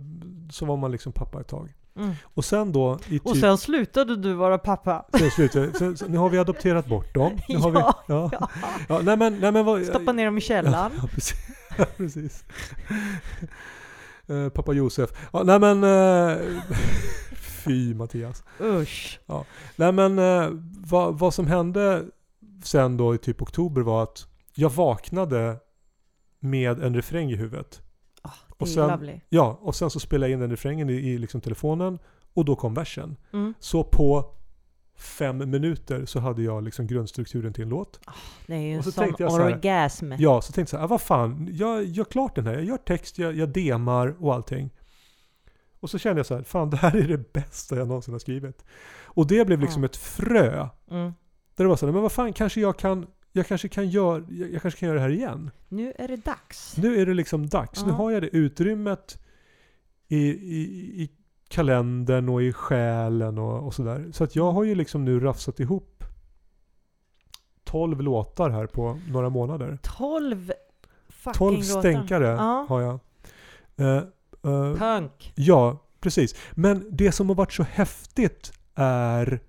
så 0.51 0.65
var 0.65 0.77
man 0.77 0.91
liksom 0.91 1.12
pappa 1.12 1.41
ett 1.41 1.47
tag. 1.47 1.73
Mm. 1.97 2.13
Och 2.23 2.45
sen 2.45 2.71
då 2.71 2.99
i 3.06 3.10
typ... 3.10 3.25
Och 3.25 3.38
sen 3.38 3.58
slutade 3.58 4.15
du 4.15 4.34
vara 4.34 4.58
pappa. 4.58 5.06
Sen 5.19 5.32
slutade, 5.32 5.73
sen, 5.73 5.97
sen, 5.97 6.12
nu 6.12 6.17
har 6.17 6.30
vi 6.30 6.38
adopterat 6.38 6.88
bort 6.88 7.13
dem. 7.15 7.32
Nu 7.49 7.58
har 7.58 7.71
vi, 7.71 7.80
Ja, 7.80 8.03
ja. 8.08 8.30
ja. 8.32 8.49
ja. 8.89 9.01
nej 9.03 9.17
men, 9.17 9.39
nej 9.39 9.51
men 9.51 9.65
vad... 9.65 9.86
Stoppa 9.86 10.12
ner 10.12 10.25
dem 10.25 10.38
i 10.38 10.41
källaren. 10.41 10.91
Ja, 11.01 11.08
precis. 11.08 11.36
Ja, 11.77 11.86
precis. 11.97 12.43
Eh, 14.27 14.49
pappa 14.49 14.73
Josef. 14.73 15.10
Ja, 15.34 15.43
nej 15.43 15.60
men... 15.60 15.84
eh, 15.84 16.38
fy 17.67 17.93
Mattias. 17.95 18.43
Usch. 18.62 19.19
Nej 19.75 19.91
men 19.91 20.19
eh, 20.19 20.49
vad, 20.88 21.19
vad 21.19 21.34
som 21.34 21.47
hände 21.47 22.06
sen 22.63 22.97
då 22.97 23.15
i 23.15 23.17
typ 23.17 23.41
oktober 23.41 23.82
var 23.82 24.03
att 24.03 24.27
jag 24.53 24.69
vaknade 24.69 25.56
med 26.39 26.84
en 26.84 26.95
refräng 26.95 27.32
i 27.32 27.36
huvudet. 27.36 27.82
Ah, 28.21 28.30
Och 28.58 28.67
sen- 28.67 28.88
lovely. 28.88 29.19
Ja, 29.30 29.60
och 29.62 29.75
sen 29.75 29.89
så 29.89 29.99
spelade 29.99 30.27
jag 30.32 30.34
in 30.34 30.39
den 30.39 30.49
refrängen 30.49 30.89
i, 30.89 30.93
i 30.93 31.17
liksom 31.17 31.41
telefonen 31.41 31.99
och 32.34 32.45
då 32.45 32.56
kom 32.56 32.73
versen. 32.73 33.17
Mm. 33.34 33.53
Så 33.60 33.84
på 33.84 34.34
fem 34.97 35.49
minuter 35.49 36.06
så 36.06 36.19
hade 36.19 36.41
jag 36.43 36.63
liksom 36.63 36.88
grundstrukturen 36.88 37.53
till 37.53 37.63
en 37.63 37.69
låt. 37.69 37.99
Det 38.47 38.53
är 38.56 38.60
ju 38.60 38.73
en 38.73 38.84
sån 38.84 38.91
så 38.91 39.01
här, 39.01 39.45
orgasm. 39.45 40.12
Ja, 40.17 40.41
så 40.41 40.53
tänkte 40.53 40.60
jag 40.62 40.69
så 40.69 40.77
här, 40.77 40.84
ah, 40.84 40.88
vad 40.88 41.01
fan, 41.01 41.49
jag 41.51 41.84
gör 41.84 42.06
klart 42.06 42.36
den 42.36 42.45
här. 42.47 42.53
Jag 42.53 42.63
gör 42.63 42.77
text, 42.77 43.17
jag, 43.17 43.36
jag 43.36 43.49
demar 43.49 44.15
och 44.19 44.34
allting. 44.36 44.69
Och 45.79 45.89
så 45.89 45.97
kände 45.97 46.19
jag 46.19 46.25
så 46.25 46.35
här, 46.35 46.43
fan 46.43 46.69
det 46.69 46.77
här 46.77 46.95
är 46.95 47.07
det 47.07 47.33
bästa 47.33 47.75
jag 47.75 47.87
någonsin 47.87 48.13
har 48.13 48.19
skrivit. 48.19 48.65
Och 49.03 49.27
det 49.27 49.45
blev 49.47 49.59
liksom 49.59 49.83
Ja. 49.83 49.85
ett 49.89 49.95
frö. 49.97 50.67
Mm. 50.91 51.13
Där 51.55 51.63
det 51.63 51.67
var 51.67 51.75
så 51.75 51.85
här, 51.85 51.93
men 51.93 52.01
vad 52.01 52.11
fan, 52.11 52.33
kanske 52.33 52.61
jag 52.61 52.77
kan, 52.79 53.07
jag 53.31 53.47
kanske 53.47 53.69
kan 53.69 53.89
göra, 53.89 54.23
jag, 54.29 54.61
kanske 54.61 54.79
kan 54.79 54.87
göra 54.89 54.97
det 54.97 55.03
här 55.03 55.09
igen. 55.13 55.51
Nu 55.67 55.93
är 55.97 56.07
det 56.07 56.15
dags. 56.17 56.77
Nu 56.77 57.01
är 57.01 57.05
det 57.05 57.13
liksom 57.13 57.47
dags. 57.49 57.83
Nu 57.85 57.89
Ja. 57.91 57.95
har 57.95 58.11
jag 58.11 58.21
det 58.21 58.27
utrymmet 58.37 59.19
i, 60.07 60.17
i, 60.27 60.61
i 61.03 61.11
kalendern 61.47 62.29
och 62.29 62.41
i 62.43 62.53
själen 62.53 63.37
och, 63.37 63.65
och 63.67 63.73
sådär. 63.73 64.09
Så 64.11 64.23
att 64.23 64.35
jag 64.35 64.51
har 64.51 64.63
ju 64.63 64.75
liksom 64.75 65.05
nu 65.05 65.19
rafsat 65.19 65.59
ihop 65.59 66.03
12 67.63 68.01
låtar 68.01 68.49
här 68.49 68.65
på 68.67 68.99
några 69.11 69.29
månader. 69.29 69.77
12 69.81 70.51
fucking 71.09 71.33
12 71.37 71.57
låtar. 71.57 71.79
stänkare 71.79 72.27
Ja. 72.27 72.65
har 72.69 72.81
jag. 72.81 72.99
Eh, 73.77 74.03
eh, 74.43 74.76
Punk. 74.78 75.34
ja, 75.36 75.84
precis. 76.00 76.36
Men 76.52 76.88
det 76.91 77.12
som 77.12 77.30
har 77.30 77.36
varit 77.36 77.54
så 77.54 77.63
häftigt 77.63 78.54
är 78.76 79.39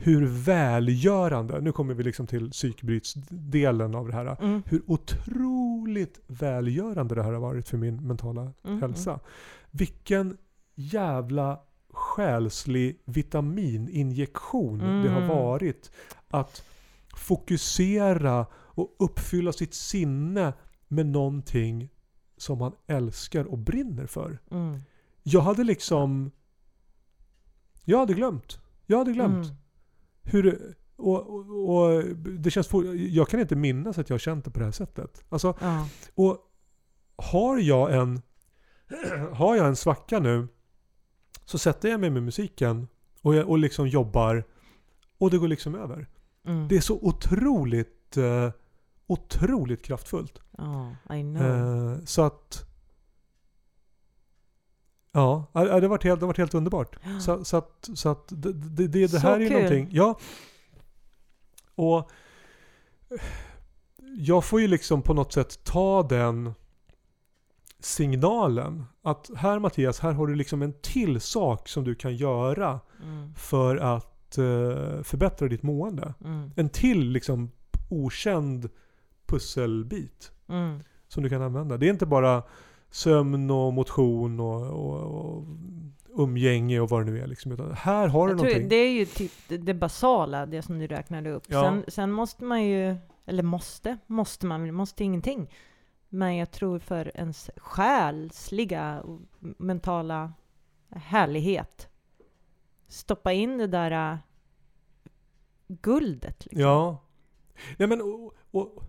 hur 0.00 0.26
välgörande, 0.26 1.60
nu 1.60 1.72
kommer 1.72 1.94
vi 1.94 2.02
liksom 2.02 2.26
till 2.26 2.50
psykbrytsdelen 2.50 3.94
av 3.94 4.06
det 4.08 4.14
här. 4.14 4.36
Mm. 4.42 4.62
Hur 4.66 4.82
otroligt 4.86 6.20
välgörande 6.26 7.14
det 7.14 7.22
här 7.22 7.32
har 7.32 7.40
varit 7.40 7.68
för 7.68 7.76
min 7.76 8.06
mentala 8.06 8.52
Mm, 8.64 8.80
hälsa. 8.82 9.20
Vilken 9.70 10.36
jävla 10.74 11.60
själslig 11.90 13.02
vitamininjektion 13.04 14.78
det 14.78 15.08
har 15.10 15.16
Mm. 15.22 15.28
varit 15.28 15.90
att 16.28 16.62
fokusera 17.16 18.46
och 18.52 18.96
uppfylla 18.98 19.52
sitt 19.52 19.74
sinne 19.74 20.52
med 20.88 21.06
någonting 21.06 21.88
som 22.38 22.58
man 22.58 22.72
älskar 22.86 23.44
och 23.44 23.58
brinner 23.58 24.06
för. 24.06 24.38
Mm. 24.50 24.80
Jag 25.22 25.40
hade 25.40 25.64
liksom... 25.64 26.30
Jag 27.84 27.98
hade 27.98 28.14
glömt. 28.14 28.60
Jag 28.86 28.98
hade 28.98 29.12
glömt. 29.12 29.46
Mm. 29.46 29.56
Hur, 30.22 30.74
och, 30.96 31.30
och, 31.30 31.76
och 31.76 32.04
det 32.14 32.50
känns 32.50 32.68
for, 32.68 32.96
Jag 32.96 33.28
kan 33.28 33.40
inte 33.40 33.56
minnas 33.56 33.98
att 33.98 34.08
jag 34.10 34.14
har 34.14 34.18
känt 34.18 34.44
det 34.44 34.50
på 34.50 34.58
det 34.58 34.64
här 34.64 34.72
sättet. 34.72 35.24
Alltså, 35.28 35.54
Ja. 35.60 35.88
och 36.14 36.38
har 37.16 37.58
jag 37.58 37.94
en 37.94 38.22
har 39.32 39.56
jag 39.56 39.66
en 39.66 39.76
svacka 39.76 40.18
nu 40.18 40.48
så 41.44 41.58
sätter 41.58 41.88
jag 41.88 42.00
mig 42.00 42.10
med 42.10 42.22
musiken 42.22 42.88
och, 43.22 43.34
jag, 43.34 43.48
och 43.48 43.58
liksom 43.58 43.88
jobbar 43.88 44.44
och 45.18 45.30
det 45.30 45.38
går 45.38 45.48
liksom 45.48 45.74
över. 45.74 46.06
Mm. 46.46 46.68
Det 46.68 46.76
är 46.76 46.80
så 46.80 46.98
otroligt 47.02 48.16
eh, 48.16 48.50
otroligt 49.08 49.84
kraftfullt. 49.84 50.38
Ja, 50.58 50.96
I 51.16 51.22
know. 51.22 51.42
Eh, 51.42 52.04
så 52.04 52.22
att 52.22 52.64
Ja, 55.12 55.46
det 55.52 55.58
har 55.60 55.80
varit 55.88 56.04
helt, 56.04 56.20
det 56.20 56.24
har 56.24 56.28
varit 56.28 56.38
helt 56.38 56.54
underbart. 56.54 56.96
Så, 57.20 57.44
så 57.44 57.56
att, 57.56 57.88
så 57.94 58.08
att 58.08 58.28
det, 58.28 58.52
det, 58.52 58.86
det, 58.86 59.00
det 59.00 59.08
Så 59.08 59.18
här 59.18 59.36
är 59.36 59.40
ju 59.40 59.48
kul. 59.48 59.54
någonting. 59.56 59.88
Ja. 59.90 60.18
Och 61.74 62.10
jag 64.18 64.44
får 64.44 64.60
ju 64.60 64.68
liksom 64.68 65.02
på 65.02 65.14
något 65.14 65.32
sätt 65.32 65.64
ta 65.64 66.02
den 66.02 66.54
signalen. 67.80 68.84
Att 69.02 69.30
här 69.36 69.58
Mattias, 69.58 70.00
här 70.00 70.12
har 70.12 70.26
du 70.26 70.34
liksom 70.34 70.62
en 70.62 70.72
till 70.82 71.20
sak 71.20 71.68
som 71.68 71.84
du 71.84 71.94
kan 71.94 72.16
göra 72.16 72.80
Mm. 73.02 73.34
för 73.34 73.76
att 73.76 74.38
eh, 74.38 75.02
förbättra 75.02 75.48
ditt 75.48 75.62
mående. 75.62 76.14
Mm. 76.24 76.50
En 76.56 76.68
till 76.68 77.10
liksom 77.10 77.50
okänd 77.90 78.68
pusselbit 79.28 80.32
Mm. 80.48 80.82
som 81.08 81.22
du 81.22 81.28
kan 81.28 81.42
använda. 81.42 81.76
Det 81.76 81.86
är 81.86 81.90
inte 81.90 82.06
bara 82.06 82.42
sömn 82.90 83.50
och 83.50 83.72
motion 83.72 84.40
och, 84.40 84.62
och, 84.62 85.00
och 85.02 85.44
umgänge 86.22 86.80
och 86.80 86.88
vad 86.90 87.06
det 87.06 87.12
nu 87.12 87.20
är. 87.20 87.26
Liksom, 87.26 87.52
utan 87.52 87.72
här 87.72 88.08
har 88.08 88.26
du 88.26 88.32
Jag 88.32 88.36
någonting. 88.36 88.68
det 88.68 88.76
är 88.76 88.90
ju 88.92 89.04
typ 89.04 89.32
det, 89.48 89.74
basala, 89.74 90.46
det 90.46 90.62
som 90.62 90.78
du 90.78 90.86
räknade 90.86 91.30
upp. 91.30 91.42
Ja. 91.46 91.62
Sen, 91.62 91.84
sen 91.88 92.12
måste 92.12 92.44
man 92.44 92.64
ju, 92.64 92.96
eller 93.26 93.42
måste, 93.42 93.98
måste 94.06 94.46
man 94.46 94.74
måste 94.74 95.04
ingenting. 95.04 95.50
Men 96.08 96.36
jag 96.36 96.50
tror 96.50 96.78
för 96.78 97.16
ens 97.16 97.50
själsliga 97.56 99.00
och 99.00 99.20
mentala 99.40 100.32
härlighet, 100.90 101.88
stoppa 102.88 103.32
in 103.32 103.58
det 103.58 103.66
där 103.66 104.12
äh, 104.12 104.18
guldet. 105.68 106.44
Liksom. 106.44 106.60
Ja. 106.60 106.98
Nej, 107.76 107.88
men, 107.88 108.00
och, 108.02 108.34
och, 108.50 108.82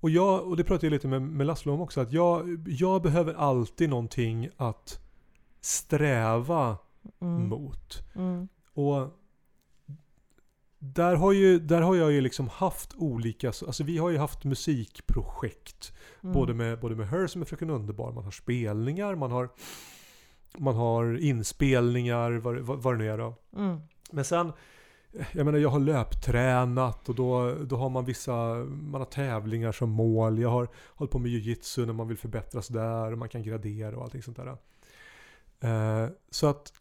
och, 0.00 0.10
jag, 0.10 0.46
och 0.46 0.56
det 0.56 0.64
pratade 0.64 0.86
jag 0.86 0.92
lite 0.92 1.08
med, 1.08 1.22
med 1.22 1.46
Laszlo 1.46 1.72
om 1.72 1.80
också. 1.80 2.00
Att 2.00 2.12
jag, 2.12 2.64
jag 2.68 3.02
behöver 3.02 3.34
alltid 3.34 3.90
någonting 3.90 4.48
att 4.56 5.00
sträva 5.60 6.76
Mm. 7.20 7.48
mot. 7.48 8.02
Mm. 8.14 8.48
Och 8.74 9.08
där 10.78 11.16
har, 11.16 11.32
ju, 11.32 11.58
där 11.58 11.80
har 11.80 11.94
jag 11.94 12.12
ju 12.12 12.20
liksom 12.20 12.48
haft 12.48 12.94
olika, 12.96 13.48
alltså 13.48 13.84
vi 13.84 13.98
har 13.98 14.10
ju 14.10 14.18
haft 14.18 14.44
musikprojekt. 14.44 15.92
Mm. 16.22 16.32
Både 16.32 16.54
med, 16.54 16.80
både 16.80 16.96
med 16.96 17.08
Her 17.08 17.26
som 17.26 17.42
är 17.42 17.46
Fröken 17.46 17.70
Underbar, 17.70 18.12
man 18.12 18.24
har 18.24 18.30
spelningar, 18.30 19.14
man 19.14 19.30
har, 19.30 19.48
man 20.58 20.76
har 20.76 21.18
inspelningar, 21.18 22.32
vad, 22.32 22.58
vad, 22.58 22.82
vad 22.82 22.94
det 22.94 22.98
nu 22.98 23.10
är 23.10 23.18
då. 23.18 23.34
Mm. 23.56 23.80
Men 24.10 24.24
sen, 24.24 24.52
jag 25.32 25.44
menar 25.46 25.58
jag 25.58 25.68
har 25.70 25.78
löptränat 25.80 27.08
och 27.08 27.14
då, 27.14 27.54
då 27.54 27.76
har 27.76 27.88
man 27.90 28.04
vissa, 28.04 28.54
man 28.64 29.00
har 29.00 29.04
tävlingar 29.06 29.72
som 29.72 29.90
mål. 29.90 30.38
Jag 30.38 30.50
har 30.50 30.68
hållit 30.88 31.12
på 31.12 31.18
med 31.18 31.30
jujitsu 31.30 31.86
när 31.86 31.92
man 31.92 32.08
vill 32.08 32.16
förbättras 32.18 32.68
där 32.68 33.12
och 33.12 33.18
man 33.18 33.28
kan 33.28 33.42
gradera 33.42 33.96
och 33.96 34.02
allting 34.02 34.22
sånt 34.22 34.36
där. 34.36 34.56
Eh, 35.60 36.10
så 36.30 36.46
att 36.46 36.72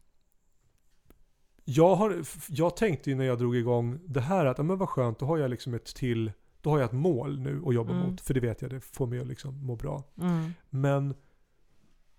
jag, 1.66 1.96
har, 1.96 2.24
jag 2.50 2.78
tänkte 2.78 3.10
ju 3.10 3.16
när 3.16 3.26
jag 3.26 3.38
drog 3.38 3.56
igång 3.56 4.00
det 4.06 4.22
här 4.22 4.46
att, 4.46 4.58
ja, 4.58 4.64
men 4.64 4.78
vad 4.78 4.90
skönt, 4.90 5.20
då 5.20 5.26
har 5.26 5.38
jag 5.38 5.50
liksom 5.52 5.74
ett 5.74 5.86
till, 5.96 6.32
då 6.62 6.70
har 6.70 6.80
jag 6.80 6.86
ett 6.86 6.92
mål 6.92 7.40
nu 7.40 7.62
att 7.66 7.74
jobba 7.76 7.94
Mm. 7.94 8.10
mot. 8.10 8.22
För 8.22 8.34
det 8.34 8.40
vet 8.40 8.62
jag, 8.62 8.72
det 8.72 8.80
får 8.82 9.08
mig 9.08 9.20
att 9.20 9.28
liksom 9.28 9.66
må 9.66 9.76
bra. 9.76 10.04
Mm. 10.22 10.54
Men 10.70 11.16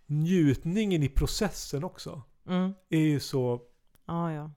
njutningen 0.06 1.02
i 1.02 1.08
processen 1.08 1.84
också 1.84 2.22
Mm. 2.48 2.72
är 2.88 2.98
ju 3.00 3.20
så, 3.20 3.60
Ja, 4.06 4.32
ja. 4.32 4.50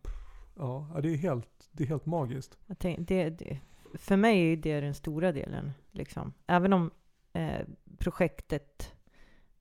Ja 0.60 1.00
det 1.02 1.14
är 1.14 1.18
helt, 1.18 1.70
det 1.72 1.84
är 1.84 1.88
helt 1.88 2.06
magiskt. 2.06 2.58
Jag 2.68 2.80
tänk, 2.80 3.08
det, 3.08 3.30
det, 3.30 3.60
för 3.94 4.18
mig 4.18 4.54
är 4.54 4.58
det 4.58 4.82
den 4.82 4.94
stora 4.94 5.32
delen. 5.32 5.72
Liksom. 5.92 6.34
Även 6.48 6.74
om 6.74 6.92
eh, 7.34 7.62
projektet... 7.98 8.94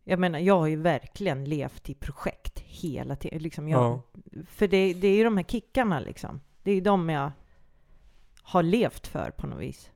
Jag 0.05 0.19
menar, 0.19 0.39
jag 0.39 0.59
har 0.59 0.67
ju 0.67 0.77
verkligen 0.77 1.45
levt 1.45 1.91
i 1.91 1.95
projekt 1.95 2.59
hela 2.59 3.17
tiden. 3.17 3.43
Liksom 3.43 3.69
jag, 3.69 3.83
Ja. 3.83 4.03
För 4.47 4.69
det, 4.69 4.95
det 4.95 5.09
är 5.09 5.17
ju 5.17 5.25
de 5.25 5.37
här 5.37 5.45
kickarna 5.45 6.01
liksom. 6.01 6.41
Det 6.63 6.71
är 6.71 6.75
ju 6.75 6.81
de 6.81 7.09
jag 7.09 7.33
har 8.43 8.63
levt 8.63 9.07
för 9.07 9.31
på 9.31 9.47
något 9.47 9.61
vis. 9.61 9.91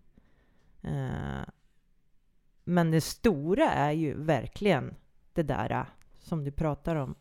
Eh, 0.82 1.44
men 2.64 2.90
det 2.90 3.00
stora 3.00 3.70
är 3.70 3.92
ju 3.92 4.14
verkligen 4.14 4.94
det 5.32 5.42
där 5.42 5.70
eh, 5.70 5.84
som 6.12 6.44
du 6.44 6.50
pratar 6.50 6.96
om. 6.96 7.14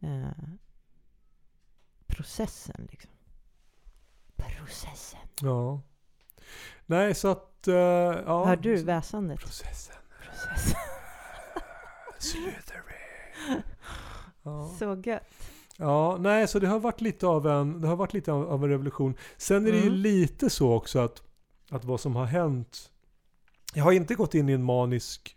Eh, 0.00 0.48
processen 2.06 2.88
liksom. 2.90 3.10
Processen. 4.36 5.20
Ja. 5.42 5.82
Nej, 6.86 7.14
så 7.14 7.28
att... 7.28 7.64
Uh, 7.68 7.74
ja. 7.74 8.44
Hör 8.44 8.56
du 8.56 8.76
väsandet? 8.76 9.40
Processen. 9.40 9.96
Processen. 10.20 10.80
Slytherin. 12.18 13.62
Ja. 14.42 14.74
Så 14.78 15.02
gött. 15.04 15.22
ja, 15.76 16.16
nej, 16.20 16.48
så 16.48 16.58
det 16.58 16.66
har 16.66 16.80
varit 16.80 17.00
lite 17.00 17.26
av 17.26 17.46
en, 17.46 17.80
det 17.80 17.88
har 17.88 17.96
varit 17.96 18.12
lite 18.12 18.32
av, 18.32 18.64
en 18.64 18.70
revolution. 18.70 19.14
Sen 19.36 19.66
är 19.66 19.70
det 19.72 19.78
ju 19.78 19.82
Mm. 19.86 19.94
lite 19.94 20.50
så 20.50 20.72
också 20.72 20.98
att, 20.98 21.22
att 21.70 21.84
vad 21.84 22.00
som 22.00 22.16
har 22.16 22.24
hänt... 22.26 22.90
Jag 23.74 23.84
har 23.84 23.92
inte 23.92 24.14
gått 24.14 24.34
in 24.34 24.48
i 24.48 24.52
en 24.52 24.62
manisk 24.64 25.36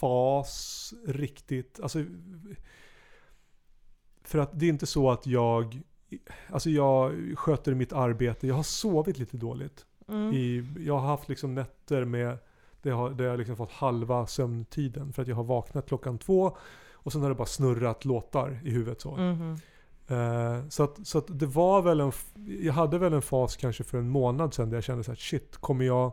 fas 0.00 0.94
riktigt. 1.06 1.80
Alltså, 1.82 2.04
för 4.28 4.38
att 4.38 4.50
det 4.52 4.66
är 4.66 4.68
inte 4.68 4.86
så 4.86 5.10
att 5.10 5.26
jag, 5.26 5.80
alltså 6.50 6.70
jag 6.70 7.14
sköter 7.38 7.74
mitt 7.74 7.92
arbete, 7.92 8.46
jag 8.46 8.54
har 8.54 8.62
sovit 8.62 9.18
lite 9.18 9.36
dåligt. 9.36 9.86
Mm. 10.08 10.32
I, 10.32 10.66
jag 10.78 10.98
har 10.98 11.06
haft 11.06 11.28
liksom 11.28 11.54
nätter 11.54 12.04
med, 12.04 12.38
där 12.82 12.90
jag 12.90 12.96
har, 12.96 13.10
där 13.10 13.24
jag 13.24 13.38
liksom 13.38 13.56
fått 13.56 13.72
halva 13.72 14.26
sömntiden. 14.26 15.12
För 15.12 15.22
att 15.22 15.28
jag 15.28 15.36
har 15.36 15.44
vaknat 15.44 15.88
klockan 15.88 16.18
två 16.18 16.56
och 16.92 17.12
sen 17.12 17.22
har 17.22 17.28
det 17.28 17.34
bara 17.34 17.46
snurrat 17.46 18.04
låtar 18.04 18.60
i 18.64 18.70
huvudet 18.70 19.00
så. 19.00 19.16
Mhm. 19.16 19.56
Eh, 20.08 20.68
så 20.68 20.82
att, 20.82 21.06
så 21.06 21.18
att 21.18 21.38
det 21.38 21.46
var 21.46 21.82
väl 21.82 22.00
en, 22.00 22.12
jag 22.60 22.72
hade 22.72 22.98
väl 22.98 23.12
en 23.12 23.22
fas 23.22 23.56
kanske 23.56 23.84
för 23.84 23.98
en 23.98 24.08
månad 24.08 24.54
sedan 24.54 24.70
där 24.70 24.76
jag 24.76 24.84
kände 24.84 25.04
så 25.04 25.10
här, 25.10 25.16
shit, 25.16 25.56
kommer 25.56 25.84
jag, 25.84 26.12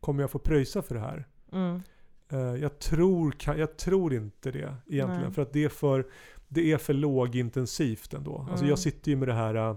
kommer 0.00 0.22
jag 0.22 0.30
få 0.30 0.38
pröjsa 0.38 0.82
för 0.82 0.94
det 0.94 1.00
här? 1.00 1.26
Mm. 1.52 1.82
Eh, 2.28 2.62
jag, 2.62 2.78
tror, 2.78 3.34
jag 3.44 3.76
tror 3.76 4.14
inte 4.14 4.50
det 4.50 4.74
egentligen. 4.86 5.22
Nej. 5.22 5.32
För 5.32 5.42
att 5.42 5.52
det 5.52 5.64
är 5.64 5.68
för, 5.68 6.06
det 6.52 6.72
är 6.72 6.78
för 6.78 6.94
lågintensivt 6.94 8.14
ändå. 8.14 8.38
Alltså 8.38 8.56
Mm. 8.64 8.68
jag 8.68 8.78
sitter 8.78 9.10
ju 9.10 9.16
med 9.16 9.28
det 9.28 9.34
här 9.34 9.54
eh, 9.54 9.76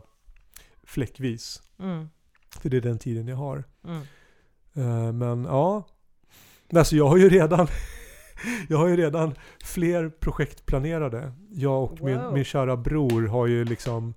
fläckvis. 0.83 1.61
Mm. 1.79 2.09
För 2.59 2.69
det 2.69 2.77
är 2.77 2.81
den 2.81 2.99
tiden 2.99 3.27
jag 3.27 3.35
har. 3.35 3.63
Mm. 3.83 4.01
Eh, 4.73 5.13
men 5.13 5.43
ja. 5.45 5.83
Alltså 6.75 6.95
jag 6.95 7.07
har 7.07 7.17
ju 7.17 7.29
redan 7.29 7.67
Jag 8.69 8.77
har 8.77 8.87
ju 8.87 8.97
redan 8.97 9.35
fler 9.63 10.09
projekt 10.09 10.65
planerade. 10.65 11.33
Jag 11.49 11.83
och 11.83 12.01
min, 12.01 12.17
Wow. 12.21 12.33
min 12.33 12.43
kära 12.43 12.77
bror 12.77 13.27
har 13.27 13.47
ju 13.47 13.65
liksom 13.65 14.13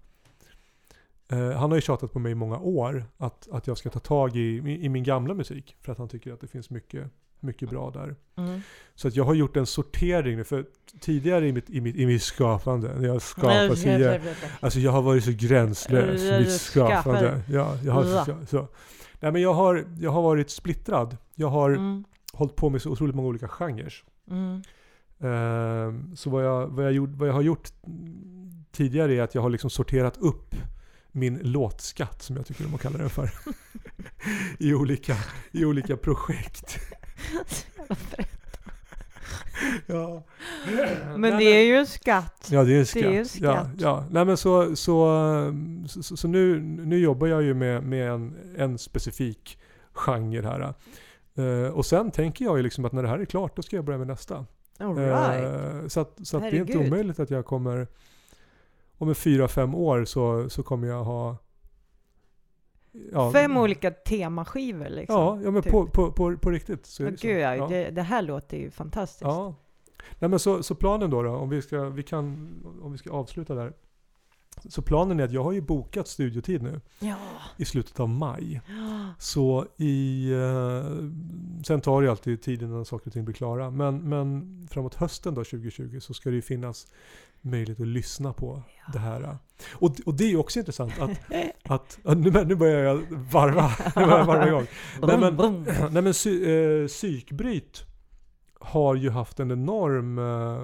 eh, 1.29 1.51
Han 1.51 1.71
har 1.71 1.75
ju 1.77 1.81
tjatat 1.81 2.13
på 2.13 2.19
mig 2.19 2.33
i 2.33 2.35
många 2.35 2.59
år 2.59 3.05
att, 3.17 3.49
att 3.51 3.67
jag 3.67 3.79
ska 3.79 3.91
ta 3.91 3.99
tag 3.99 4.37
i, 4.37 4.41
i, 4.41 4.85
i 4.85 4.89
min 4.89 5.05
gamla 5.05 5.35
musik. 5.35 5.77
För 5.81 5.93
att 5.93 5.99
han 5.99 6.09
tycker 6.09 6.33
att 6.33 6.41
det 6.41 6.47
finns 6.49 6.71
mycket, 6.71 7.11
mycket 7.41 7.71
bra 7.71 7.91
där. 7.91 8.15
Mm. 8.37 8.61
Så 8.95 9.09
att 9.09 9.17
jag 9.17 9.25
har 9.25 9.35
gjort 9.35 9.57
en 9.57 9.67
sortering. 9.67 10.45
För 10.45 10.67
tidigare 11.01 11.49
i 11.49 11.53
mitt, 11.53 11.71
i 11.71 11.81
mitt, 11.81 11.97
i 11.97 12.07
mitt 12.07 12.23
skapande, 12.23 12.95
när 13.01 13.09
jag 13.09 13.23
skapar 13.23 13.89
jag, 13.99 14.21
Alltså 14.61 14.81
jag 14.81 14.93
har 14.93 15.03
varit 15.03 15.25
så 15.25 15.33
gränslös 15.37 16.23
i 16.23 16.39
mitt 16.39 16.61
skapande. 16.61 17.43
Ja, 17.51 17.77
jag 17.85 17.93
har, 17.93 18.47
så. 18.47 18.69
Nej 19.21 19.33
men 19.33 19.43
jag 19.43 19.55
har, 19.55 19.85
jag 20.01 20.11
har 20.11 20.23
varit 20.23 20.51
splittrad. 20.51 21.17
Jag 21.35 21.49
har 21.49 21.71
Mm. 21.71 22.05
hållit 22.33 22.57
på 22.57 22.71
med 22.71 22.83
så 22.83 22.91
otroligt 22.91 23.15
många 23.15 23.29
olika 23.29 23.49
genrer. 23.49 23.95
Mm. 24.31 24.63
Ehm, 25.21 26.17
så 26.17 26.31
vad 26.31 26.45
jag, 26.45 26.67
vad, 26.67 26.85
jag 26.85 26.93
gjort, 26.93 27.11
vad 27.13 27.29
jag 27.29 27.33
har 27.35 27.43
gjort 27.43 27.69
tidigare 28.73 29.15
är 29.15 29.23
att 29.23 29.35
jag 29.35 29.43
har 29.43 29.51
liksom 29.51 29.71
sorterat 29.71 30.17
upp 30.17 30.55
min 31.13 31.39
låtskatt, 31.43 32.23
som 32.23 32.37
jag 32.37 32.47
tycker 32.47 32.67
om 32.67 32.75
att 32.75 32.81
kalla 32.81 32.99
den 32.99 33.11
för. 33.11 33.31
I, 34.59 34.75
olika, 34.75 35.17
I 35.53 35.65
olika 35.65 35.97
projekt. 35.97 36.79
Ja. 39.87 40.23
Men 41.17 41.39
det 41.39 41.45
är 41.45 41.63
ju 41.65 41.77
en 41.77 41.87
skatt. 41.87 42.49
Ja, 42.51 42.65
det 42.65 42.75
är 42.75 42.79
en 42.79 42.87
skatt. 42.87 43.03
Det 43.03 43.09
är 43.09 43.11
en 43.13 43.17
Ja, 43.19 43.25
skatt. 43.25 43.71
ja. 43.79 44.05
Nej, 44.11 44.25
men 44.25 44.37
så, 44.37 44.77
så, 44.77 45.53
så, 45.89 46.17
så 46.17 46.29
nu, 46.29 46.61
nu 46.61 46.99
jobbar 46.99 47.27
jag 47.27 47.43
ju 47.43 47.55
med, 47.55 47.83
med 47.83 48.11
en, 48.11 48.37
en 48.57 48.79
specifik 48.79 49.59
genre 49.93 50.43
här. 50.43 50.75
Eh, 51.35 51.71
och 51.71 51.87
sen 51.87 52.11
tänker 52.11 52.45
jag 52.45 52.57
ju 52.57 52.63
liksom 52.63 52.85
att 52.85 52.93
när 52.93 53.03
det 53.03 53.09
här 53.09 53.19
är 53.19 53.25
klart, 53.25 53.57
då 53.57 53.63
ska 53.63 53.77
jag 53.77 53.85
börja 53.85 53.99
med 53.99 54.07
nästa. 54.07 54.47
All 54.79 54.97
right. 54.97 55.45
Eh, 55.45 55.89
så 55.89 56.01
att, 56.01 56.19
så 56.23 56.37
att 56.37 56.43
det 56.43 56.49
är 56.49 56.61
inte 56.61 56.79
omöjligt 56.79 57.21
att 57.21 57.31
jag 57.31 57.45
kommer, 57.45 57.87
om 58.99 59.09
en 59.09 59.15
fyra, 59.15 59.49
fem 59.49 59.75
år 59.75 60.05
så, 60.05 60.51
så 60.51 60.63
kommer 60.63 60.89
jag 60.89 61.05
ha 61.05 61.37
ja, 63.13 63.33
Fem 63.33 63.57
olika 63.57 63.91
temaskivor 63.91 64.89
liksom. 64.89 65.17
Ja, 65.17 65.39
ja 65.43 65.51
men 65.51 65.63
typ. 65.63 65.73
på, 65.73 65.87
på, 65.87 66.13
på, 66.13 66.37
på 66.37 66.51
riktigt. 66.51 66.87
Så 66.87 67.03
Men 67.03 67.17
gud, 67.21 67.41
ja, 67.41 67.57
ja. 67.57 67.69
Det, 67.69 67.91
det 67.91 68.03
här 68.03 68.23
låter 68.23 68.57
ju 68.57 68.71
fantastiskt. 68.71 69.23
Ja. 69.23 69.55
Nej, 70.19 70.31
men 70.31 70.39
så, 70.39 70.63
så 70.63 70.75
planen 70.75 71.11
då, 71.11 71.23
då 71.23 71.31
om, 71.31 71.49
vi 71.49 71.63
ska, 71.63 71.85
vi 71.85 72.03
kan, 72.03 72.55
om 72.83 72.93
vi 72.93 72.99
ska 72.99 73.11
avsluta 73.11 73.55
där. 73.55 73.73
Så 74.69 74.83
planen 74.83 75.21
är 75.21 75.25
att 75.25 75.33
jag 75.33 75.45
har 75.45 75.53
ju 75.53 75.61
bokat 75.61 76.09
studiotid 76.09 76.63
nu 76.63 76.81
Ja. 76.99 77.17
i 77.57 77.65
slutet 77.65 78.01
av 78.01 78.09
maj. 78.09 78.61
Så 79.19 79.67
i... 79.77 80.31
Eh, 80.33 80.91
sen 81.65 81.81
tar 81.81 82.03
det 82.03 82.11
alltid 82.11 82.43
tid 82.43 82.63
innan 82.63 82.85
saker 82.85 83.07
och 83.07 83.13
ting 83.13 83.25
blir 83.25 83.35
klara. 83.35 83.71
Men, 83.71 84.09
men 84.09 84.67
framåt 84.71 84.95
hösten 84.95 85.35
då 85.35 85.45
2020 85.45 86.01
så 86.01 86.15
ska 86.15 86.31
det 86.31 86.37
ju 86.37 86.43
finnas 86.43 86.87
möjlighet 87.47 87.81
att 87.81 87.87
lyssna 87.87 88.33
på 88.33 88.63
det 88.93 88.99
här. 88.99 89.39
Och, 89.73 89.97
och 90.07 90.15
det 90.15 90.25
är 90.25 90.29
ju 90.29 90.37
också 90.37 90.59
intressant 90.59 90.93
att... 91.01 91.11
att 91.63 91.99
ja, 92.03 92.15
nu, 92.15 92.45
nu 92.45 92.55
börjar 92.55 92.83
jag 92.83 93.03
varva, 93.11 93.73
nu 93.97 94.07
börjar 94.07 94.19
jag 94.19 94.27
varva 94.27 94.49
igång. 94.49 94.67
Nej 95.03 95.19
men, 95.19 95.63
nej, 95.93 96.03
men 96.03 96.13
psy, 96.13 96.53
eh, 96.53 96.87
psykbryt 96.87 97.85
har 98.61 98.95
ju 98.95 99.11
haft 99.11 99.41
en 99.41 99.51
enorm... 99.51 100.19
Eh, 100.19 100.61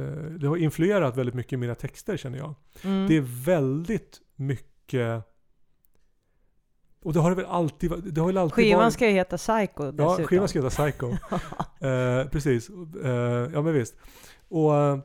eh, 0.00 0.24
det 0.38 0.46
har 0.46 0.56
influerat 0.56 1.16
väldigt 1.16 1.34
mycket 1.34 1.52
i 1.52 1.56
mina 1.56 1.74
texter 1.74 2.16
känner 2.16 2.38
jag. 2.38 2.54
Mm. 2.82 3.08
Det 3.08 3.16
är 3.16 3.44
väldigt 3.44 4.20
mycket... 4.36 5.24
Och 7.02 7.12
det 7.12 7.20
har 7.20 7.30
det 7.30 7.36
väl 7.36 7.46
alltid, 7.46 7.92
det 8.04 8.20
har 8.20 8.26
väl 8.26 8.38
alltid 8.38 8.54
Skivan 8.54 8.80
varit... 8.80 8.92
ska 8.92 9.06
ju 9.06 9.12
heta 9.12 9.36
Psycho 9.36 9.84
Ja, 9.84 9.92
dessutom. 9.92 10.26
skivan 10.26 10.48
ska 10.48 10.62
heta 10.62 10.70
Psycho. 10.70 11.10
eh, 11.86 12.28
precis. 12.28 12.70
Eh, 13.04 13.10
ja 13.52 13.62
men 13.62 13.72
visst. 13.72 13.94
Och 14.48 14.76
eh, 14.76 14.98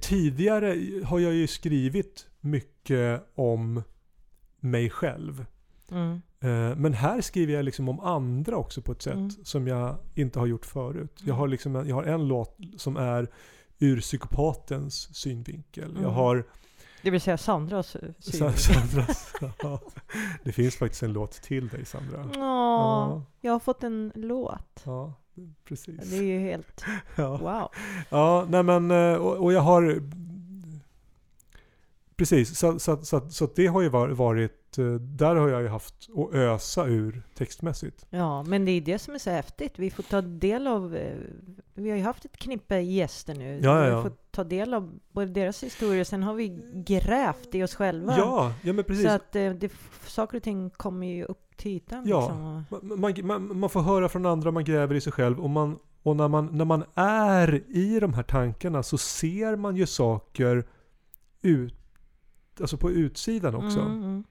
tidigare 0.00 0.76
har 1.04 1.18
jag 1.18 1.32
ju 1.34 1.46
skrivit 1.46 2.26
mycket 2.40 3.22
om 3.34 3.82
mig 4.60 4.90
själv. 4.90 5.46
Mm. 5.90 6.22
Eh, 6.40 6.76
Men 6.76 6.92
här 6.94 7.20
skriver 7.20 7.52
jag 7.52 7.64
liksom 7.64 7.88
om 7.88 8.00
andra 8.00 8.56
också 8.56 8.82
på 8.82 8.92
ett 8.92 9.02
sätt 9.02 9.14
Mm. 9.14 9.30
som 9.30 9.66
jag 9.66 9.96
inte 10.14 10.38
har 10.38 10.46
gjort 10.46 10.66
förut. 10.66 11.12
Jag 11.18 11.24
Mm. 11.24 11.36
har, 11.38 11.48
liksom 11.48 11.76
en, 11.76 11.88
jag 11.88 11.96
har 11.96 12.02
en 12.04 12.28
låt 12.28 12.58
som 12.76 12.96
är 12.96 13.28
ur 13.78 14.00
psykopatens 14.00 15.16
synvinkel. 15.16 15.90
Jag 15.94 15.98
Mm. 16.02 16.14
har 16.14 16.44
Det 17.02 17.10
vill 17.10 17.20
säga 17.20 17.38
Sandras 17.38 17.86
syn. 17.88 18.14
Sa- 18.18 18.52
Sandras, 18.52 19.32
ja. 19.62 19.80
Det 20.44 20.52
finns 20.52 20.76
faktiskt 20.76 21.02
en 21.02 21.12
låt 21.12 21.32
till 21.32 21.68
dig 21.68 21.84
Sandra. 21.84 22.24
Åh, 22.24 22.30
Ja, 22.34 23.22
jag 23.40 23.52
har 23.52 23.60
fått 23.60 23.82
en 23.84 24.12
låt. 24.14 24.82
ja 24.84 25.12
precis. 25.64 26.10
Det 26.10 26.16
är 26.16 26.22
ju 26.22 26.38
helt 26.38 26.84
Ja, 27.16 27.36
wow. 27.36 27.68
ja 28.10 28.46
nej 28.50 28.62
men 28.62 28.90
eh, 28.90 29.14
och, 29.16 29.36
och 29.36 29.52
jag 29.52 29.60
har 29.60 30.00
Precis, 32.16 32.58
så, 32.58 32.78
så, 32.78 33.04
så, 33.04 33.30
så 33.30 33.48
det 33.54 33.66
har 33.66 33.82
ju 33.82 33.88
var- 33.88 34.08
varit, 34.08 34.52
eh, 34.78 34.94
där 34.94 35.34
har 35.36 35.48
jag 35.48 35.62
ju 35.62 35.68
haft 35.68 36.08
att 36.16 36.34
ösa 36.34 36.86
ur 36.86 37.22
textmässigt. 37.34 38.06
Ja, 38.10 38.42
men 38.42 38.64
det 38.64 38.70
är 38.70 38.80
det 38.80 38.98
som 38.98 39.14
är 39.14 39.18
så 39.18 39.30
häftigt. 39.30 39.78
Vi 39.78 39.90
får 39.90 40.02
ta 40.02 40.20
del 40.20 40.66
av, 40.66 40.96
eh, 40.96 41.16
vi 41.74 41.90
har 41.90 41.96
ju 41.96 42.02
haft 42.02 42.24
ett 42.24 42.36
knippe 42.36 42.78
gäster 42.78 43.34
nu. 43.34 43.60
Ja, 43.62 43.86
ja, 43.86 43.96
Vi 43.96 44.02
får 44.02 44.16
ta 44.30 44.44
del 44.44 44.74
av 44.74 44.98
både 45.12 45.26
deras 45.26 45.62
historier, 45.62 46.04
sen 46.04 46.22
har 46.22 46.34
vi 46.34 46.62
grävt 46.86 47.54
i 47.54 47.62
oss 47.62 47.74
själva. 47.74 48.18
Ja, 48.18 48.52
ja 48.62 48.72
men 48.72 48.84
precis. 48.84 49.04
så 49.04 49.10
att 49.10 49.36
eh, 49.36 49.50
det, 49.50 49.72
saker 50.06 50.36
och 50.36 50.42
ting 50.42 50.70
kommer 50.70 51.06
ju 51.06 51.24
upp 51.24 51.56
till 51.56 51.70
ytan. 51.70 52.04
Ja. 52.06 52.20
Liksom. 52.20 52.64
Man, 52.88 53.00
man, 53.00 53.26
man, 53.26 53.58
man 53.58 53.70
får 53.70 53.82
höra 53.82 54.08
från 54.08 54.26
andra, 54.26 54.50
man 54.50 54.64
gräver 54.64 54.94
i 54.94 55.00
sig 55.00 55.12
själv 55.12 55.40
och, 55.40 55.50
man, 55.50 55.78
och 56.02 56.16
när, 56.16 56.28
man, 56.28 56.48
när 56.52 56.64
man 56.64 56.84
är 56.94 57.62
i 57.68 58.00
de 58.00 58.14
här 58.14 58.22
tankarna 58.22 58.82
så 58.82 58.98
ser 58.98 59.56
man 59.56 59.76
ju 59.76 59.86
saker 59.86 60.64
ut, 61.42 61.74
alltså 62.60 62.76
på 62.76 62.90
utsidan 62.90 63.54
också. 63.54 63.80
Mm, 63.80 64.02
mm. 64.02 64.24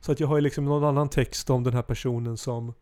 Så 0.00 0.12
att 0.12 0.20
jag 0.20 0.28
har 0.28 0.36
ju 0.36 0.40
liksom 0.42 0.64
någon 0.64 0.84
annan 0.84 1.08
text 1.08 1.50
om 1.50 1.64
den 1.64 1.74
här 1.74 1.82
personen 1.82 2.36
som 2.36 2.72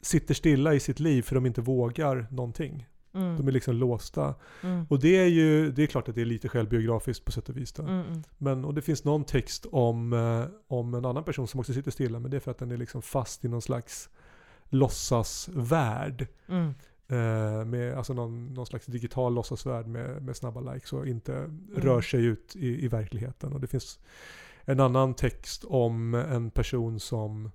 sitter 0.00 0.34
stilla 0.34 0.74
i 0.74 0.80
sitt 0.80 1.00
liv 1.00 1.22
för 1.22 1.34
de 1.34 1.46
inte 1.46 1.60
vågar 1.60 2.26
någonting. 2.30 2.86
Mm, 3.14 3.36
De 3.36 3.48
är 3.48 3.52
liksom 3.52 3.74
låsta. 3.76 4.34
mm, 4.62 4.86
Och 4.90 4.98
det 5.00 5.16
är 5.16 5.26
ju, 5.26 5.72
det 5.72 5.82
är 5.82 5.86
klart 5.86 6.08
att 6.08 6.14
det 6.14 6.20
är 6.20 6.24
lite 6.24 6.48
självbiografiskt 6.48 7.24
på 7.24 7.32
sätt 7.32 7.48
och 7.48 7.56
vis. 7.56 7.78
Mm, 7.78 8.00
mm. 8.00 8.22
Men, 8.38 8.64
och 8.64 8.74
det 8.74 8.82
finns 8.82 9.04
någon 9.04 9.24
text 9.24 9.66
om, 9.72 10.12
eh, 10.12 10.44
om 10.68 10.94
en 10.94 11.04
annan 11.04 11.24
person 11.24 11.48
som 11.48 11.60
också 11.60 11.72
sitter 11.72 11.90
stilla, 11.90 12.18
men 12.18 12.30
det 12.30 12.36
är 12.36 12.40
för 12.40 12.50
att 12.50 12.58
den 12.58 12.70
är 12.70 12.76
liksom 12.76 13.02
fast 13.02 13.44
i 13.44 13.48
någon 13.48 13.62
slags 13.62 14.08
låtsasvärld. 14.68 16.26
Eh, 17.10 17.64
med, 17.64 17.94
alltså 17.98 18.12
någon, 18.14 18.54
någon 18.54 18.66
slags 18.66 18.86
digital 18.86 19.34
låtsasvärld 19.34 19.86
med, 19.86 20.22
med 20.22 20.36
snabba 20.36 20.60
likes 20.72 20.92
och 20.92 21.06
inte 21.06 21.34
Mm. 21.36 21.68
rör 21.76 22.00
sig 22.00 22.24
ut 22.24 22.56
i, 22.56 22.84
i 22.84 22.88
verkligheten. 22.88 23.52
Och 23.52 23.60
det 23.60 23.66
finns 23.66 23.98
en 24.64 24.80
annan 24.80 25.14
text 25.14 25.64
om 25.64 26.14
en 26.14 26.50
person 26.50 27.00
som 27.00 27.50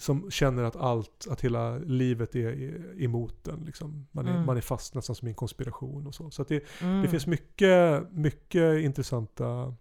som 0.00 0.30
känner 0.30 0.62
att 0.64 0.76
allt, 0.76 1.26
att 1.30 1.40
hela 1.40 1.78
livet 1.78 2.34
är 2.36 2.80
emot 3.02 3.44
den. 3.44 3.60
Liksom. 3.64 4.06
Man, 4.12 4.26
är, 4.26 4.32
Mm. 4.32 4.46
man 4.46 4.56
är 4.56 4.60
fast 4.60 4.94
nästan 4.94 5.16
som 5.16 5.28
i 5.28 5.30
en 5.30 5.34
konspiration 5.34 6.06
och 6.06 6.14
så. 6.14 6.30
Så 6.30 6.44
det, 6.44 6.64
Mm. 6.82 7.02
det 7.02 7.08
finns 7.08 7.26
mycket, 7.26 8.12
mycket 8.12 8.80
intressanta... 8.84 9.74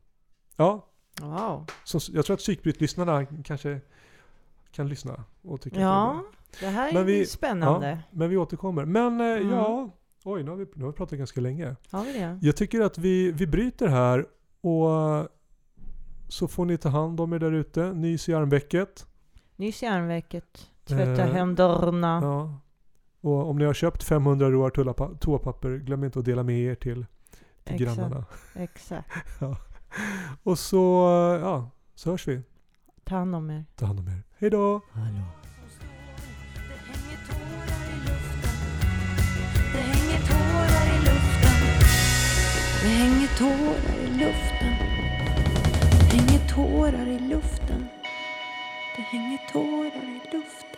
Ja, 0.55 0.87
Wow. 1.21 1.65
som, 1.83 1.99
jag 2.13 2.25
tror 2.25 2.33
att 2.33 2.39
psykbryt-lyssnarna 2.39 3.25
kanske 3.25 3.81
kan 4.71 4.89
lyssna 4.89 5.23
och 5.41 5.61
tycka 5.61 5.75
att 5.75 5.79
det 5.79 5.83
är 5.83 5.87
Ja. 5.87 6.23
Det 6.59 6.67
här 6.67 6.93
men 6.93 7.01
är 7.01 7.05
vi, 7.05 7.25
spännande. 7.25 7.89
Ja, 7.89 7.97
men 8.11 8.29
vi 8.29 8.37
återkommer. 8.37 8.85
Men 8.85 9.21
mm. 9.21 9.49
ja, 9.49 9.89
oj 10.23 10.43
nu 10.43 10.49
har, 10.49 10.57
vi, 10.57 10.65
nu 10.73 10.83
har 10.83 10.91
vi 10.91 10.97
pratat 10.97 11.19
ganska 11.19 11.41
länge. 11.41 11.75
Har 11.91 12.03
vi 12.03 12.13
det? 12.13 12.39
Jag 12.41 12.55
tycker 12.55 12.81
att 12.81 12.97
vi, 12.97 13.31
vi 13.31 13.47
bryter 13.47 13.87
här 13.87 14.25
och 14.61 15.29
så 16.27 16.47
får 16.47 16.65
ni 16.65 16.77
ta 16.77 16.89
hand 16.89 17.19
om 17.19 17.33
er 17.33 17.39
där 17.39 17.51
ute. 17.51 17.93
Nys 17.93 18.29
i 18.29 18.33
armvecket. 18.33 19.07
Nys 19.55 19.83
i 19.83 19.85
armvecket. 19.85 20.67
Tvätta 20.85 21.23
eh, 21.23 21.33
händerna. 21.33 22.19
Ja. 22.23 22.59
Och 23.21 23.49
om 23.49 23.57
ni 23.57 23.65
har 23.65 23.73
köpt 23.73 24.03
500 24.03 24.51
roar 24.51 25.17
toapapper, 25.17 25.77
glöm 25.77 26.03
inte 26.03 26.19
att 26.19 26.25
dela 26.25 26.43
med 26.43 26.59
er 26.59 26.75
till, 26.75 27.05
till 27.63 27.75
Exakt. 27.75 27.97
grannarna. 27.97 28.25
Exakt. 28.55 29.09
ja. 29.39 29.57
Och 30.43 30.59
så, 30.59 30.77
ja, 31.41 31.69
så 31.95 32.11
hörs 32.11 32.27
vi. 32.27 32.41
Ta 33.03 33.15
hand 33.15 33.35
om 33.35 33.49
er. 33.49 33.65
Ta 33.75 33.85
hand 33.85 33.99
om 33.99 34.07
er. 34.07 34.23
Hej 34.37 34.49
då! 34.49 34.81
Det 42.87 42.93
hänger 42.93 43.27
tårar 43.27 43.99
i 44.03 44.07
luften. 44.07 44.73
Det 46.11 46.17
hänger 46.17 46.47
tårar 46.47 47.07
i 47.07 47.19
luften. 47.19 47.89
Det 48.95 49.01
hänger 49.01 49.37
tårar 49.51 50.03
i 50.03 50.21
luften. 50.33 50.76